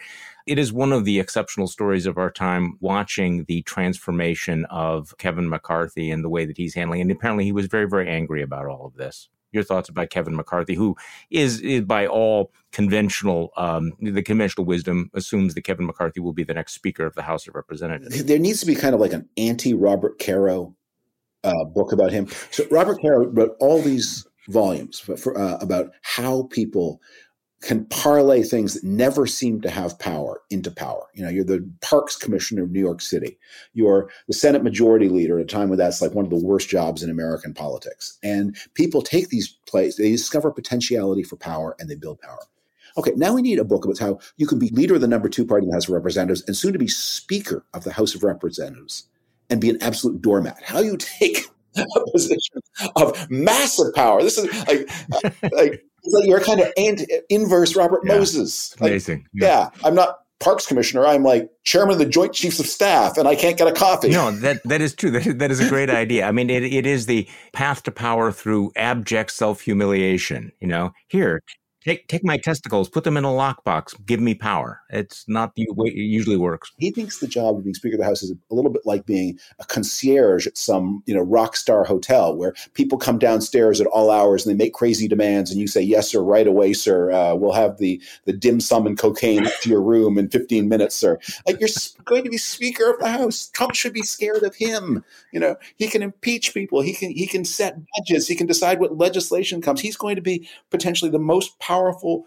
It 0.46 0.58
is 0.58 0.72
one 0.72 0.92
of 0.92 1.04
the 1.04 1.18
exceptional 1.18 1.66
stories 1.66 2.06
of 2.06 2.18
our 2.18 2.30
time 2.30 2.76
watching 2.80 3.44
the 3.44 3.62
transformation 3.62 4.64
of 4.66 5.16
Kevin 5.18 5.48
McCarthy 5.48 6.10
and 6.10 6.22
the 6.24 6.30
way 6.30 6.44
that 6.46 6.58
he's 6.58 6.74
handling. 6.74 7.00
And 7.00 7.10
apparently, 7.10 7.44
he 7.44 7.52
was 7.52 7.66
very, 7.66 7.88
very 7.88 8.08
angry 8.08 8.42
about 8.42 8.66
all 8.66 8.86
of 8.86 8.94
this 8.94 9.28
your 9.52 9.62
thoughts 9.62 9.88
about 9.88 10.10
Kevin 10.10 10.34
McCarthy, 10.34 10.74
who 10.74 10.96
is, 11.30 11.60
is 11.60 11.82
by 11.82 12.06
all 12.06 12.52
conventional, 12.72 13.52
um, 13.56 13.92
the 14.00 14.22
conventional 14.22 14.64
wisdom 14.64 15.10
assumes 15.14 15.54
that 15.54 15.62
Kevin 15.62 15.86
McCarthy 15.86 16.20
will 16.20 16.32
be 16.32 16.44
the 16.44 16.54
next 16.54 16.74
Speaker 16.74 17.06
of 17.06 17.14
the 17.14 17.22
House 17.22 17.46
of 17.46 17.54
Representatives. 17.54 18.24
There 18.24 18.38
needs 18.38 18.60
to 18.60 18.66
be 18.66 18.74
kind 18.74 18.94
of 18.94 19.00
like 19.00 19.12
an 19.12 19.28
anti 19.36 19.74
Robert 19.74 20.18
Caro 20.18 20.74
uh, 21.44 21.64
book 21.64 21.92
about 21.92 22.12
him. 22.12 22.28
So 22.50 22.64
Robert 22.70 23.00
Caro 23.00 23.26
wrote 23.26 23.56
all 23.60 23.82
these 23.82 24.26
volumes 24.48 24.98
for, 24.98 25.16
for, 25.16 25.38
uh, 25.38 25.58
about 25.58 25.92
how 26.02 26.44
people 26.50 27.00
can 27.62 27.84
parlay 27.86 28.42
things 28.42 28.74
that 28.74 28.84
never 28.84 29.26
seem 29.26 29.60
to 29.60 29.70
have 29.70 29.98
power 29.98 30.42
into 30.50 30.70
power. 30.70 31.06
You 31.14 31.22
know, 31.22 31.30
you're 31.30 31.44
the 31.44 31.68
Parks 31.80 32.16
Commissioner 32.16 32.64
of 32.64 32.70
New 32.70 32.80
York 32.80 33.00
City. 33.00 33.38
You're 33.72 34.10
the 34.26 34.34
Senate 34.34 34.64
Majority 34.64 35.08
Leader 35.08 35.38
at 35.38 35.44
a 35.44 35.46
time 35.46 35.68
when 35.68 35.78
that's 35.78 36.02
like 36.02 36.12
one 36.12 36.24
of 36.24 36.30
the 36.30 36.44
worst 36.44 36.68
jobs 36.68 37.02
in 37.02 37.10
American 37.10 37.54
politics. 37.54 38.18
And 38.22 38.56
people 38.74 39.00
take 39.00 39.28
these 39.28 39.48
places, 39.66 39.96
they 39.96 40.10
discover 40.10 40.50
potentiality 40.50 41.22
for 41.22 41.36
power 41.36 41.76
and 41.78 41.88
they 41.88 41.94
build 41.94 42.20
power. 42.20 42.40
Okay, 42.96 43.12
now 43.16 43.32
we 43.32 43.42
need 43.42 43.58
a 43.58 43.64
book 43.64 43.84
about 43.84 43.98
how 43.98 44.18
you 44.36 44.46
can 44.46 44.58
be 44.58 44.68
leader 44.70 44.96
of 44.96 45.00
the 45.00 45.08
number 45.08 45.28
two 45.28 45.46
party 45.46 45.64
in 45.64 45.70
the 45.70 45.76
House 45.76 45.88
of 45.88 45.94
Representatives 45.94 46.42
and 46.46 46.56
soon 46.56 46.72
to 46.72 46.78
be 46.78 46.88
Speaker 46.88 47.64
of 47.72 47.84
the 47.84 47.92
House 47.92 48.14
of 48.14 48.22
Representatives 48.22 49.08
and 49.48 49.60
be 49.60 49.70
an 49.70 49.82
absolute 49.82 50.20
doormat. 50.20 50.62
How 50.62 50.80
you 50.80 50.96
take 50.98 51.46
a 51.76 52.10
position 52.12 52.60
of 52.96 53.30
massive 53.30 53.94
power. 53.94 54.22
This 54.22 54.36
is 54.36 54.66
like, 54.66 55.42
like 55.52 55.84
like 56.04 56.26
you're 56.26 56.40
kind 56.40 56.60
of 56.60 56.72
anti, 56.76 57.06
inverse 57.28 57.76
Robert 57.76 58.00
yeah, 58.04 58.16
Moses. 58.16 58.74
Like, 58.80 58.90
amazing. 58.90 59.26
Yeah. 59.32 59.46
yeah, 59.46 59.70
I'm 59.84 59.94
not 59.94 60.18
parks 60.40 60.66
commissioner. 60.66 61.06
I'm 61.06 61.22
like 61.22 61.50
chairman 61.64 61.94
of 61.94 61.98
the 61.98 62.06
Joint 62.06 62.32
Chiefs 62.32 62.58
of 62.58 62.66
Staff, 62.66 63.16
and 63.16 63.28
I 63.28 63.36
can't 63.36 63.56
get 63.56 63.68
a 63.68 63.72
coffee. 63.72 64.10
No, 64.10 64.30
that 64.30 64.60
that 64.64 64.80
is 64.80 64.94
true. 64.94 65.10
That, 65.22 65.38
that 65.38 65.50
is 65.50 65.60
a 65.60 65.68
great 65.68 65.90
idea. 65.90 66.26
I 66.26 66.32
mean, 66.32 66.50
it, 66.50 66.64
it 66.64 66.86
is 66.86 67.06
the 67.06 67.28
path 67.52 67.82
to 67.84 67.92
power 67.92 68.32
through 68.32 68.72
abject 68.76 69.30
self 69.30 69.60
humiliation. 69.60 70.52
You 70.60 70.68
know, 70.68 70.92
here 71.08 71.42
Take 71.84 72.06
take 72.06 72.24
my 72.24 72.36
testicles, 72.36 72.88
put 72.88 73.02
them 73.02 73.16
in 73.16 73.24
a 73.24 73.28
lockbox, 73.28 73.94
give 74.06 74.20
me 74.20 74.34
power. 74.34 74.80
It's 74.90 75.24
not 75.26 75.56
the 75.56 75.66
way 75.70 75.88
it 75.88 75.96
usually 75.96 76.36
works. 76.36 76.70
He 76.78 76.92
thinks 76.92 77.18
the 77.18 77.26
job 77.26 77.56
of 77.56 77.64
being 77.64 77.74
Speaker 77.74 77.96
of 77.96 78.00
the 78.00 78.04
House 78.04 78.22
is 78.22 78.30
a 78.30 78.54
little 78.54 78.70
bit 78.70 78.82
like 78.84 79.04
being 79.04 79.38
a 79.58 79.64
concierge 79.64 80.46
at 80.46 80.56
some 80.56 81.02
you 81.06 81.14
know 81.14 81.22
rock 81.22 81.56
star 81.56 81.82
hotel 81.84 82.36
where 82.36 82.54
people 82.74 82.98
come 82.98 83.18
downstairs 83.18 83.80
at 83.80 83.88
all 83.88 84.10
hours 84.10 84.46
and 84.46 84.52
they 84.52 84.64
make 84.64 84.74
crazy 84.74 85.08
demands, 85.08 85.50
and 85.50 85.60
you 85.60 85.66
say 85.66 85.80
yes 85.80 86.10
sir 86.10 86.22
right 86.22 86.46
away 86.46 86.72
sir. 86.72 87.10
Uh, 87.10 87.34
we'll 87.34 87.52
have 87.52 87.78
the 87.78 88.00
the 88.26 88.32
dim 88.32 88.60
sum 88.60 88.86
and 88.86 88.96
cocaine 88.96 89.44
to 89.62 89.68
your 89.68 89.82
room 89.82 90.18
in 90.18 90.28
15 90.28 90.68
minutes, 90.68 90.94
sir. 90.94 91.18
Like 91.46 91.58
you're 91.58 91.68
going 92.04 92.22
to 92.22 92.30
be 92.30 92.38
Speaker 92.38 92.92
of 92.92 93.00
the 93.00 93.08
House. 93.08 93.48
Trump 93.48 93.74
should 93.74 93.92
be 93.92 94.02
scared 94.02 94.44
of 94.44 94.54
him. 94.54 95.04
You 95.32 95.40
know 95.40 95.56
he 95.76 95.88
can 95.88 96.02
impeach 96.02 96.54
people. 96.54 96.80
He 96.80 96.94
can 96.94 97.10
he 97.10 97.26
can 97.26 97.44
set 97.44 97.76
budgets. 97.96 98.28
He 98.28 98.36
can 98.36 98.46
decide 98.46 98.78
what 98.78 98.96
legislation 98.96 99.60
comes. 99.60 99.80
He's 99.80 99.96
going 99.96 100.14
to 100.14 100.22
be 100.22 100.48
potentially 100.70 101.10
the 101.10 101.18
most 101.18 101.58
powerful 101.58 101.71
powerful 101.72 102.26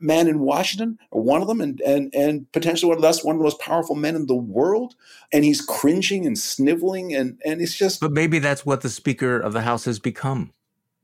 man 0.00 0.26
in 0.26 0.40
Washington, 0.40 0.98
or 1.10 1.22
one 1.22 1.42
of 1.42 1.48
them, 1.48 1.60
and 1.60 1.80
and 1.82 2.12
and 2.14 2.50
potentially 2.52 2.88
one 2.88 2.98
of 2.98 3.02
that's 3.02 3.24
one 3.24 3.36
of 3.36 3.38
the 3.38 3.44
most 3.44 3.60
powerful 3.60 3.94
men 3.94 4.16
in 4.16 4.26
the 4.26 4.34
world. 4.34 4.94
And 5.32 5.44
he's 5.44 5.60
cringing 5.60 6.26
and 6.26 6.38
sniveling, 6.38 7.14
and 7.14 7.40
and 7.44 7.60
it's 7.60 7.76
just. 7.76 8.00
But 8.00 8.12
maybe 8.12 8.38
that's 8.38 8.66
what 8.66 8.80
the 8.82 8.90
Speaker 8.90 9.38
of 9.38 9.52
the 9.52 9.62
House 9.62 9.84
has 9.84 9.98
become 9.98 10.52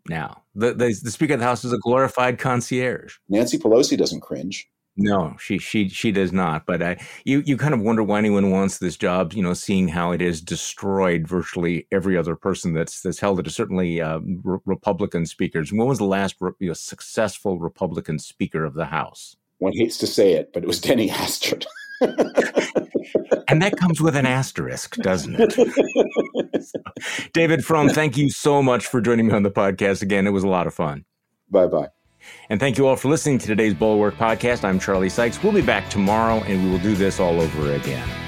now. 0.08 0.42
The 0.54 0.74
the, 0.74 1.00
the 1.02 1.10
Speaker 1.10 1.34
of 1.34 1.40
the 1.40 1.46
House 1.46 1.64
is 1.64 1.72
a 1.72 1.78
glorified 1.78 2.38
concierge. 2.38 3.16
Nancy 3.28 3.58
Pelosi 3.58 3.96
doesn't 3.96 4.20
cringe. 4.20 4.68
No, 5.00 5.36
she 5.38 5.58
she 5.58 5.88
she 5.88 6.10
does 6.10 6.32
not. 6.32 6.66
But 6.66 6.82
I, 6.82 6.96
you 7.24 7.40
you 7.46 7.56
kind 7.56 7.72
of 7.72 7.80
wonder 7.80 8.02
why 8.02 8.18
anyone 8.18 8.50
wants 8.50 8.78
this 8.78 8.96
job. 8.96 9.32
You 9.32 9.44
know, 9.44 9.54
seeing 9.54 9.86
how 9.86 10.10
it 10.10 10.20
has 10.20 10.40
destroyed 10.40 11.26
virtually 11.26 11.86
every 11.92 12.16
other 12.16 12.34
person 12.34 12.74
that's 12.74 13.00
that's 13.00 13.20
held 13.20 13.38
it. 13.38 13.48
Certainly, 13.48 14.00
uh, 14.00 14.18
re- 14.42 14.58
Republican 14.66 15.24
speakers. 15.24 15.72
When 15.72 15.86
was 15.86 15.98
the 15.98 16.04
last 16.04 16.34
re- 16.40 16.50
you 16.58 16.66
know, 16.66 16.74
successful 16.74 17.60
Republican 17.60 18.18
Speaker 18.18 18.64
of 18.64 18.74
the 18.74 18.86
House? 18.86 19.36
One 19.58 19.72
hates 19.72 19.98
to 19.98 20.08
say 20.08 20.32
it, 20.32 20.52
but 20.52 20.64
it 20.64 20.66
was 20.66 20.80
Denny 20.80 21.08
Hastert. 21.08 21.64
and 22.00 23.62
that 23.62 23.76
comes 23.76 24.00
with 24.00 24.16
an 24.16 24.26
asterisk, 24.26 24.96
doesn't 24.96 25.36
it? 25.38 25.52
so, 26.64 26.80
David 27.32 27.64
Frum, 27.64 27.88
thank 27.88 28.16
you 28.16 28.30
so 28.30 28.64
much 28.64 28.86
for 28.86 29.00
joining 29.00 29.28
me 29.28 29.32
on 29.32 29.44
the 29.44 29.50
podcast 29.50 30.02
again. 30.02 30.26
It 30.26 30.30
was 30.30 30.44
a 30.44 30.48
lot 30.48 30.66
of 30.66 30.74
fun. 30.74 31.04
Bye 31.50 31.68
bye. 31.68 31.88
And 32.50 32.58
thank 32.58 32.78
you 32.78 32.86
all 32.86 32.96
for 32.96 33.08
listening 33.08 33.38
to 33.38 33.46
today's 33.46 33.74
Bulwark 33.74 34.16
podcast. 34.16 34.64
I'm 34.64 34.78
Charlie 34.78 35.10
Sykes. 35.10 35.42
We'll 35.42 35.52
be 35.52 35.62
back 35.62 35.90
tomorrow 35.90 36.42
and 36.44 36.64
we 36.64 36.70
will 36.70 36.78
do 36.78 36.94
this 36.94 37.20
all 37.20 37.40
over 37.40 37.72
again. 37.74 38.27